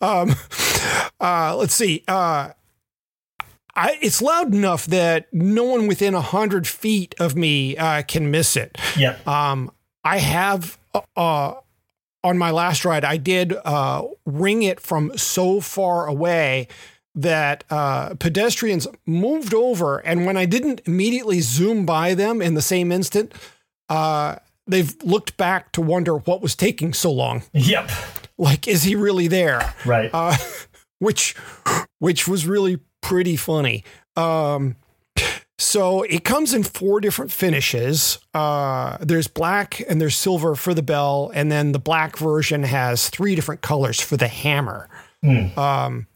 Um, 0.00 0.34
uh, 1.20 1.54
let's 1.54 1.74
see. 1.74 2.02
Uh, 2.08 2.50
I, 3.76 3.98
it's 4.02 4.20
loud 4.20 4.52
enough 4.52 4.86
that 4.86 5.32
no 5.32 5.62
one 5.62 5.86
within 5.86 6.14
a 6.14 6.20
hundred 6.20 6.66
feet 6.66 7.14
of 7.20 7.36
me 7.36 7.76
uh, 7.76 8.02
can 8.02 8.28
miss 8.28 8.56
it. 8.56 8.76
Yep. 8.98 9.26
Um, 9.28 9.70
I 10.04 10.18
have 10.18 10.78
uh, 11.16 11.54
on 12.24 12.38
my 12.38 12.50
last 12.50 12.84
ride, 12.84 13.04
I 13.04 13.16
did 13.16 13.54
uh, 13.64 14.04
ring 14.24 14.62
it 14.62 14.80
from 14.80 15.16
so 15.16 15.60
far 15.60 16.06
away 16.06 16.68
that 17.14 17.64
uh, 17.68 18.14
pedestrians 18.14 18.86
moved 19.06 19.52
over, 19.52 19.98
and 19.98 20.24
when 20.24 20.36
I 20.36 20.46
didn't 20.46 20.80
immediately 20.86 21.40
zoom 21.40 21.84
by 21.84 22.14
them 22.14 22.40
in 22.40 22.54
the 22.54 22.62
same 22.62 22.90
instant, 22.90 23.34
uh, 23.88 24.36
they've 24.66 24.94
looked 25.02 25.36
back 25.36 25.72
to 25.72 25.82
wonder 25.82 26.16
what 26.16 26.40
was 26.40 26.54
taking 26.54 26.94
so 26.94 27.12
long. 27.12 27.42
Yep. 27.52 27.90
Like, 28.38 28.66
is 28.66 28.84
he 28.84 28.94
really 28.94 29.28
there? 29.28 29.74
Right. 29.84 30.10
uh, 30.12 30.36
which 31.00 31.34
which 31.98 32.26
was 32.26 32.46
really 32.46 32.78
pretty 33.00 33.36
funny. 33.36 33.84
Um, 34.16 34.76
so 35.62 36.02
it 36.02 36.24
comes 36.24 36.52
in 36.52 36.64
four 36.64 37.00
different 37.00 37.30
finishes. 37.30 38.18
Uh, 38.34 38.98
there's 39.00 39.28
black 39.28 39.80
and 39.88 40.00
there's 40.00 40.16
silver 40.16 40.56
for 40.56 40.74
the 40.74 40.82
bell, 40.82 41.30
and 41.34 41.52
then 41.52 41.70
the 41.70 41.78
black 41.78 42.18
version 42.18 42.64
has 42.64 43.08
three 43.08 43.34
different 43.36 43.60
colors 43.60 44.00
for 44.00 44.16
the 44.16 44.28
hammer. 44.28 44.88
Um, 45.56 46.08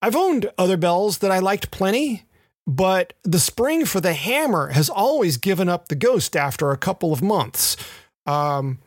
I've 0.00 0.16
owned 0.16 0.50
other 0.56 0.78
bells 0.78 1.18
that 1.18 1.30
I 1.30 1.40
liked 1.40 1.70
plenty, 1.70 2.24
but 2.66 3.12
the 3.22 3.38
spring 3.38 3.84
for 3.84 4.00
the 4.00 4.14
hammer 4.14 4.68
has 4.68 4.88
always 4.88 5.36
given 5.36 5.68
up 5.68 5.88
the 5.88 5.94
ghost 5.94 6.34
after 6.34 6.70
a 6.70 6.78
couple 6.78 7.12
of 7.12 7.20
months. 7.20 7.76
Um, 8.24 8.78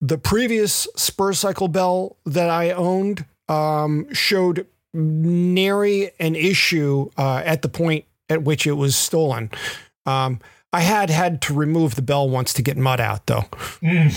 the 0.00 0.16
previous 0.16 0.86
Spurcycle 0.96 1.70
bell 1.70 2.16
that 2.24 2.48
I 2.48 2.70
owned 2.70 3.26
um, 3.48 4.12
showed 4.12 4.66
nary 4.94 6.12
an 6.18 6.34
issue 6.34 7.10
uh, 7.18 7.42
at 7.44 7.60
the 7.60 7.68
point 7.68 8.06
at 8.30 8.42
which 8.42 8.66
it 8.66 8.72
was 8.72 8.96
stolen. 8.96 9.50
Um, 10.06 10.40
I 10.72 10.80
had 10.80 11.10
had 11.10 11.42
to 11.42 11.54
remove 11.54 11.96
the 11.96 12.02
bell 12.02 12.28
once 12.28 12.52
to 12.54 12.62
get 12.62 12.76
mud 12.76 13.00
out, 13.00 13.26
though. 13.26 13.44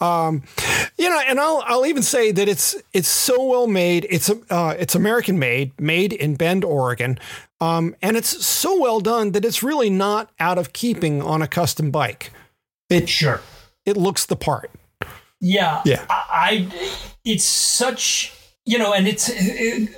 um, 0.00 0.42
you 0.98 1.08
know, 1.08 1.20
and 1.26 1.40
I'll 1.40 1.62
I'll 1.66 1.86
even 1.86 2.02
say 2.02 2.32
that 2.32 2.48
it's 2.48 2.76
it's 2.92 3.08
so 3.08 3.42
well 3.44 3.66
made. 3.66 4.06
It's 4.10 4.30
uh, 4.50 4.74
it's 4.78 4.94
American 4.94 5.38
made, 5.38 5.78
made 5.80 6.12
in 6.12 6.36
Bend, 6.36 6.64
Oregon, 6.64 7.18
um, 7.60 7.94
and 8.02 8.16
it's 8.16 8.44
so 8.44 8.80
well 8.80 9.00
done 9.00 9.32
that 9.32 9.44
it's 9.44 9.62
really 9.62 9.90
not 9.90 10.30
out 10.38 10.58
of 10.58 10.72
keeping 10.72 11.22
on 11.22 11.42
a 11.42 11.48
custom 11.48 11.90
bike. 11.90 12.32
It 12.88 13.08
Sure. 13.08 13.40
it 13.86 13.96
looks 13.96 14.26
the 14.26 14.36
part. 14.36 14.70
Yeah. 15.40 15.82
Yeah. 15.84 16.04
I, 16.08 16.68
I 16.72 16.90
it's 17.24 17.44
such, 17.44 18.32
you 18.64 18.78
know, 18.78 18.92
and 18.92 19.06
it's 19.06 19.30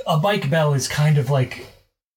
a 0.07 0.19
bike 0.19 0.51
bell 0.51 0.75
is 0.75 0.89
kind 0.89 1.19
of 1.19 1.31
like 1.31 1.67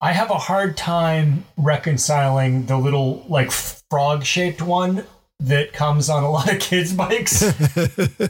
I 0.00 0.12
have 0.12 0.30
a 0.30 0.38
hard 0.38 0.76
time 0.76 1.44
reconciling 1.56 2.66
the 2.66 2.76
little 2.76 3.24
like 3.28 3.50
frog 3.50 4.24
shaped 4.24 4.62
one 4.62 5.04
that 5.40 5.72
comes 5.72 6.08
on 6.08 6.22
a 6.22 6.30
lot 6.38 6.52
of 6.52 6.60
kids' 6.60 6.92
bikes. 6.92 7.42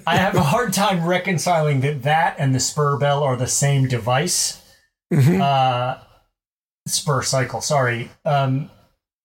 I 0.06 0.16
have 0.16 0.34
a 0.34 0.42
hard 0.42 0.72
time 0.72 1.06
reconciling 1.06 1.80
that 1.80 2.02
that 2.02 2.36
and 2.38 2.54
the 2.54 2.60
spur 2.60 2.98
bell 2.98 3.22
are 3.22 3.36
the 3.36 3.46
same 3.46 3.88
device. 3.88 4.62
Uh, 5.12 5.98
Spurcycle, 6.88 7.62
sorry. 7.62 8.10
Um, 8.24 8.70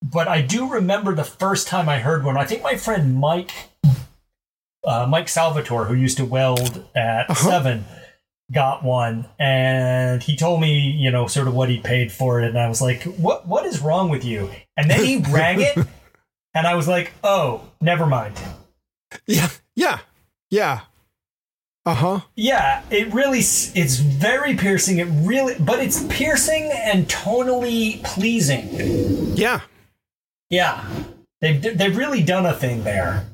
but 0.02 0.28
I 0.28 0.42
do 0.42 0.70
remember 0.70 1.16
the 1.16 1.24
first 1.24 1.68
time 1.68 1.88
I 1.88 2.00
heard 2.00 2.24
one. 2.24 2.38
I 2.38 2.46
think 2.46 2.62
my 2.62 2.76
friend 2.76 3.16
Mike, 3.16 3.52
uh, 4.84 5.08
Mike 5.10 5.30
Salvatore, 5.30 5.86
who 5.86 5.94
used 5.94 6.18
to 6.18 6.26
weld 6.26 6.86
at 6.96 7.36
Seven, 7.38 7.86
got 8.54 8.84
one, 8.84 9.28
and 9.40 10.22
he 10.22 10.36
told 10.36 10.62
me, 10.62 10.92
you 10.92 11.12
know, 11.12 11.28
sort 11.28 11.48
of 11.48 11.54
what 11.54 11.70
he 11.70 11.80
paid 11.80 12.12
for 12.12 12.42
it, 12.42 12.48
and 12.48 12.58
I 12.58 12.68
was 12.70 12.82
like, 12.82 13.04
"What? 13.04 13.48
What 13.48 13.66
is 13.66 13.82
wrong 13.82 14.10
with 14.10 14.24
you?" 14.24 14.50
And 14.78 14.90
then 14.90 15.04
he 15.04 15.18
rang 15.30 15.62
it, 15.62 15.78
and 16.54 16.68
I 16.68 16.76
was 16.76 16.88
like, 16.88 17.14
"Oh, 17.24 17.70
never 17.82 18.06
mind." 18.06 18.40
Yeah, 19.28 19.50
yeah, 19.76 20.00
yeah. 20.50 20.82
Uh 21.86 21.94
huh. 21.96 22.20
Yeah, 22.36 22.82
it 22.90 23.14
really 23.14 23.40
it's 23.40 23.98
very 23.98 24.56
piercing. 24.56 25.00
It 25.00 25.08
really, 25.12 25.56
but 25.60 25.80
it's 25.80 26.06
piercing 26.08 26.72
and 26.72 27.08
tonally 27.08 28.02
pleasing. 28.04 28.70
Yeah. 29.36 29.62
Yeah, 30.50 30.88
they've 31.42 31.62
they've 31.78 31.98
really 31.98 32.24
done 32.24 32.46
a 32.46 32.54
thing 32.54 32.84
there. 32.84 33.26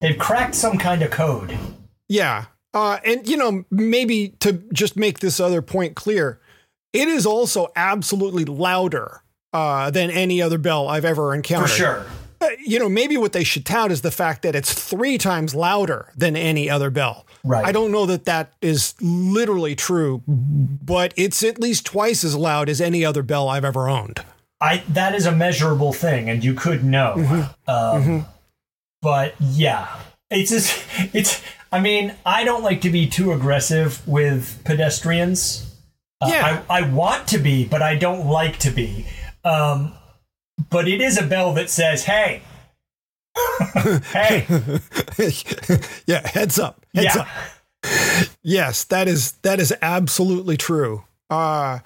They've 0.00 0.16
cracked 0.16 0.54
some 0.54 0.78
kind 0.78 1.02
of 1.02 1.10
code. 1.10 1.58
Yeah. 2.08 2.46
Uh, 2.78 3.00
and, 3.04 3.28
you 3.28 3.36
know, 3.36 3.64
maybe 3.72 4.28
to 4.38 4.52
just 4.72 4.96
make 4.96 5.18
this 5.18 5.40
other 5.40 5.60
point 5.60 5.96
clear, 5.96 6.38
it 6.92 7.08
is 7.08 7.26
also 7.26 7.72
absolutely 7.74 8.44
louder 8.44 9.22
uh, 9.52 9.90
than 9.90 10.10
any 10.10 10.40
other 10.40 10.58
bell 10.58 10.86
I've 10.86 11.04
ever 11.04 11.34
encountered. 11.34 11.70
For 11.70 11.76
sure. 11.76 12.06
Uh, 12.40 12.50
you 12.64 12.78
know, 12.78 12.88
maybe 12.88 13.16
what 13.16 13.32
they 13.32 13.42
should 13.42 13.66
tout 13.66 13.90
is 13.90 14.02
the 14.02 14.12
fact 14.12 14.42
that 14.42 14.54
it's 14.54 14.72
three 14.72 15.18
times 15.18 15.56
louder 15.56 16.12
than 16.16 16.36
any 16.36 16.70
other 16.70 16.88
bell. 16.88 17.26
Right. 17.42 17.64
I 17.64 17.72
don't 17.72 17.90
know 17.90 18.06
that 18.06 18.26
that 18.26 18.52
is 18.62 18.94
literally 19.00 19.74
true, 19.74 20.22
but 20.28 21.12
it's 21.16 21.42
at 21.42 21.58
least 21.58 21.84
twice 21.84 22.22
as 22.22 22.36
loud 22.36 22.68
as 22.68 22.80
any 22.80 23.04
other 23.04 23.24
bell 23.24 23.48
I've 23.48 23.64
ever 23.64 23.88
owned. 23.88 24.24
I 24.60 24.84
that 24.90 25.16
is 25.16 25.26
a 25.26 25.32
measurable 25.32 25.92
thing, 25.92 26.30
and 26.30 26.44
you 26.44 26.54
could 26.54 26.84
know. 26.84 27.48
Um, 27.66 28.26
But 29.02 29.34
yeah, 29.40 29.88
it's 30.30 30.50
just 30.50 30.84
it's. 31.14 31.42
I 31.70 31.80
mean, 31.80 32.14
I 32.24 32.44
don't 32.44 32.62
like 32.62 32.80
to 32.82 32.90
be 32.90 33.06
too 33.06 33.32
aggressive 33.32 34.06
with 34.06 34.62
pedestrians. 34.64 35.74
Uh, 36.20 36.28
Yeah. 36.30 36.64
I, 36.68 36.78
I 36.80 36.90
want 36.90 37.28
to 37.28 37.38
be, 37.38 37.64
but 37.64 37.82
I 37.82 37.96
don't 37.96 38.26
like 38.26 38.58
to 38.60 38.70
be. 38.70 39.06
Um, 39.44 39.92
but 40.70 40.88
it 40.88 41.00
is 41.00 41.18
a 41.18 41.24
bell 41.26 41.54
that 41.54 41.70
says, 41.70 42.04
"Hey, 42.04 42.42
hey, 44.12 44.46
yeah, 46.06 46.26
heads 46.26 46.58
up, 46.58 46.84
heads 46.94 47.14
yeah, 47.14 47.20
up. 47.22 47.28
Yes, 48.42 48.84
that 48.84 49.08
is 49.08 49.32
that 49.42 49.60
is 49.60 49.72
absolutely 49.80 50.56
true. 50.56 51.04
Uh, 51.30 51.78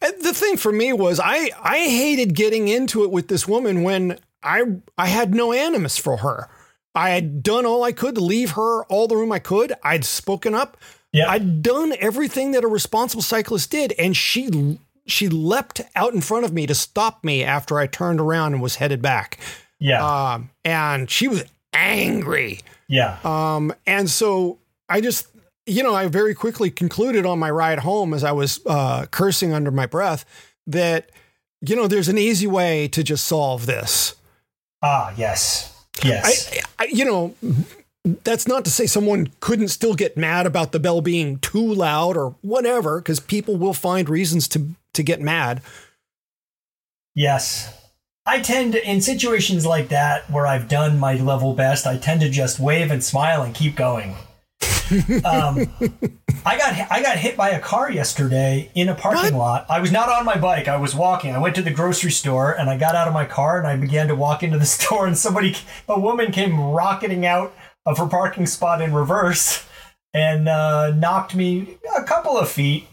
and 0.00 0.14
the 0.22 0.32
thing 0.32 0.56
for 0.56 0.72
me 0.72 0.92
was 0.92 1.18
I 1.18 1.50
I 1.60 1.78
hated 1.78 2.34
getting 2.34 2.68
into 2.68 3.02
it 3.02 3.10
with 3.10 3.28
this 3.28 3.48
woman 3.48 3.82
when 3.82 4.18
I 4.42 4.62
I 4.96 5.08
had 5.08 5.34
no 5.34 5.52
animus 5.52 5.98
for 5.98 6.18
her. 6.18 6.48
I 6.94 7.10
had 7.10 7.42
done 7.42 7.64
all 7.66 7.82
I 7.84 7.92
could 7.92 8.14
to 8.16 8.20
leave 8.20 8.50
her 8.52 8.84
all 8.84 9.08
the 9.08 9.16
room 9.16 9.32
I 9.32 9.38
could. 9.38 9.72
I'd 9.82 10.04
spoken 10.04 10.54
up. 10.54 10.76
yeah, 11.12 11.28
I'd 11.28 11.62
done 11.62 11.94
everything 11.98 12.52
that 12.52 12.64
a 12.64 12.68
responsible 12.68 13.22
cyclist 13.22 13.70
did, 13.70 13.92
and 13.98 14.16
she 14.16 14.78
she 15.06 15.28
leapt 15.28 15.80
out 15.96 16.14
in 16.14 16.20
front 16.20 16.44
of 16.44 16.52
me 16.52 16.66
to 16.66 16.74
stop 16.74 17.24
me 17.24 17.42
after 17.42 17.78
I 17.78 17.86
turned 17.86 18.20
around 18.20 18.52
and 18.54 18.62
was 18.62 18.76
headed 18.76 19.02
back. 19.02 19.38
yeah, 19.80 20.04
Um, 20.34 20.50
and 20.64 21.10
she 21.10 21.26
was 21.26 21.44
angry. 21.72 22.60
yeah, 22.88 23.18
Um, 23.24 23.74
and 23.86 24.08
so 24.08 24.58
I 24.88 25.00
just, 25.00 25.26
you 25.66 25.82
know, 25.82 25.92
I 25.94 26.06
very 26.06 26.34
quickly 26.34 26.70
concluded 26.70 27.26
on 27.26 27.38
my 27.40 27.50
ride 27.50 27.80
home 27.80 28.14
as 28.14 28.22
I 28.22 28.30
was 28.30 28.60
uh, 28.64 29.06
cursing 29.10 29.52
under 29.52 29.72
my 29.72 29.86
breath 29.86 30.24
that, 30.68 31.10
you 31.66 31.74
know, 31.74 31.88
there's 31.88 32.08
an 32.08 32.18
easy 32.18 32.46
way 32.46 32.86
to 32.88 33.02
just 33.02 33.24
solve 33.26 33.66
this. 33.66 34.14
ah, 34.82 35.12
yes, 35.16 35.71
yes, 36.04 36.50
I, 36.78 36.84
I, 36.84 36.86
you 36.90 37.04
know, 37.04 37.34
that's 38.24 38.48
not 38.48 38.64
to 38.64 38.70
say 38.70 38.86
someone 38.86 39.30
couldn't 39.40 39.68
still 39.68 39.94
get 39.94 40.16
mad 40.16 40.46
about 40.46 40.72
the 40.72 40.80
bell 40.80 41.00
being 41.00 41.38
too 41.38 41.74
loud 41.74 42.16
or 42.16 42.34
whatever, 42.42 43.00
because 43.00 43.20
people 43.20 43.56
will 43.56 43.74
find 43.74 44.08
reasons 44.08 44.48
to 44.48 44.68
to 44.94 45.02
get 45.02 45.20
mad. 45.20 45.62
yes. 47.14 47.78
I 48.24 48.38
tend 48.40 48.74
to, 48.74 48.88
in 48.88 49.00
situations 49.00 49.66
like 49.66 49.88
that 49.88 50.30
where 50.30 50.46
I've 50.46 50.68
done 50.68 50.96
my 51.00 51.14
level 51.14 51.54
best, 51.54 51.88
I 51.88 51.98
tend 51.98 52.20
to 52.20 52.28
just 52.28 52.60
wave 52.60 52.92
and 52.92 53.02
smile 53.02 53.42
and 53.42 53.52
keep 53.52 53.74
going. 53.74 54.14
Um, 55.24 55.58
I 56.44 56.56
got 56.58 56.90
I 56.90 57.02
got 57.02 57.16
hit 57.18 57.36
by 57.36 57.50
a 57.50 57.60
car 57.60 57.90
yesterday 57.90 58.70
in 58.74 58.88
a 58.88 58.94
parking 58.94 59.36
lot. 59.36 59.66
I 59.70 59.80
was 59.80 59.92
not 59.92 60.08
on 60.08 60.24
my 60.24 60.36
bike. 60.36 60.68
I 60.68 60.76
was 60.76 60.94
walking. 60.94 61.34
I 61.34 61.38
went 61.38 61.54
to 61.56 61.62
the 61.62 61.70
grocery 61.70 62.10
store 62.10 62.52
and 62.52 62.68
I 62.68 62.76
got 62.76 62.94
out 62.94 63.08
of 63.08 63.14
my 63.14 63.24
car 63.24 63.58
and 63.58 63.66
I 63.66 63.76
began 63.76 64.08
to 64.08 64.14
walk 64.14 64.42
into 64.42 64.58
the 64.58 64.66
store 64.78 65.06
and 65.06 65.16
somebody, 65.16 65.56
a 65.88 65.98
woman, 65.98 66.32
came 66.32 66.58
rocketing 66.60 67.24
out 67.26 67.54
of 67.86 67.98
her 67.98 68.06
parking 68.06 68.46
spot 68.46 68.80
in 68.82 68.92
reverse 68.92 69.64
and 70.14 70.48
uh, 70.48 70.90
knocked 70.90 71.34
me 71.34 71.78
a 71.96 72.02
couple 72.04 72.36
of 72.38 72.48
feet 72.48 72.86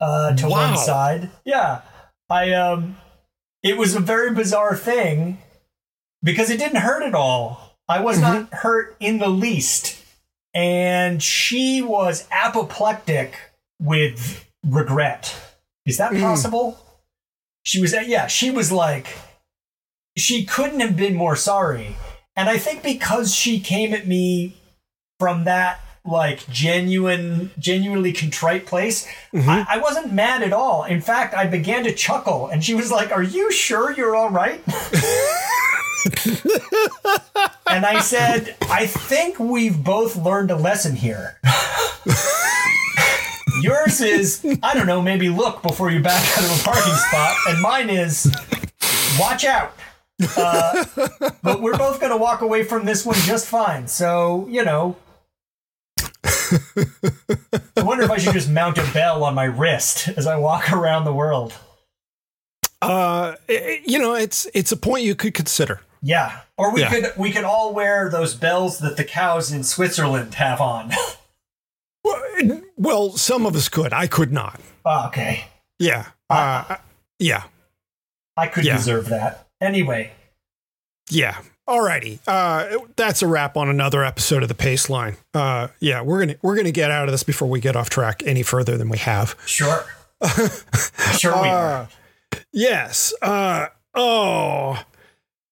uh, 0.00 0.34
to 0.36 0.48
Wow. 0.48 0.68
one 0.70 0.76
side. 0.76 1.30
Yeah, 1.44 1.80
I 2.28 2.52
um, 2.52 2.96
it 3.62 3.76
was 3.78 3.94
a 3.94 4.00
very 4.00 4.34
bizarre 4.34 4.76
thing 4.76 5.38
because 6.22 6.50
it 6.50 6.58
didn't 6.58 6.80
hurt 6.80 7.02
at 7.02 7.14
all. 7.14 7.76
I 7.88 8.00
was 8.00 8.20
not 8.20 8.52
hurt 8.52 8.96
in 9.00 9.18
the 9.18 9.28
least. 9.28 9.97
And 10.58 11.22
she 11.22 11.82
was 11.82 12.26
apoplectic 12.32 13.36
with 13.80 14.44
regret. 14.66 15.32
Is 15.86 15.98
that 15.98 16.10
Mm. 16.10 16.20
possible? 16.20 16.76
She 17.62 17.80
was, 17.80 17.92
yeah, 17.92 18.26
she 18.26 18.50
was 18.50 18.72
like, 18.72 19.06
she 20.16 20.44
couldn't 20.44 20.80
have 20.80 20.96
been 20.96 21.14
more 21.14 21.36
sorry. 21.36 21.94
And 22.34 22.48
I 22.48 22.58
think 22.58 22.82
because 22.82 23.32
she 23.32 23.60
came 23.60 23.94
at 23.94 24.08
me 24.08 24.56
from 25.20 25.44
that 25.44 25.78
like 26.08 26.48
genuine, 26.48 27.50
genuinely 27.58 28.12
contrite 28.12 28.66
place, 28.66 29.06
I, 29.34 29.66
I 29.68 29.78
wasn't 29.78 30.12
mad 30.12 30.42
at 30.42 30.52
all. 30.52 30.84
In 30.84 31.00
fact, 31.00 31.34
I 31.34 31.46
began 31.46 31.84
to 31.84 31.92
chuckle, 31.94 32.48
and 32.48 32.64
she 32.64 32.74
was 32.74 32.90
like, 32.90 33.12
"Are 33.12 33.22
you 33.22 33.52
sure 33.52 33.92
you're 33.92 34.16
all 34.16 34.30
right?" 34.30 34.60
and 37.66 37.84
I 37.84 38.00
said, 38.00 38.56
"I 38.62 38.86
think 38.86 39.38
we've 39.38 39.82
both 39.82 40.16
learned 40.16 40.50
a 40.50 40.56
lesson 40.56 40.96
here." 40.96 41.38
Yours 43.62 44.00
is, 44.00 44.44
I 44.62 44.74
don't 44.74 44.86
know, 44.86 45.02
maybe 45.02 45.28
look 45.28 45.62
before 45.62 45.90
you 45.90 46.00
back 46.00 46.22
out 46.38 46.44
of 46.44 46.60
a 46.60 46.64
parking 46.64 46.94
spot, 46.94 47.36
and 47.48 47.60
mine 47.60 47.90
is, 47.90 48.32
watch 49.18 49.44
out. 49.44 49.74
Uh, 50.36 50.84
but 51.42 51.60
we're 51.60 51.76
both 51.76 52.00
going 52.00 52.12
to 52.12 52.16
walk 52.16 52.40
away 52.40 52.62
from 52.64 52.84
this 52.84 53.04
one 53.04 53.16
just 53.18 53.46
fine. 53.46 53.86
So, 53.88 54.46
you 54.48 54.64
know. 54.64 54.96
I 57.76 57.82
wonder 57.82 58.04
if 58.04 58.10
I 58.10 58.18
should 58.18 58.32
just 58.34 58.48
mount 58.50 58.78
a 58.78 58.90
bell 58.92 59.24
on 59.24 59.34
my 59.34 59.44
wrist 59.44 60.08
as 60.08 60.26
I 60.26 60.36
walk 60.36 60.72
around 60.72 61.04
the 61.04 61.12
world. 61.12 61.54
Uh, 62.80 63.34
you 63.48 63.98
know, 63.98 64.14
it's 64.14 64.46
it's 64.54 64.70
a 64.72 64.76
point 64.76 65.04
you 65.04 65.14
could 65.14 65.34
consider. 65.34 65.80
Yeah. 66.02 66.40
Or 66.56 66.72
we 66.72 66.80
Yeah. 66.82 66.90
could 66.90 67.12
we 67.16 67.32
could 67.32 67.44
all 67.44 67.74
wear 67.74 68.08
those 68.08 68.34
bells 68.34 68.78
that 68.78 68.96
the 68.96 69.04
cows 69.04 69.50
in 69.52 69.64
Switzerland 69.64 70.34
have 70.34 70.60
on. 70.60 70.92
Well, 72.04 72.62
Well, 72.76 73.10
some 73.16 73.44
of 73.44 73.54
us 73.56 73.68
could. 73.68 73.92
I 73.92 74.06
could 74.06 74.32
not. 74.32 74.60
Oh, 74.86 75.08
okay. 75.08 75.46
Yeah. 75.78 76.06
Uh, 76.30 76.76
yeah. 77.18 77.42
I 78.36 78.46
could 78.46 78.64
Yeah. 78.64 78.76
deserve 78.76 79.08
that. 79.10 79.46
Anyway. 79.60 80.12
Yeah. 81.10 81.38
Alrighty. 81.68 82.18
Uh, 82.26 82.78
that's 82.96 83.20
a 83.20 83.26
wrap 83.26 83.54
on 83.58 83.68
another 83.68 84.02
episode 84.02 84.42
of 84.42 84.48
the 84.48 84.54
Paceline. 84.54 85.16
Uh, 85.34 85.68
yeah, 85.80 86.00
we're 86.00 86.20
gonna 86.20 86.36
we're 86.40 86.56
gonna 86.56 86.70
get 86.70 86.90
out 86.90 87.08
of 87.08 87.12
this 87.12 87.22
before 87.22 87.46
we 87.46 87.60
get 87.60 87.76
off 87.76 87.90
track 87.90 88.22
any 88.24 88.42
further 88.42 88.78
than 88.78 88.88
we 88.88 88.96
have. 88.96 89.36
Sure. 89.44 89.84
sure 91.18 91.42
we 91.42 91.48
are. 91.48 91.72
Uh, 91.72 91.86
yes. 92.54 93.12
Uh, 93.20 93.66
oh. 93.94 94.82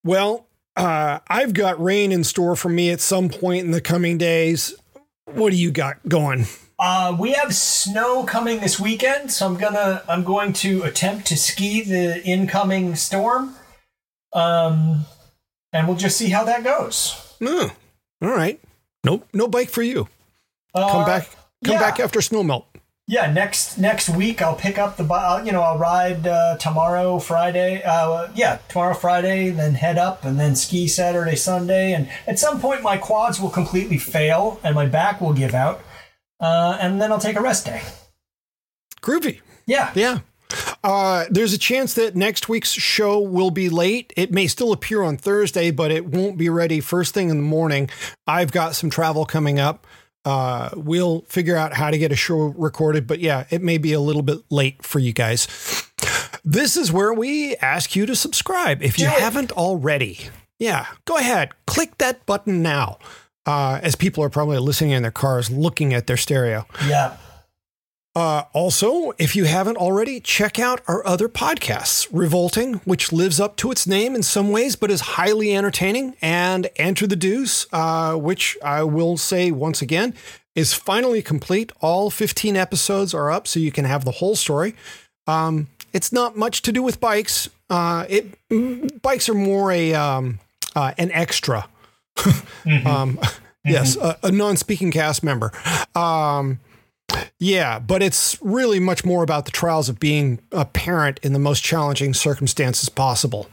Well, 0.03 0.47
uh, 0.75 1.19
I've 1.27 1.53
got 1.53 1.81
rain 1.81 2.11
in 2.11 2.23
store 2.23 2.55
for 2.55 2.69
me 2.69 2.89
at 2.89 2.99
some 2.99 3.29
point 3.29 3.65
in 3.65 3.71
the 3.71 3.81
coming 3.81 4.17
days. 4.17 4.73
What 5.25 5.51
do 5.51 5.55
you 5.55 5.69
got 5.69 5.97
going? 6.09 6.47
Uh, 6.79 7.15
we 7.19 7.33
have 7.33 7.53
snow 7.53 8.23
coming 8.23 8.59
this 8.59 8.79
weekend, 8.79 9.31
so 9.31 9.45
I'm 9.45 9.57
gonna 9.57 10.01
I'm 10.09 10.23
going 10.23 10.53
to 10.53 10.81
attempt 10.81 11.27
to 11.27 11.37
ski 11.37 11.83
the 11.83 12.23
incoming 12.23 12.95
storm. 12.95 13.53
Um, 14.33 15.05
and 15.77 15.87
we'll 15.87 15.97
just 15.97 16.17
see 16.17 16.29
how 16.29 16.43
that 16.45 16.63
goes. 16.63 17.35
All 18.21 18.29
right. 18.35 18.59
Nope. 19.03 19.27
No 19.33 19.47
bike 19.47 19.69
for 19.69 19.83
you. 19.83 20.07
Uh, 20.73 20.89
Come 20.91 21.05
back. 21.05 21.29
Come 21.63 21.73
yeah. 21.75 21.79
back 21.79 21.99
after 21.99 22.21
snow 22.21 22.43
melt. 22.43 22.65
Yeah, 23.09 23.31
next 23.31 23.77
next 23.77 24.09
week 24.09 24.41
I'll 24.41 24.55
pick 24.57 24.77
up 24.77 24.97
the 24.97 25.03
bi- 25.05 25.23
I'll, 25.23 25.45
you 25.45 25.53
know 25.53 25.61
I'll 25.61 25.77
ride 25.77 26.27
uh, 26.27 26.57
tomorrow 26.57 27.19
Friday. 27.19 27.81
Uh, 27.85 28.27
yeah, 28.35 28.57
tomorrow 28.67 28.93
Friday, 28.93 29.49
then 29.49 29.75
head 29.75 29.97
up 29.97 30.25
and 30.25 30.37
then 30.37 30.55
ski 30.57 30.87
Saturday 30.89 31.35
Sunday, 31.37 31.93
and 31.93 32.09
at 32.27 32.37
some 32.37 32.59
point 32.59 32.81
my 32.83 32.97
quads 32.97 33.39
will 33.39 33.49
completely 33.49 33.97
fail 33.97 34.59
and 34.61 34.75
my 34.75 34.85
back 34.87 35.21
will 35.21 35.31
give 35.31 35.53
out, 35.53 35.79
uh, 36.41 36.77
and 36.81 36.99
then 37.01 37.11
I'll 37.13 37.19
take 37.19 37.37
a 37.37 37.41
rest 37.41 37.65
day. 37.65 37.81
Groovy. 39.01 39.39
Yeah, 39.65 39.91
Yeah. 39.95 40.19
Uh, 40.83 41.25
there's 41.29 41.53
a 41.53 41.57
chance 41.57 41.93
that 41.95 42.15
next 42.15 42.47
week's 42.47 42.71
show 42.71 43.19
will 43.19 43.51
be 43.51 43.69
late. 43.69 44.13
It 44.15 44.31
may 44.31 44.47
still 44.47 44.71
appear 44.71 45.03
on 45.03 45.17
Thursday, 45.17 45.71
but 45.71 45.91
it 45.91 46.05
won't 46.05 46.37
be 46.37 46.49
ready 46.49 46.79
first 46.79 47.13
thing 47.13 47.29
in 47.29 47.37
the 47.37 47.43
morning. 47.43 47.89
I've 48.25 48.51
got 48.51 48.75
some 48.75 48.89
travel 48.89 49.25
coming 49.25 49.59
up. 49.59 49.85
Uh, 50.25 50.69
we'll 50.75 51.21
figure 51.29 51.55
out 51.55 51.73
how 51.73 51.89
to 51.89 51.97
get 51.97 52.11
a 52.11 52.15
show 52.15 52.53
recorded, 52.57 53.07
but 53.07 53.19
yeah, 53.19 53.45
it 53.49 53.61
may 53.61 53.77
be 53.77 53.93
a 53.93 53.99
little 53.99 54.21
bit 54.21 54.39
late 54.49 54.83
for 54.83 54.99
you 54.99 55.13
guys. 55.13 55.47
This 56.43 56.75
is 56.77 56.91
where 56.91 57.13
we 57.13 57.55
ask 57.57 57.95
you 57.95 58.05
to 58.05 58.15
subscribe 58.15 58.81
if 58.83 58.99
you 58.99 59.05
it. 59.07 59.13
haven't 59.13 59.51
already. 59.53 60.19
Yeah, 60.59 60.85
go 61.05 61.17
ahead, 61.17 61.51
click 61.65 61.97
that 61.99 62.25
button 62.25 62.61
now. 62.61 62.99
Uh, 63.45 63.79
as 63.81 63.95
people 63.95 64.21
are 64.23 64.29
probably 64.29 64.57
listening 64.59 64.91
in 64.91 65.01
their 65.01 65.11
cars, 65.11 65.49
looking 65.49 65.93
at 65.93 66.07
their 66.07 66.17
stereo. 66.17 66.65
yeah. 66.87 67.15
Uh, 68.17 68.45
also, 68.51 69.11
if 69.19 69.35
you 69.35 69.43
haven't 69.43 69.77
already, 69.77 70.19
check 70.19 70.57
out 70.57 70.81
our 70.87 71.05
other 71.05 71.29
podcasts 71.29 72.07
Revolting, 72.11 72.81
which 72.83 73.11
lives 73.11 73.39
up 73.39 73.55
to 73.57 73.69
its 73.69 73.85
name 73.85 74.15
in 74.15 74.23
some 74.23 74.49
ways, 74.49 74.75
but 74.75 74.89
is 74.89 75.01
highly 75.01 75.55
entertaining, 75.55 76.15
and 76.19 76.67
Enter 76.77 77.05
the 77.05 77.15
Deuce, 77.15 77.67
uh, 77.71 78.15
which 78.15 78.57
I 78.63 78.81
will 78.81 79.17
say 79.17 79.51
once 79.51 79.83
again 79.83 80.15
is 80.55 80.73
finally 80.73 81.21
complete. 81.21 81.71
All 81.79 82.09
15 82.09 82.55
episodes 82.55 83.13
are 83.13 83.29
up, 83.29 83.47
so 83.47 83.59
you 83.59 83.71
can 83.71 83.85
have 83.85 84.03
the 84.03 84.13
whole 84.13 84.35
story. 84.35 84.73
Um, 85.27 85.67
it's 85.93 86.11
not 86.11 86.35
much 86.35 86.63
to 86.63 86.71
do 86.71 86.81
with 86.81 86.99
bikes. 86.99 87.51
Uh, 87.69 88.07
it 88.09 88.35
mm, 88.49 88.99
bikes 89.03 89.29
are 89.29 89.35
more 89.35 89.71
a 89.71 89.93
um, 89.93 90.39
uh, 90.75 90.91
an 90.97 91.11
extra. 91.11 91.69
um, 92.83 93.19
Yes, 93.67 93.97
a, 93.97 94.17
a 94.23 94.31
non-speaking 94.31 94.91
cast 94.91 95.23
member. 95.23 95.51
Um, 95.93 96.59
yeah, 97.39 97.79
but 97.79 98.01
it's 98.01 98.37
really 98.41 98.79
much 98.79 99.05
more 99.05 99.23
about 99.23 99.45
the 99.45 99.51
trials 99.51 99.89
of 99.89 99.99
being 99.99 100.39
a 100.51 100.65
parent 100.65 101.19
in 101.23 101.33
the 101.33 101.39
most 101.39 101.63
challenging 101.63 102.13
circumstances 102.13 102.89
possible. 102.89 103.49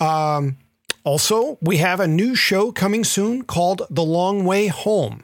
Um, 0.00 0.58
also, 1.04 1.58
we 1.60 1.76
have 1.78 2.00
a 2.00 2.08
new 2.08 2.34
show 2.34 2.72
coming 2.72 3.04
soon 3.04 3.42
called 3.42 3.82
The 3.90 4.02
Long 4.02 4.44
Way 4.44 4.66
Home. 4.66 5.22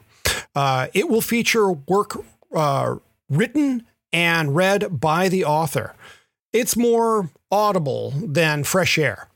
Uh, 0.55 0.87
it 0.93 1.09
will 1.09 1.21
feature 1.21 1.71
work 1.71 2.17
uh, 2.55 2.95
written 3.29 3.85
and 4.11 4.55
read 4.55 4.99
by 4.99 5.27
the 5.27 5.43
author. 5.43 5.95
it's 6.53 6.77
more 6.77 7.29
audible 7.51 8.11
than 8.11 8.63
fresh 8.63 8.97
air. 8.97 9.27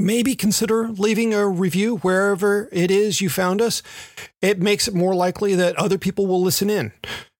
Maybe 0.00 0.36
consider 0.36 0.88
leaving 0.88 1.34
a 1.34 1.48
review 1.48 1.96
wherever 1.96 2.68
it 2.70 2.90
is 2.90 3.20
you 3.20 3.28
found 3.28 3.60
us. 3.60 3.82
It 4.40 4.62
makes 4.62 4.86
it 4.86 4.94
more 4.94 5.14
likely 5.14 5.56
that 5.56 5.76
other 5.76 5.98
people 5.98 6.28
will 6.28 6.40
listen 6.40 6.70
in. 6.70 6.92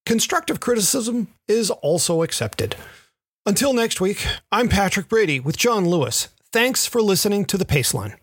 Constructive 0.05 0.59
criticism 0.59 1.29
is 1.47 1.71
also 1.71 2.23
accepted. 2.23 2.75
Until 3.47 3.73
next 3.73 4.01
week, 4.01 4.27
I'm 4.51 4.69
Patrick 4.69 5.09
Brady 5.09 5.39
with 5.39 5.57
John 5.57 5.89
Lewis. 5.89 6.29
Thanks 6.53 6.85
for 6.85 7.01
listening 7.01 7.45
to 7.47 7.57
The 7.57 7.65
Paceline. 7.65 8.17